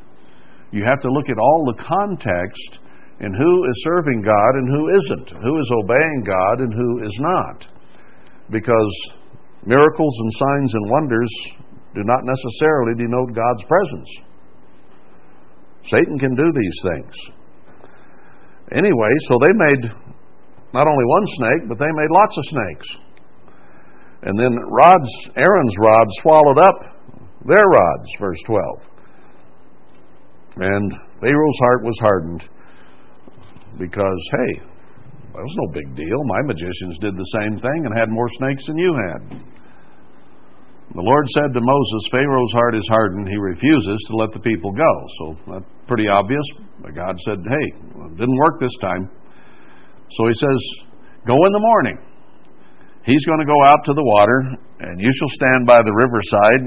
You 0.70 0.84
have 0.86 1.02
to 1.02 1.12
look 1.12 1.28
at 1.28 1.36
all 1.36 1.66
the 1.66 1.84
context 1.84 2.78
and 3.20 3.36
who 3.36 3.64
is 3.68 3.84
serving 3.84 4.22
God 4.22 4.54
and 4.54 4.68
who 4.70 4.88
isn't, 4.88 5.28
who 5.42 5.60
is 5.60 5.70
obeying 5.84 6.24
God 6.24 6.60
and 6.60 6.72
who 6.72 7.04
is 7.04 7.16
not. 7.20 7.66
Because 8.48 9.10
miracles 9.66 10.16
and 10.18 10.32
signs 10.32 10.72
and 10.72 10.90
wonders 10.90 11.30
do 11.98 12.04
not 12.06 12.22
necessarily 12.22 12.94
denote 12.94 13.34
God's 13.34 13.64
presence. 13.66 14.10
Satan 15.90 16.18
can 16.18 16.34
do 16.36 16.52
these 16.54 16.78
things. 16.86 17.14
Anyway, 18.70 19.12
so 19.26 19.38
they 19.40 19.52
made 19.52 19.90
not 20.72 20.86
only 20.86 21.04
one 21.04 21.26
snake, 21.26 21.68
but 21.68 21.78
they 21.78 21.90
made 21.90 22.10
lots 22.10 22.38
of 22.38 22.44
snakes. 22.46 22.88
And 24.22 24.38
then 24.38 24.54
rods, 24.70 25.10
Aaron's 25.34 25.76
rod 25.80 26.06
swallowed 26.22 26.58
up 26.58 26.74
their 27.46 27.64
rods, 27.64 28.08
verse 28.20 28.42
12. 28.46 28.82
And 30.56 30.92
Pharaoh's 31.20 31.58
heart 31.60 31.84
was 31.84 31.98
hardened 32.00 32.48
because, 33.78 34.30
hey, 34.38 34.60
that 35.34 35.42
was 35.42 35.56
no 35.56 35.72
big 35.72 35.96
deal. 35.96 36.22
My 36.24 36.42
magicians 36.42 36.98
did 36.98 37.16
the 37.16 37.30
same 37.32 37.58
thing 37.58 37.86
and 37.86 37.96
had 37.96 38.10
more 38.10 38.28
snakes 38.28 38.66
than 38.66 38.78
you 38.78 38.94
had. 38.94 39.42
The 40.94 41.04
Lord 41.04 41.26
said 41.36 41.52
to 41.52 41.60
Moses, 41.60 42.08
Pharaoh's 42.10 42.52
heart 42.52 42.74
is 42.74 42.88
hardened. 42.88 43.28
He 43.28 43.36
refuses 43.36 44.00
to 44.08 44.16
let 44.16 44.32
the 44.32 44.40
people 44.40 44.72
go. 44.72 44.92
So 45.18 45.24
that's 45.52 45.70
pretty 45.86 46.08
obvious. 46.08 46.44
But 46.80 46.94
God 46.94 47.14
said, 47.28 47.38
hey, 47.44 47.66
it 48.08 48.16
didn't 48.16 48.38
work 48.38 48.58
this 48.58 48.74
time. 48.80 49.10
So 50.16 50.26
he 50.26 50.32
says, 50.32 50.60
go 51.26 51.36
in 51.44 51.52
the 51.52 51.60
morning. 51.60 51.98
He's 53.04 53.24
going 53.26 53.40
to 53.40 53.46
go 53.46 53.62
out 53.64 53.84
to 53.84 53.92
the 53.92 54.04
water, 54.04 54.56
and 54.80 55.00
you 55.00 55.10
shall 55.12 55.32
stand 55.36 55.66
by 55.66 55.80
the 55.84 55.92
riverside, 55.92 56.62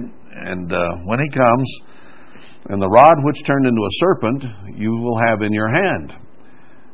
And 0.49 0.71
uh, 0.71 1.05
when 1.05 1.19
he 1.19 1.29
comes, 1.37 1.69
and 2.69 2.81
the 2.81 2.89
rod 2.89 3.17
which 3.23 3.43
turned 3.45 3.65
into 3.65 3.81
a 3.81 3.97
serpent 3.99 4.77
you 4.77 4.91
will 5.01 5.17
have 5.17 5.41
in 5.41 5.53
your 5.53 5.69
hand. 5.69 6.13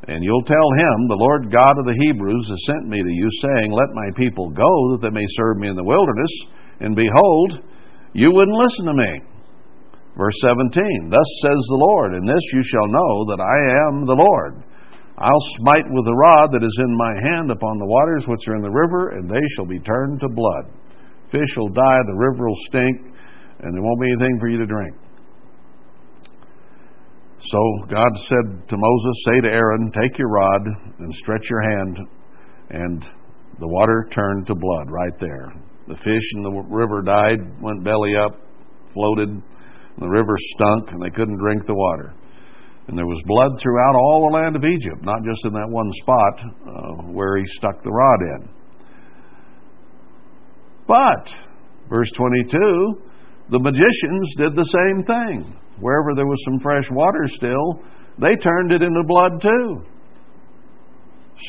And 0.08 0.24
you'll 0.24 0.48
tell 0.48 0.70
him, 0.80 1.08
The 1.08 1.20
Lord 1.20 1.52
God 1.52 1.76
of 1.76 1.86
the 1.86 2.00
Hebrews 2.08 2.48
has 2.48 2.66
sent 2.66 2.88
me 2.88 3.04
to 3.04 3.12
you, 3.12 3.28
saying, 3.44 3.72
Let 3.72 3.92
my 3.92 4.08
people 4.16 4.50
go, 4.50 4.96
that 4.96 5.00
they 5.02 5.12
may 5.12 5.26
serve 5.36 5.58
me 5.58 5.68
in 5.68 5.76
the 5.76 5.84
wilderness. 5.84 6.32
And 6.80 6.96
behold, 6.96 7.60
you 8.14 8.32
wouldn't 8.32 8.58
listen 8.58 8.86
to 8.86 8.94
me. 8.94 9.22
Verse 10.18 10.36
17 10.42 11.10
Thus 11.10 11.30
says 11.42 11.62
the 11.70 11.84
Lord, 11.94 12.14
In 12.14 12.26
this 12.26 12.44
you 12.54 12.64
shall 12.64 12.88
know 12.88 13.26
that 13.30 13.42
I 13.42 13.88
am 13.88 14.06
the 14.06 14.18
Lord. 14.18 14.64
I'll 15.18 15.48
smite 15.58 15.86
with 15.90 16.06
the 16.06 16.16
rod 16.16 16.52
that 16.52 16.64
is 16.64 16.78
in 16.80 16.98
my 16.98 17.14
hand 17.34 17.50
upon 17.50 17.78
the 17.78 17.90
waters 17.90 18.26
which 18.28 18.48
are 18.48 18.56
in 18.56 18.62
the 18.62 18.70
river, 18.70 19.18
and 19.18 19.30
they 19.30 19.42
shall 19.56 19.66
be 19.66 19.80
turned 19.80 20.20
to 20.22 20.30
blood. 20.30 20.70
Fish 21.32 21.58
will 21.58 21.70
die, 21.70 21.98
the 22.06 22.14
river 22.14 22.48
will 22.48 22.64
stink, 22.70 22.98
and 23.60 23.74
there 23.74 23.82
won't 23.82 24.02
be 24.02 24.12
anything 24.14 24.38
for 24.40 24.48
you 24.48 24.60
to 24.60 24.66
drink. 24.66 24.96
So 27.40 27.60
God 27.90 28.12
said 28.26 28.70
to 28.70 28.78
Moses, 28.78 29.24
Say 29.26 29.42
to 29.42 29.48
Aaron, 29.48 29.92
Take 29.92 30.18
your 30.18 30.30
rod 30.30 30.68
and 31.00 31.14
stretch 31.14 31.50
your 31.50 31.62
hand, 31.62 32.00
and 32.70 33.10
the 33.60 33.68
water 33.68 34.08
turned 34.12 34.48
to 34.48 34.56
blood 34.56 34.90
right 34.90 35.20
there. 35.20 35.54
The 35.88 35.96
fish 35.96 36.34
in 36.36 36.44
the 36.44 36.52
river 36.70 37.02
died, 37.02 37.62
went 37.62 37.84
belly 37.84 38.14
up, 38.16 38.40
floated. 38.94 39.42
The 40.00 40.08
river 40.08 40.36
stunk, 40.56 40.92
and 40.92 41.02
they 41.02 41.10
couldn't 41.10 41.38
drink 41.38 41.66
the 41.66 41.74
water. 41.74 42.14
And 42.88 42.98
there 42.98 43.06
was 43.06 43.22
blood 43.26 43.60
throughout 43.60 43.96
all 43.96 44.30
the 44.30 44.38
land 44.38 44.56
of 44.56 44.64
Egypt, 44.64 45.02
not 45.02 45.24
just 45.24 45.46
in 45.46 45.54
that 45.54 45.70
one 45.70 45.92
spot 45.94 46.42
uh, 46.46 47.12
where 47.12 47.38
he 47.38 47.44
stuck 47.48 47.84
the 47.84 47.92
rod 47.92 48.22
in. 48.22 48.50
But, 50.88 51.34
verse 51.90 52.12
22, 52.16 53.02
the 53.50 53.60
magicians 53.60 54.36
did 54.38 54.56
the 54.56 54.64
same 54.64 55.04
thing 55.06 55.58
wherever 55.80 56.16
there 56.16 56.26
was 56.26 56.40
some 56.46 56.60
fresh 56.60 56.86
water 56.92 57.26
still, 57.28 57.84
they 58.20 58.36
turned 58.36 58.72
it 58.72 58.82
into 58.82 59.04
blood 59.06 59.42
too. 59.42 59.84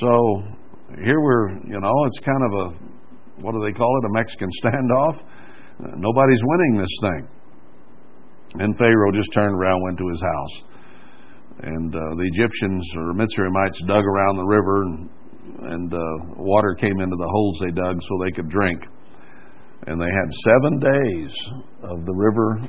So 0.00 0.42
here 1.02 1.20
we're, 1.20 1.50
you 1.66 1.80
know, 1.80 2.04
it's 2.06 2.18
kind 2.20 2.42
of 2.44 2.52
a, 2.52 2.87
what 3.40 3.52
do 3.52 3.60
they 3.64 3.72
call 3.72 3.90
it, 4.02 4.06
a 4.06 4.12
Mexican 4.12 4.48
standoff? 4.64 5.22
Nobody's 5.96 6.42
winning 6.42 6.80
this 6.80 6.96
thing. 7.00 7.28
And 8.54 8.76
Pharaoh 8.78 9.12
just 9.12 9.32
turned 9.32 9.54
around, 9.54 9.82
went 9.82 9.98
to 9.98 10.08
his 10.08 10.22
house. 10.22 10.62
And 11.62 11.94
uh, 11.94 11.98
the 12.16 12.30
Egyptians 12.32 12.84
or 12.96 13.14
Mitzrayimites 13.14 13.86
dug 13.86 14.04
around 14.04 14.36
the 14.36 14.44
river, 14.44 14.82
and, 14.82 15.10
and 15.72 15.94
uh, 15.94 15.98
water 16.36 16.74
came 16.74 17.00
into 17.00 17.16
the 17.16 17.28
holes 17.28 17.58
they 17.60 17.72
dug 17.72 18.00
so 18.00 18.18
they 18.24 18.32
could 18.32 18.48
drink. 18.48 18.86
And 19.86 20.00
they 20.00 20.06
had 20.06 20.32
seven 20.44 20.78
days 20.78 21.34
of 21.82 22.04
the 22.04 22.14
river 22.14 22.68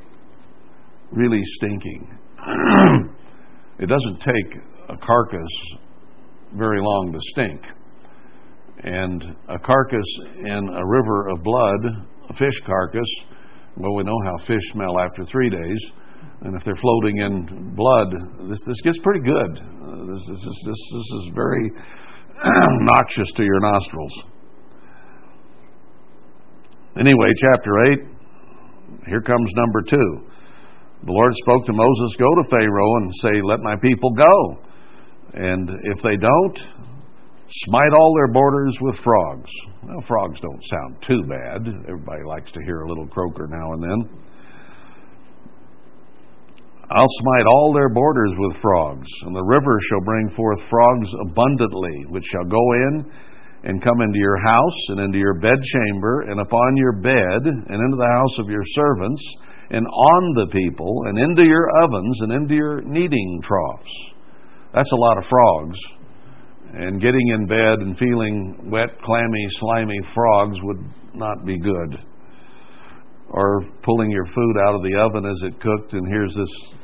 really 1.11 1.41
stinking. 1.43 2.17
it 3.79 3.87
doesn't 3.87 4.19
take 4.19 4.61
a 4.89 4.97
carcass 4.97 5.49
very 6.55 6.79
long 6.81 7.11
to 7.13 7.19
stink. 7.31 7.61
And 8.81 9.35
a 9.49 9.59
carcass 9.59 10.07
in 10.39 10.69
a 10.69 10.85
river 10.85 11.29
of 11.29 11.43
blood, 11.43 12.07
a 12.29 12.33
fish 12.35 12.61
carcass, 12.65 13.09
well, 13.75 13.95
we 13.95 14.03
know 14.03 14.17
how 14.25 14.37
fish 14.45 14.61
smell 14.71 14.99
after 14.99 15.25
three 15.25 15.49
days. 15.49 15.85
And 16.41 16.55
if 16.55 16.63
they're 16.63 16.75
floating 16.75 17.17
in 17.17 17.73
blood, 17.75 18.07
this, 18.49 18.59
this 18.65 18.81
gets 18.81 18.99
pretty 18.99 19.21
good. 19.21 19.59
Uh, 19.59 20.05
this, 20.11 20.25
this, 20.27 20.37
this, 20.37 20.63
this, 20.65 20.81
this 20.93 21.09
is 21.19 21.31
very 21.35 21.71
noxious 22.81 23.31
to 23.33 23.43
your 23.43 23.59
nostrils. 23.59 24.23
Anyway, 26.97 27.27
chapter 27.37 27.83
8, 27.91 27.99
here 29.07 29.21
comes 29.21 29.51
number 29.55 29.81
2. 29.81 29.97
The 31.05 31.11
Lord 31.11 31.33
spoke 31.35 31.65
to 31.65 31.73
Moses, 31.73 32.15
Go 32.17 32.27
to 32.43 32.49
Pharaoh 32.49 32.95
and 32.97 33.11
say, 33.21 33.41
Let 33.43 33.59
my 33.59 33.75
people 33.81 34.11
go. 34.11 34.61
And 35.33 35.69
if 35.83 36.01
they 36.03 36.17
don't, 36.17 36.59
smite 37.51 37.93
all 37.93 38.13
their 38.15 38.31
borders 38.31 38.77
with 38.81 38.97
frogs. 38.99 39.49
Well, 39.83 40.03
frogs 40.07 40.39
don't 40.39 40.63
sound 40.65 41.01
too 41.01 41.23
bad. 41.23 41.67
Everybody 41.87 42.23
likes 42.27 42.51
to 42.51 42.63
hear 42.63 42.81
a 42.81 42.87
little 42.87 43.07
croaker 43.07 43.47
now 43.47 43.73
and 43.73 43.83
then. 43.83 44.19
I'll 46.91 47.05
smite 47.21 47.45
all 47.45 47.71
their 47.73 47.89
borders 47.89 48.33
with 48.37 48.57
frogs, 48.61 49.07
and 49.21 49.35
the 49.35 49.43
river 49.43 49.79
shall 49.89 50.01
bring 50.01 50.29
forth 50.35 50.59
frogs 50.69 51.09
abundantly, 51.21 52.05
which 52.09 52.25
shall 52.25 52.45
go 52.45 52.73
in 52.73 53.11
and 53.63 53.83
come 53.83 54.01
into 54.01 54.17
your 54.17 54.37
house 54.37 54.79
and 54.89 54.99
into 54.99 55.19
your 55.19 55.35
bedchamber 55.35 56.21
and 56.29 56.39
upon 56.39 56.77
your 56.77 56.93
bed 56.93 57.45
and 57.45 57.69
into 57.69 57.97
the 57.97 58.09
house 58.17 58.39
of 58.39 58.49
your 58.49 58.63
servants 58.73 59.21
and 59.69 59.85
on 59.85 60.33
the 60.35 60.47
people 60.51 61.03
and 61.07 61.19
into 61.19 61.43
your 61.43 61.69
ovens 61.83 62.21
and 62.21 62.31
into 62.31 62.55
your 62.55 62.81
kneading 62.81 63.41
troughs. 63.43 63.91
That's 64.73 64.91
a 64.91 64.95
lot 64.95 65.17
of 65.17 65.25
frogs. 65.25 65.77
And 66.73 67.01
getting 67.01 67.27
in 67.29 67.47
bed 67.47 67.79
and 67.79 67.97
feeling 67.97 68.69
wet, 68.69 69.01
clammy, 69.01 69.47
slimy 69.59 69.99
frogs 70.13 70.57
would 70.61 70.83
not 71.15 71.45
be 71.45 71.57
good. 71.57 71.97
Or 73.29 73.63
pulling 73.83 74.11
your 74.11 74.25
food 74.25 74.55
out 74.67 74.75
of 74.75 74.83
the 74.83 74.95
oven 74.99 75.25
as 75.25 75.41
it 75.43 75.59
cooked, 75.59 75.93
and 75.93 76.07
here's 76.07 76.35
this 76.35 76.75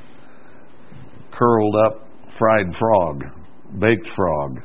curled 1.31 1.75
up 1.85 2.07
fried 2.37 2.75
frog, 2.77 3.23
baked 3.79 4.07
frog. 4.15 4.61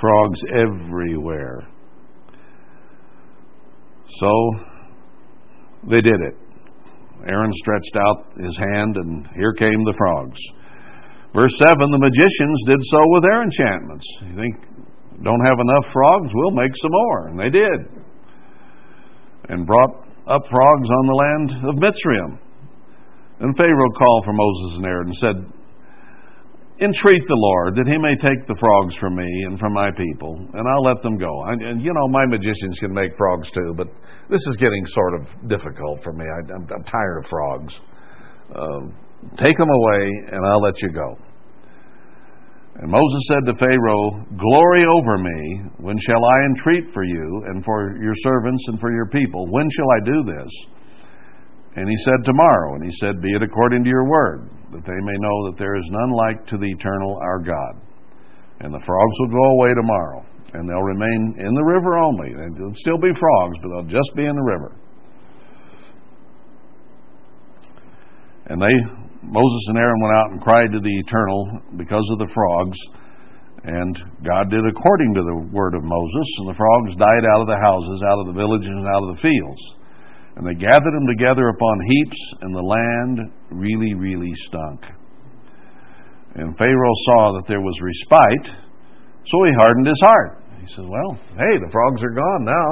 Frogs 0.00 0.40
everywhere. 0.52 1.66
So, 4.18 4.54
they 5.90 6.00
did 6.00 6.20
it. 6.20 6.34
Aaron 7.28 7.52
stretched 7.54 7.96
out 7.96 8.42
his 8.42 8.56
hand, 8.58 8.96
and 8.96 9.28
here 9.34 9.52
came 9.52 9.84
the 9.84 9.94
frogs. 9.96 10.40
Verse 11.36 11.52
7 11.60 11.76
The 11.92 12.00
magicians 12.00 12.58
did 12.64 12.80
so 12.88 13.04
with 13.12 13.22
their 13.22 13.44
enchantments. 13.44 14.06
You 14.24 14.34
think, 14.40 14.56
don't 15.20 15.44
have 15.44 15.60
enough 15.60 15.92
frogs? 15.92 16.32
We'll 16.32 16.56
make 16.56 16.72
some 16.80 16.90
more. 16.90 17.28
And 17.28 17.36
they 17.38 17.52
did. 17.52 17.78
And 19.52 19.66
brought 19.66 20.08
up 20.26 20.42
frogs 20.48 20.88
on 20.88 21.04
the 21.06 21.18
land 21.20 21.48
of 21.68 21.74
Mitzrayim. 21.76 22.40
And 23.40 23.56
Pharaoh 23.56 23.92
called 23.92 24.24
for 24.24 24.32
Moses 24.32 24.76
and 24.80 24.86
Aaron 24.86 25.06
and 25.08 25.16
said, 25.16 25.36
entreat 26.80 27.22
the 27.28 27.36
Lord 27.36 27.76
that 27.76 27.88
he 27.88 27.96
may 27.96 28.16
take 28.16 28.46
the 28.48 28.56
frogs 28.60 28.96
from 28.96 29.16
me 29.16 29.28
and 29.46 29.58
from 29.58 29.72
my 29.72 29.90
people, 29.96 30.36
and 30.36 30.68
I'll 30.68 30.84
let 30.84 31.02
them 31.02 31.16
go. 31.16 31.44
And, 31.48 31.62
and 31.62 31.80
you 31.80 31.92
know, 31.92 32.08
my 32.08 32.26
magicians 32.26 32.78
can 32.78 32.92
make 32.92 33.16
frogs 33.16 33.50
too, 33.50 33.72
but 33.76 33.88
this 34.28 34.40
is 34.46 34.56
getting 34.56 34.84
sort 34.88 35.20
of 35.20 35.48
difficult 35.48 36.02
for 36.02 36.12
me. 36.12 36.24
I, 36.24 36.54
am 36.54 36.84
tired 36.84 37.24
of 37.24 37.30
frogs. 37.30 37.80
Uh, 38.54 39.05
take 39.38 39.56
them 39.56 39.68
away, 39.68 40.10
and 40.32 40.46
I'll 40.46 40.62
let 40.62 40.80
you 40.82 40.90
go. 40.90 41.18
And 42.78 42.90
Moses 42.90 43.22
said 43.28 43.46
to 43.46 43.58
Pharaoh, 43.58 44.26
Glory 44.36 44.84
over 44.84 45.16
me. 45.16 45.62
When 45.78 45.96
shall 45.98 46.24
I 46.24 46.36
entreat 46.50 46.92
for 46.92 47.04
you 47.04 47.44
and 47.48 47.64
for 47.64 47.96
your 48.02 48.14
servants 48.22 48.62
and 48.68 48.78
for 48.78 48.92
your 48.92 49.06
people? 49.06 49.46
When 49.50 49.66
shall 49.70 49.90
I 49.90 50.04
do 50.04 50.24
this? 50.24 50.52
And 51.76 51.88
he 51.88 51.96
said, 52.04 52.24
Tomorrow. 52.24 52.74
And 52.74 52.84
he 52.84 52.90
said, 53.00 53.22
Be 53.22 53.32
it 53.32 53.42
according 53.42 53.84
to 53.84 53.88
your 53.88 54.08
word, 54.08 54.50
that 54.72 54.84
they 54.84 55.00
may 55.04 55.16
know 55.16 55.50
that 55.50 55.56
there 55.58 55.76
is 55.76 55.88
none 55.88 56.10
like 56.10 56.46
to 56.48 56.58
the 56.58 56.68
eternal 56.68 57.18
our 57.22 57.38
God. 57.38 57.80
And 58.60 58.74
the 58.74 58.84
frogs 58.84 59.16
will 59.20 59.28
go 59.28 59.44
away 59.56 59.74
tomorrow, 59.74 60.26
and 60.52 60.68
they'll 60.68 60.82
remain 60.82 61.36
in 61.38 61.54
the 61.54 61.64
river 61.64 61.96
only. 61.96 62.32
There'll 62.32 62.74
still 62.74 62.98
be 62.98 63.12
frogs, 63.18 63.56
but 63.62 63.68
they'll 63.68 64.00
just 64.00 64.14
be 64.16 64.26
in 64.26 64.34
the 64.34 64.42
river. 64.42 64.76
And 68.46 68.62
they, 68.62 69.05
Moses 69.26 69.62
and 69.68 69.78
Aaron 69.78 70.00
went 70.00 70.14
out 70.14 70.30
and 70.30 70.40
cried 70.40 70.70
to 70.72 70.80
the 70.80 70.96
eternal 71.02 71.60
because 71.76 72.06
of 72.12 72.18
the 72.18 72.30
frogs. 72.32 72.78
And 73.66 73.98
God 74.22 74.50
did 74.50 74.62
according 74.62 75.14
to 75.14 75.22
the 75.26 75.50
word 75.50 75.74
of 75.74 75.82
Moses, 75.82 76.28
and 76.38 76.48
the 76.48 76.54
frogs 76.54 76.94
died 76.94 77.26
out 77.34 77.42
of 77.42 77.50
the 77.50 77.58
houses, 77.58 78.02
out 78.06 78.20
of 78.22 78.26
the 78.30 78.38
villages, 78.38 78.70
and 78.70 78.86
out 78.86 79.02
of 79.02 79.16
the 79.16 79.22
fields. 79.22 79.62
And 80.36 80.46
they 80.46 80.54
gathered 80.54 80.94
them 80.94 81.08
together 81.10 81.48
upon 81.48 81.80
heaps, 81.82 82.20
and 82.42 82.54
the 82.54 82.62
land 82.62 83.18
really, 83.50 83.94
really 83.94 84.30
stunk. 84.46 84.86
And 86.36 86.56
Pharaoh 86.58 87.00
saw 87.10 87.32
that 87.34 87.48
there 87.48 87.62
was 87.62 87.74
respite, 87.80 88.54
so 89.26 89.36
he 89.42 89.52
hardened 89.58 89.88
his 89.88 90.00
heart. 90.04 90.44
He 90.60 90.68
said, 90.74 90.84
Well, 90.86 91.18
hey, 91.34 91.54
the 91.58 91.72
frogs 91.72 92.02
are 92.04 92.14
gone 92.14 92.44
now. 92.44 92.70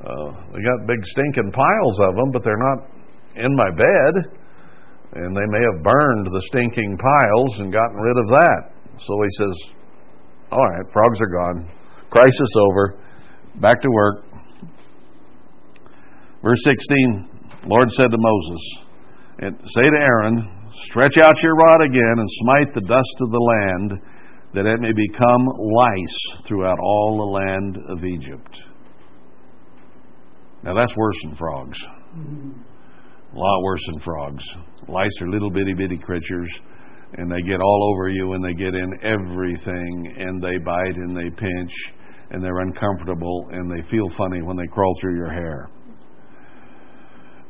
Uh, 0.00 0.28
we 0.54 0.64
got 0.64 0.86
big 0.86 1.04
stinking 1.04 1.52
piles 1.52 2.00
of 2.08 2.16
them, 2.16 2.30
but 2.32 2.42
they're 2.44 2.56
not 2.56 2.88
in 3.36 3.54
my 3.54 3.68
bed. 3.76 4.41
And 5.14 5.36
they 5.36 5.46
may 5.46 5.60
have 5.72 5.82
burned 5.82 6.26
the 6.26 6.42
stinking 6.48 6.96
piles 6.96 7.58
and 7.58 7.72
gotten 7.72 7.96
rid 7.96 8.16
of 8.18 8.28
that. 8.28 8.72
So 8.98 9.20
he 9.22 9.28
says, 9.38 9.70
All 10.50 10.64
right, 10.64 10.92
frogs 10.92 11.20
are 11.20 11.26
gone. 11.26 11.70
Crisis 12.10 12.54
over. 12.68 12.98
Back 13.60 13.82
to 13.82 13.90
work. 13.90 14.24
Verse 16.42 16.60
16, 16.64 17.28
Lord 17.66 17.90
said 17.92 18.10
to 18.10 18.16
Moses, 18.18 18.60
Say 19.66 19.82
to 19.82 19.96
Aaron, 20.00 20.62
Stretch 20.84 21.18
out 21.18 21.42
your 21.42 21.54
rod 21.54 21.82
again 21.82 22.14
and 22.18 22.28
smite 22.42 22.72
the 22.72 22.80
dust 22.80 23.16
of 23.20 23.30
the 23.30 23.38
land, 23.38 24.00
that 24.54 24.66
it 24.66 24.80
may 24.80 24.92
become 24.92 25.46
lice 25.46 26.44
throughout 26.46 26.78
all 26.80 27.18
the 27.18 27.24
land 27.24 27.78
of 27.88 28.04
Egypt. 28.04 28.62
Now 30.62 30.74
that's 30.74 30.96
worse 30.96 31.16
than 31.22 31.36
frogs. 31.36 31.78
Mm-hmm. 32.16 32.71
A 33.34 33.38
lot 33.38 33.62
worse 33.62 33.80
than 33.92 34.02
frogs. 34.02 34.44
Lice 34.88 35.22
are 35.22 35.28
little 35.28 35.50
bitty 35.50 35.72
bitty 35.72 35.96
creatures, 35.96 36.50
and 37.14 37.30
they 37.30 37.40
get 37.42 37.60
all 37.60 37.94
over 37.94 38.08
you 38.08 38.34
and 38.34 38.44
they 38.44 38.52
get 38.52 38.74
in 38.74 38.98
everything, 39.02 40.14
and 40.18 40.42
they 40.42 40.58
bite 40.58 40.96
and 40.96 41.16
they 41.16 41.30
pinch, 41.30 41.72
and 42.30 42.42
they're 42.42 42.60
uncomfortable, 42.60 43.48
and 43.52 43.70
they 43.70 43.88
feel 43.88 44.10
funny 44.18 44.42
when 44.42 44.56
they 44.56 44.66
crawl 44.66 44.94
through 45.00 45.16
your 45.16 45.32
hair. 45.32 45.70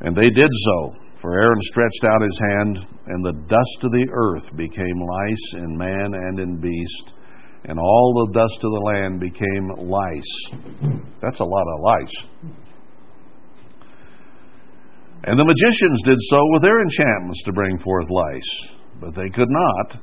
And 0.02 0.14
they 0.14 0.30
did 0.30 0.50
so. 0.52 0.94
For 1.20 1.34
Aaron 1.34 1.60
stretched 1.62 2.04
out 2.04 2.22
his 2.22 2.40
hand, 2.40 2.86
and 3.06 3.24
the 3.24 3.40
dust 3.46 3.84
of 3.84 3.92
the 3.92 4.06
earth 4.12 4.56
became 4.56 5.00
lice 5.00 5.54
in 5.54 5.76
man 5.76 6.14
and 6.14 6.38
in 6.38 6.60
beast, 6.60 7.12
and 7.64 7.78
all 7.78 8.26
the 8.26 8.38
dust 8.38 8.56
of 8.56 8.70
the 8.72 8.80
land 8.84 9.20
became 9.20 9.88
lice. 9.88 11.02
That's 11.20 11.40
a 11.40 11.44
lot 11.44 11.64
of 11.74 11.80
lice. 11.80 12.26
And 15.24 15.38
the 15.38 15.44
magicians 15.44 16.02
did 16.04 16.18
so 16.30 16.40
with 16.50 16.62
their 16.62 16.82
enchantments 16.82 17.42
to 17.44 17.52
bring 17.52 17.78
forth 17.78 18.10
lice, 18.10 18.70
but 19.00 19.14
they 19.14 19.30
could 19.30 19.50
not. 19.50 19.98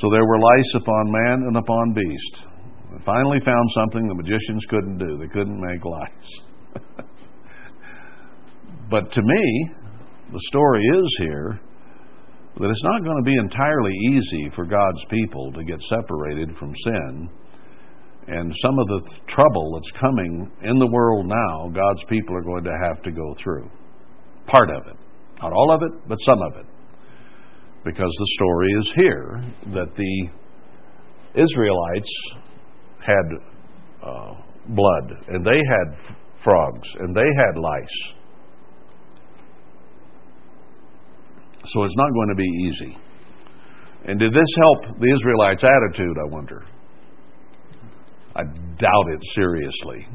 So 0.00 0.10
there 0.10 0.26
were 0.26 0.40
lice 0.40 0.74
upon 0.74 1.12
man 1.12 1.44
and 1.46 1.56
upon 1.56 1.94
beast. 1.94 2.42
They 2.92 3.04
finally 3.04 3.38
found 3.44 3.68
something 3.74 4.08
the 4.08 4.14
magicians 4.14 4.66
couldn't 4.68 4.98
do. 4.98 5.18
They 5.18 5.28
couldn't 5.28 5.60
make 5.60 5.84
lice. 5.84 6.40
but 8.90 9.12
to 9.12 9.22
me, 9.22 9.70
the 10.32 10.40
story 10.48 10.82
is 10.82 11.16
here 11.18 11.60
that 12.58 12.70
it's 12.70 12.84
not 12.84 13.04
going 13.04 13.22
to 13.22 13.30
be 13.30 13.36
entirely 13.36 13.92
easy 14.10 14.50
for 14.54 14.64
God's 14.64 15.04
people 15.10 15.52
to 15.52 15.62
get 15.64 15.80
separated 15.82 16.56
from 16.56 16.72
sin. 16.84 17.28
And 18.26 18.52
some 18.62 18.78
of 18.78 18.86
the 18.88 19.00
th- 19.08 19.20
trouble 19.28 19.74
that's 19.74 20.00
coming 20.00 20.50
in 20.62 20.78
the 20.78 20.86
world 20.86 21.26
now, 21.26 21.68
God's 21.68 22.02
people 22.08 22.36
are 22.36 22.42
going 22.42 22.64
to 22.64 22.78
have 22.84 23.02
to 23.02 23.12
go 23.12 23.34
through. 23.42 23.70
Part 24.46 24.70
of 24.70 24.86
it. 24.86 24.96
Not 25.40 25.52
all 25.52 25.70
of 25.72 25.82
it, 25.82 26.08
but 26.08 26.18
some 26.20 26.40
of 26.42 26.56
it. 26.56 26.66
Because 27.84 28.10
the 28.18 28.26
story 28.38 28.68
is 28.80 28.92
here 28.96 29.44
that 29.74 29.94
the 29.96 30.28
Israelites 31.34 32.10
had 33.00 33.24
uh, 34.02 34.34
blood, 34.68 35.24
and 35.28 35.44
they 35.44 35.60
had 35.68 36.16
frogs, 36.42 36.88
and 37.00 37.14
they 37.14 37.20
had 37.20 37.60
lice. 37.60 38.14
So 41.66 41.84
it's 41.84 41.96
not 41.96 42.12
going 42.12 42.28
to 42.28 42.34
be 42.34 42.44
easy. 42.44 42.96
And 44.06 44.18
did 44.18 44.32
this 44.32 44.48
help 44.56 44.98
the 44.98 45.14
Israelites' 45.14 45.64
attitude, 45.64 46.16
I 46.26 46.30
wonder? 46.30 46.64
I 48.36 48.42
doubt 48.42 49.08
it 49.12 49.20
seriously. 49.34 50.06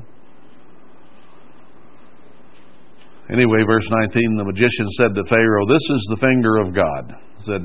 Anyway, 3.32 3.62
verse 3.66 3.86
19, 3.90 4.38
the 4.38 4.44
magician 4.44 4.90
said 4.98 5.14
to 5.14 5.24
Pharaoh, 5.30 5.68
This 5.68 5.86
is 5.90 6.02
the 6.10 6.18
finger 6.18 6.58
of 6.58 6.74
God. 6.74 7.14
Said, 7.46 7.62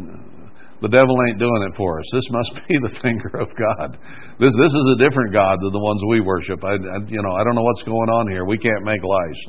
the 0.85 0.93
devil 0.93 1.17
ain't 1.25 1.39
doing 1.39 1.65
it 1.65 1.77
for 1.77 1.99
us. 1.99 2.05
This 2.13 2.29
must 2.29 2.53
be 2.69 2.77
the 2.85 2.93
finger 3.01 3.41
of 3.41 3.49
God. 3.57 3.97
This 4.37 4.53
this 4.53 4.75
is 4.77 4.87
a 4.93 5.01
different 5.01 5.33
God 5.33 5.57
than 5.63 5.73
the 5.73 5.81
ones 5.81 6.03
we 6.09 6.21
worship. 6.21 6.63
I, 6.63 6.77
I 6.77 7.01
you 7.09 7.23
know 7.25 7.33
I 7.33 7.45
don't 7.45 7.55
know 7.55 7.65
what's 7.65 7.83
going 7.85 8.11
on 8.13 8.29
here. 8.29 8.45
We 8.45 8.59
can't 8.59 8.85
make 8.85 9.01
lies. 9.01 9.41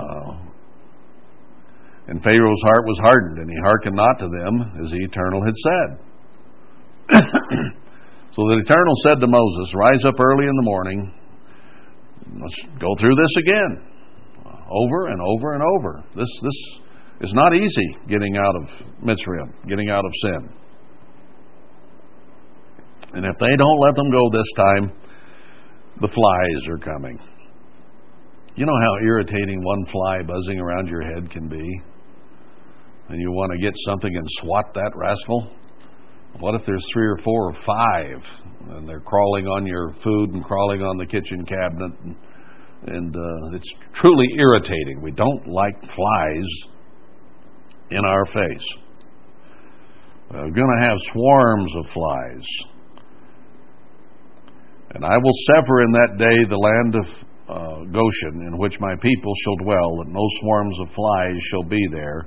Uh, 0.00 0.32
and 2.08 2.22
Pharaoh's 2.24 2.62
heart 2.64 2.84
was 2.88 2.98
hardened, 3.04 3.38
and 3.38 3.50
he 3.50 3.56
hearkened 3.60 3.96
not 3.96 4.18
to 4.18 4.28
them, 4.32 4.80
as 4.82 4.90
the 4.90 5.04
Eternal 5.04 5.44
had 5.44 5.54
said. 5.54 5.88
so 8.34 8.40
the 8.48 8.64
Eternal 8.64 8.94
said 9.04 9.20
to 9.20 9.28
Moses, 9.28 9.74
Rise 9.74 10.02
up 10.08 10.18
early 10.18 10.48
in 10.48 10.56
the 10.56 10.64
morning, 10.64 11.12
let's 12.40 12.56
go 12.80 12.94
through 12.98 13.14
this 13.14 13.30
again, 13.38 13.88
over 14.70 15.06
and 15.08 15.20
over 15.20 15.54
and 15.54 15.62
over. 15.62 16.04
This 16.14 16.28
this 16.42 17.28
is 17.28 17.34
not 17.34 17.54
easy 17.54 17.96
getting 18.08 18.36
out 18.36 18.54
of 18.56 18.62
Mitzrayim, 19.04 19.68
getting 19.68 19.90
out 19.90 20.04
of 20.04 20.12
sin. 20.22 20.50
And 23.14 23.26
if 23.26 23.38
they 23.38 23.56
don't 23.56 23.80
let 23.80 23.94
them 23.94 24.10
go 24.10 24.30
this 24.30 24.50
time, 24.56 24.92
the 26.00 26.08
flies 26.08 26.68
are 26.68 26.78
coming. 26.78 27.18
You 28.54 28.66
know 28.66 28.78
how 28.80 29.06
irritating 29.06 29.62
one 29.62 29.86
fly 29.90 30.22
buzzing 30.22 30.58
around 30.58 30.88
your 30.88 31.02
head 31.02 31.30
can 31.30 31.48
be? 31.48 31.80
And 33.08 33.20
you 33.20 33.30
want 33.32 33.52
to 33.52 33.58
get 33.58 33.74
something 33.86 34.14
and 34.14 34.26
swat 34.40 34.72
that 34.74 34.92
rascal? 34.94 35.50
What 36.40 36.54
if 36.54 36.62
there's 36.66 36.84
three 36.92 37.06
or 37.06 37.18
four 37.24 37.50
or 37.50 37.54
five 37.66 38.22
and 38.76 38.88
they're 38.88 39.00
crawling 39.00 39.46
on 39.46 39.66
your 39.66 39.94
food 40.02 40.30
and 40.30 40.44
crawling 40.44 40.82
on 40.82 40.96
the 40.96 41.06
kitchen 41.06 41.44
cabinet? 41.44 41.92
And, 42.02 42.16
and 42.86 43.16
uh, 43.16 43.56
it's 43.56 43.72
truly 43.94 44.26
irritating. 44.36 45.00
We 45.02 45.12
don't 45.12 45.46
like 45.46 45.80
flies 45.94 46.46
in 47.90 48.04
our 48.04 48.26
face. 48.26 48.66
We're 50.32 50.50
going 50.50 50.80
to 50.80 50.88
have 50.88 50.98
swarms 51.12 51.72
of 51.76 51.92
flies. 51.92 52.46
And 54.94 55.04
I 55.04 55.16
will 55.16 55.32
sever 55.46 55.80
in 55.82 55.92
that 55.92 56.16
day 56.18 56.48
the 56.48 56.56
land 56.56 56.94
of 56.96 57.06
uh, 57.48 57.84
Goshen, 57.92 58.46
in 58.46 58.58
which 58.58 58.80
my 58.80 58.94
people 59.02 59.32
shall 59.44 59.64
dwell, 59.64 59.96
that 59.98 60.08
no 60.08 60.26
swarms 60.40 60.78
of 60.80 60.88
flies 60.94 61.36
shall 61.50 61.64
be 61.64 61.86
there, 61.92 62.26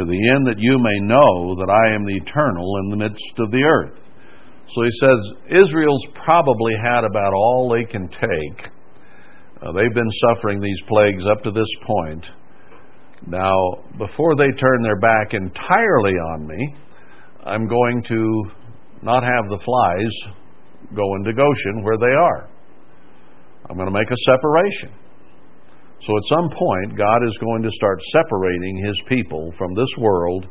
to 0.00 0.06
the 0.08 0.32
end 0.34 0.46
that 0.46 0.58
you 0.58 0.78
may 0.78 0.98
know 1.04 1.54
that 1.56 1.68
I 1.68 1.94
am 1.94 2.04
the 2.04 2.16
eternal 2.16 2.66
in 2.82 2.90
the 2.90 2.96
midst 2.96 3.34
of 3.38 3.50
the 3.50 3.62
earth. 3.62 3.98
So 4.74 4.82
he 4.82 4.90
says, 5.00 5.66
Israel's 5.66 6.06
probably 6.24 6.72
had 6.82 7.04
about 7.04 7.34
all 7.34 7.68
they 7.68 7.84
can 7.84 8.08
take. 8.08 8.70
Uh, 9.60 9.72
they've 9.72 9.92
been 9.92 10.12
suffering 10.28 10.60
these 10.60 10.80
plagues 10.88 11.24
up 11.30 11.42
to 11.42 11.50
this 11.50 11.68
point. 11.86 12.24
Now, 13.26 13.52
before 13.98 14.36
they 14.36 14.48
turn 14.58 14.82
their 14.82 14.98
back 15.00 15.34
entirely 15.34 16.14
on 16.32 16.46
me, 16.46 16.74
I'm 17.44 17.66
going 17.66 18.02
to 18.08 18.44
not 19.02 19.22
have 19.22 19.48
the 19.50 19.60
flies 19.62 20.34
go 20.96 21.14
into 21.16 21.32
Goshen 21.34 21.82
where 21.82 21.98
they 21.98 22.06
are. 22.06 22.48
I'm 23.68 23.76
going 23.76 23.92
to 23.92 23.98
make 23.98 24.10
a 24.10 24.16
separation. 24.24 24.99
So 26.06 26.16
at 26.16 26.22
some 26.28 26.48
point, 26.50 26.96
God 26.96 27.18
is 27.26 27.36
going 27.38 27.62
to 27.62 27.70
start 27.72 28.00
separating 28.12 28.84
His 28.86 29.00
people 29.08 29.52
from 29.58 29.74
this 29.74 29.90
world 29.98 30.46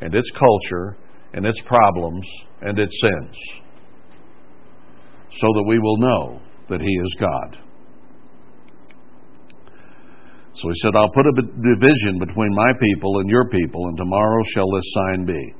and 0.00 0.14
its 0.14 0.30
culture 0.30 0.96
and 1.34 1.44
its 1.44 1.60
problems 1.62 2.26
and 2.62 2.78
its 2.78 2.98
sins 3.00 3.36
so 5.38 5.46
that 5.52 5.64
we 5.68 5.78
will 5.78 5.98
know 5.98 6.40
that 6.70 6.80
He 6.80 6.92
is 7.04 7.16
God. 7.20 7.66
So 10.56 10.68
he 10.68 10.80
said, 10.80 10.96
I'll 10.96 11.12
put 11.12 11.26
a 11.26 11.36
division 11.36 12.18
between 12.18 12.54
my 12.54 12.72
people 12.80 13.20
and 13.20 13.28
your 13.28 13.46
people, 13.50 13.88
and 13.88 13.96
tomorrow 13.96 14.42
shall 14.54 14.70
this 14.70 14.90
sign 14.94 15.26
be. 15.26 15.54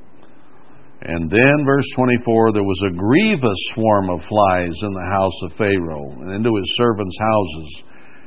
And 1.03 1.31
then, 1.31 1.67
verse 1.67 1.85
24, 1.95 2.53
there 2.53 2.63
was 2.63 2.83
a 2.87 2.97
grievous 2.97 3.59
swarm 3.75 4.09
of 4.09 4.25
flies 4.25 4.73
in 4.81 4.95
the 4.95 5.11
house 5.13 5.39
of 5.43 5.53
Pharaoh, 5.59 6.17
and 6.23 6.33
into 6.33 6.57
his 6.57 6.73
servants' 6.77 7.19
houses, 7.21 7.83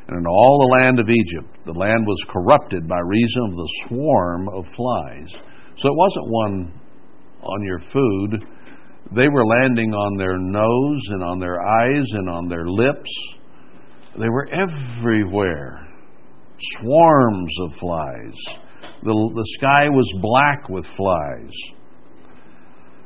and 0.09 0.17
in 0.17 0.25
all 0.25 0.57
the 0.57 0.75
land 0.81 0.99
of 0.99 1.07
Egypt. 1.07 1.65
The 1.65 1.77
land 1.77 2.05
was 2.07 2.17
corrupted 2.29 2.87
by 2.87 2.97
reason 2.97 3.43
of 3.45 3.51
the 3.51 3.73
swarm 3.85 4.49
of 4.49 4.65
flies. 4.75 5.29
So 5.77 5.87
it 5.87 5.95
wasn't 5.95 6.29
one 6.29 6.73
on 7.43 7.63
your 7.63 7.79
food. 7.93 8.43
They 9.15 9.29
were 9.29 9.45
landing 9.45 9.93
on 9.93 10.17
their 10.17 10.39
nose 10.39 11.01
and 11.09 11.23
on 11.23 11.39
their 11.39 11.61
eyes 11.61 12.05
and 12.13 12.27
on 12.27 12.49
their 12.49 12.65
lips. 12.65 13.09
They 14.17 14.29
were 14.29 14.49
everywhere 14.49 15.87
swarms 16.59 17.53
of 17.61 17.75
flies. 17.75 18.33
The, 19.03 19.13
the 19.13 19.45
sky 19.59 19.89
was 19.89 20.11
black 20.21 20.69
with 20.69 20.85
flies. 20.97 21.53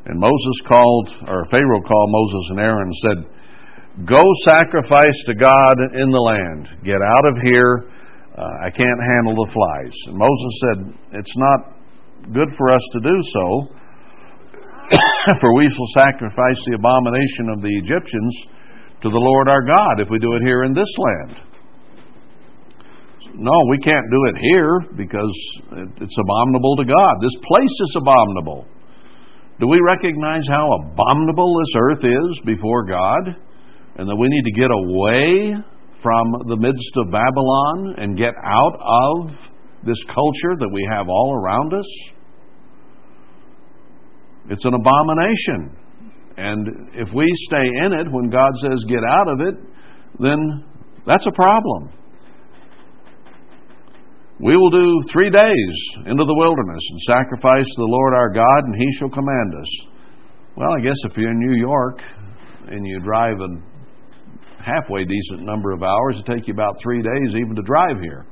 And 0.05 0.19
Moses 0.19 0.61
called, 0.67 1.11
or 1.27 1.47
Pharaoh 1.51 1.81
called 1.81 2.11
Moses 2.11 2.49
and 2.51 2.59
Aaron 2.59 2.87
and 2.87 2.95
said, 2.95 3.42
Go 4.01 4.23
sacrifice 4.49 5.17
to 5.27 5.35
God 5.35 5.75
in 5.93 6.09
the 6.09 6.17
land. 6.17 6.67
Get 6.83 6.97
out 6.97 7.25
of 7.29 7.35
here. 7.43 7.85
Uh, 8.35 8.65
I 8.65 8.69
can't 8.71 8.99
handle 9.13 9.45
the 9.45 9.51
flies. 9.53 9.93
And 10.07 10.17
Moses 10.17 10.53
said, 10.65 11.19
It's 11.19 11.37
not 11.37 11.77
good 12.33 12.49
for 12.57 12.71
us 12.71 12.81
to 12.93 12.99
do 12.99 13.17
so, 13.21 13.45
for 15.39 15.55
we 15.55 15.69
shall 15.69 16.03
sacrifice 16.03 16.57
the 16.65 16.75
abomination 16.75 17.53
of 17.53 17.61
the 17.61 17.77
Egyptians 17.77 18.33
to 19.03 19.09
the 19.09 19.19
Lord 19.19 19.47
our 19.47 19.61
God 19.61 19.99
if 19.99 20.09
we 20.09 20.17
do 20.17 20.33
it 20.33 20.41
here 20.41 20.63
in 20.63 20.73
this 20.73 20.89
land 20.97 21.37
no, 23.35 23.65
we 23.69 23.77
can't 23.79 24.05
do 24.11 24.25
it 24.25 24.35
here 24.39 24.79
because 24.95 25.33
it's 26.01 26.17
abominable 26.17 26.75
to 26.77 26.85
God. 26.85 27.15
This 27.21 27.35
place 27.47 27.71
is 27.81 27.97
abominable. 27.97 28.67
Do 29.59 29.67
we 29.67 29.79
recognize 29.85 30.45
how 30.47 30.69
abominable 30.73 31.57
this 31.59 31.73
earth 31.81 32.03
is 32.03 32.41
before 32.45 32.85
God? 32.85 33.35
And 33.95 34.07
that 34.09 34.15
we 34.15 34.27
need 34.27 34.43
to 34.43 34.51
get 34.51 34.71
away 34.71 35.53
from 36.01 36.33
the 36.47 36.57
midst 36.57 36.91
of 36.97 37.11
Babylon 37.11 37.95
and 37.97 38.17
get 38.17 38.33
out 38.43 38.75
of 38.79 39.31
this 39.85 40.03
culture 40.05 40.55
that 40.59 40.69
we 40.71 40.87
have 40.91 41.07
all 41.07 41.33
around 41.35 41.73
us? 41.73 41.85
It's 44.49 44.65
an 44.65 44.73
abomination. 44.73 45.77
And 46.35 46.89
if 46.95 47.13
we 47.13 47.31
stay 47.45 47.67
in 47.85 47.93
it 47.93 48.11
when 48.11 48.29
God 48.29 48.51
says 48.61 48.83
get 48.89 49.03
out 49.07 49.27
of 49.29 49.41
it, 49.41 49.55
then 50.19 50.65
that's 51.05 51.25
a 51.25 51.31
problem. 51.31 51.91
We 54.39 54.57
will 54.57 54.71
do 54.71 55.01
three 55.11 55.29
days 55.29 55.75
into 56.05 56.25
the 56.25 56.35
wilderness 56.35 56.83
and 56.89 56.99
sacrifice 57.07 57.65
to 57.65 57.77
the 57.77 57.87
Lord 57.87 58.13
our 58.13 58.29
God, 58.33 58.65
and 58.65 58.75
he 58.75 58.87
shall 58.97 59.09
command 59.09 59.53
us. 59.61 59.69
Well, 60.57 60.69
I 60.77 60.81
guess 60.81 60.97
if 61.05 61.15
you're 61.15 61.31
in 61.31 61.39
New 61.39 61.55
York 61.55 62.01
and 62.67 62.85
you 62.85 62.99
drive 62.99 63.39
a 63.39 63.72
halfway 64.63 65.05
decent 65.05 65.43
number 65.43 65.71
of 65.71 65.83
hours, 65.83 66.17
it 66.17 66.25
take 66.25 66.47
you 66.47 66.53
about 66.53 66.75
three 66.81 67.01
days 67.01 67.35
even 67.35 67.55
to 67.55 67.61
drive 67.63 67.99
here. 67.99 68.25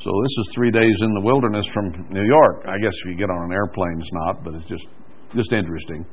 So 0.00 0.10
this 0.22 0.34
is 0.38 0.52
three 0.54 0.70
days 0.70 0.96
in 1.00 1.12
the 1.14 1.20
wilderness 1.20 1.66
from 1.74 2.06
New 2.10 2.24
York. 2.24 2.64
I 2.66 2.78
guess 2.78 2.94
if 3.04 3.10
you 3.10 3.16
get 3.16 3.30
on 3.30 3.50
an 3.50 3.52
airplane, 3.52 3.98
it's 3.98 4.12
not, 4.12 4.44
but 4.44 4.54
it's 4.54 4.68
just 4.68 4.86
just 5.34 5.52
interesting. 5.52 6.06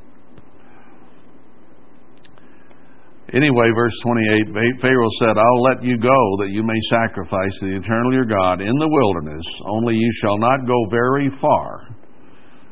Anyway, 3.33 3.71
verse 3.73 3.93
28 4.03 4.81
Pharaoh 4.81 5.09
said, 5.19 5.37
I'll 5.37 5.63
let 5.63 5.83
you 5.83 5.97
go 5.97 6.19
that 6.39 6.49
you 6.51 6.61
may 6.61 6.79
sacrifice 6.89 7.57
the 7.59 7.75
eternal 7.75 8.13
your 8.13 8.25
God 8.25 8.61
in 8.61 8.77
the 8.77 8.87
wilderness, 8.87 9.45
only 9.65 9.95
you 9.95 10.11
shall 10.21 10.37
not 10.37 10.67
go 10.67 10.75
very 10.91 11.29
far. 11.41 11.95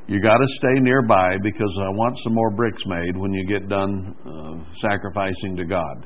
You 0.08 0.22
got 0.22 0.38
to 0.38 0.48
stay 0.58 0.80
nearby 0.82 1.38
because 1.42 1.78
I 1.82 1.90
want 1.90 2.18
some 2.24 2.34
more 2.34 2.52
bricks 2.52 2.84
made 2.86 3.18
when 3.18 3.34
you 3.34 3.48
get 3.48 3.68
done 3.68 4.16
uh, 4.26 4.78
sacrificing 4.80 5.56
to 5.58 5.66
God. 5.66 6.06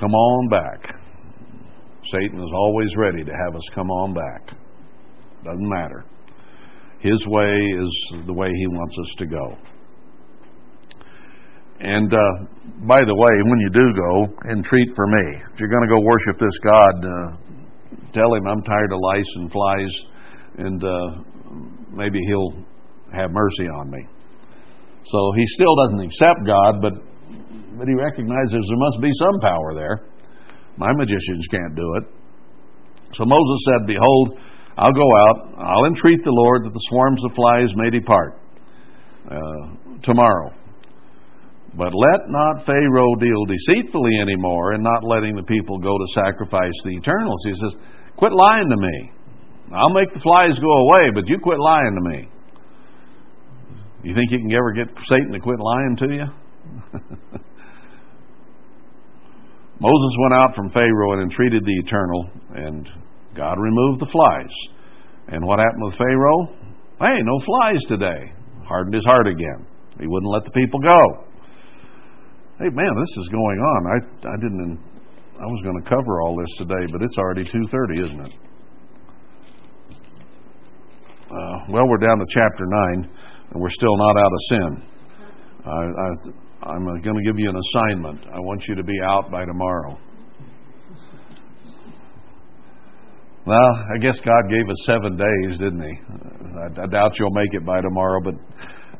Come 0.00 0.14
on 0.14 0.48
back. 0.48 0.96
Satan 2.10 2.40
is 2.40 2.50
always 2.54 2.88
ready 2.96 3.22
to 3.22 3.32
have 3.44 3.54
us 3.54 3.62
come 3.74 3.90
on 3.90 4.14
back. 4.14 4.56
Doesn't 5.44 5.68
matter. 5.68 6.06
His 7.00 7.26
way 7.26 7.54
is 7.78 8.24
the 8.26 8.32
way 8.32 8.48
he 8.48 8.66
wants 8.66 8.96
us 8.98 9.14
to 9.18 9.26
go. 9.26 9.58
And 11.80 12.12
uh, 12.12 12.18
by 12.86 13.04
the 13.04 13.14
way, 13.14 13.30
when 13.44 13.60
you 13.60 13.68
do 13.68 13.92
go, 13.94 14.50
entreat 14.50 14.88
for 14.96 15.06
me. 15.06 15.42
If 15.52 15.60
you're 15.60 15.68
going 15.68 15.86
to 15.86 15.94
go 15.94 16.00
worship 16.00 16.38
this 16.38 16.58
God, 16.64 16.94
uh, 17.04 18.12
tell 18.14 18.34
him 18.34 18.46
I'm 18.46 18.62
tired 18.62 18.92
of 18.92 19.00
lice 19.00 19.32
and 19.36 19.52
flies, 19.52 19.94
and 20.58 20.82
uh, 20.82 21.08
maybe 21.92 22.20
he'll 22.26 22.52
have 23.14 23.30
mercy 23.32 23.68
on 23.68 23.90
me. 23.90 24.06
So 25.04 25.32
he 25.36 25.44
still 25.48 25.74
doesn't 25.76 26.00
accept 26.00 26.40
God, 26.46 26.80
but 26.80 26.92
but 27.80 27.88
he 27.88 27.94
recognizes 27.94 28.52
there 28.52 28.76
must 28.76 29.00
be 29.00 29.08
some 29.16 29.40
power 29.40 29.72
there. 29.72 30.04
My 30.76 30.92
magicians 30.92 31.48
can't 31.50 31.74
do 31.74 31.88
it. 31.96 32.04
So 33.16 33.24
Moses 33.24 33.64
said, 33.64 33.86
Behold, 33.86 34.36
I'll 34.76 34.92
go 34.92 35.08
out, 35.24 35.56
I'll 35.56 35.86
entreat 35.86 36.22
the 36.22 36.30
Lord 36.30 36.66
that 36.66 36.74
the 36.74 36.86
swarms 36.90 37.24
of 37.24 37.32
flies 37.32 37.72
may 37.74 37.88
depart 37.88 38.38
uh, 39.30 39.96
tomorrow. 40.02 40.52
But 41.72 41.94
let 41.94 42.28
not 42.28 42.66
Pharaoh 42.66 43.14
deal 43.16 43.46
deceitfully 43.48 44.12
anymore 44.20 44.74
in 44.74 44.82
not 44.82 45.02
letting 45.02 45.34
the 45.34 45.42
people 45.44 45.78
go 45.78 45.96
to 45.96 46.06
sacrifice 46.12 46.76
the 46.84 46.90
eternals. 46.90 47.40
He 47.46 47.54
says, 47.54 47.76
Quit 48.18 48.32
lying 48.32 48.68
to 48.68 48.76
me. 48.76 49.10
I'll 49.72 49.94
make 49.94 50.12
the 50.12 50.20
flies 50.20 50.58
go 50.58 50.84
away, 50.84 51.12
but 51.14 51.28
you 51.30 51.38
quit 51.38 51.58
lying 51.58 51.96
to 51.96 52.10
me. 52.10 52.28
You 54.02 54.14
think 54.14 54.30
you 54.32 54.38
can 54.38 54.52
ever 54.52 54.72
get 54.72 54.88
Satan 55.08 55.32
to 55.32 55.40
quit 55.40 55.60
lying 55.60 55.96
to 55.96 56.12
you? 56.12 57.40
Moses 59.80 60.14
went 60.20 60.34
out 60.34 60.54
from 60.54 60.70
Pharaoh 60.70 61.12
and 61.12 61.22
entreated 61.22 61.64
the 61.64 61.78
Eternal, 61.78 62.30
and 62.54 62.88
God 63.34 63.58
removed 63.58 64.00
the 64.00 64.10
flies. 64.12 64.52
And 65.28 65.44
what 65.44 65.58
happened 65.58 65.84
with 65.84 65.96
Pharaoh? 65.96 66.54
Hey, 67.00 67.22
no 67.22 67.40
flies 67.40 67.82
today. 67.88 68.32
Hardened 68.64 68.94
his 68.94 69.04
heart 69.04 69.26
again. 69.26 69.66
He 69.98 70.06
wouldn't 70.06 70.30
let 70.32 70.44
the 70.44 70.50
people 70.50 70.80
go 70.80 71.24
hey 72.60 72.68
man, 72.68 72.92
this 73.00 73.24
is 73.24 73.28
going 73.32 73.58
on. 73.58 73.80
I 73.88 73.96
I 74.28 74.36
didn't. 74.36 74.78
I 75.40 75.46
was 75.48 75.62
going 75.64 75.82
to 75.82 75.88
cover 75.88 76.20
all 76.20 76.36
this 76.36 76.52
today, 76.58 76.84
but 76.92 77.00
it's 77.02 77.16
already 77.16 77.44
two 77.44 77.66
thirty, 77.72 78.02
isn't 78.04 78.20
it? 78.20 78.32
Uh, 81.30 81.56
well, 81.70 81.88
we're 81.88 82.04
down 82.04 82.18
to 82.18 82.26
chapter 82.28 82.66
nine, 82.66 83.10
and 83.50 83.62
we're 83.62 83.70
still 83.70 83.96
not 83.96 84.16
out 84.18 84.32
of 84.32 84.40
sin. 84.48 84.82
I, 85.64 85.70
I, 85.70 86.08
I'm 86.62 86.84
going 86.84 87.16
to 87.16 87.22
give 87.24 87.38
you 87.38 87.48
an 87.48 87.56
assignment. 87.56 88.26
I 88.26 88.38
want 88.40 88.64
you 88.68 88.74
to 88.74 88.84
be 88.84 88.96
out 89.02 89.30
by 89.30 89.44
tomorrow. 89.44 89.98
Well, 93.46 93.84
I 93.94 93.98
guess 93.98 94.20
God 94.20 94.42
gave 94.50 94.68
us 94.68 94.76
seven 94.84 95.16
days, 95.16 95.58
didn't 95.58 95.82
He? 95.82 95.94
I, 96.60 96.84
I 96.84 96.86
doubt 96.86 97.18
you'll 97.18 97.30
make 97.30 97.54
it 97.54 97.64
by 97.64 97.80
tomorrow, 97.80 98.20
but 98.22 98.34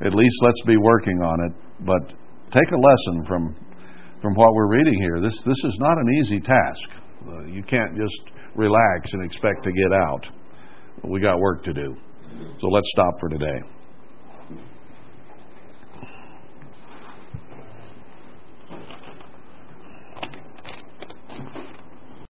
at 0.04 0.14
least 0.14 0.36
let's 0.42 0.62
be 0.66 0.76
working 0.78 1.18
on 1.22 1.44
it. 1.44 1.52
But 1.84 2.14
take 2.50 2.70
a 2.70 2.76
lesson 2.76 3.24
from 3.26 3.56
from 4.22 4.34
what 4.34 4.52
we're 4.54 4.70
reading 4.70 5.00
here. 5.00 5.20
This 5.20 5.36
this 5.44 5.58
is 5.64 5.76
not 5.78 5.98
an 5.98 6.08
easy 6.20 6.40
task. 6.40 6.88
Uh, 7.26 7.44
you 7.44 7.62
can't 7.62 7.94
just 7.96 8.22
relax 8.54 9.12
and 9.12 9.24
expect 9.24 9.62
to 9.64 9.72
get 9.72 9.92
out. 9.92 10.28
We 11.04 11.20
got 11.20 11.38
work 11.38 11.62
to 11.64 11.74
do. 11.74 11.94
So 12.60 12.68
let's 12.68 12.88
stop 12.92 13.20
for 13.20 13.28
today. 13.28 13.60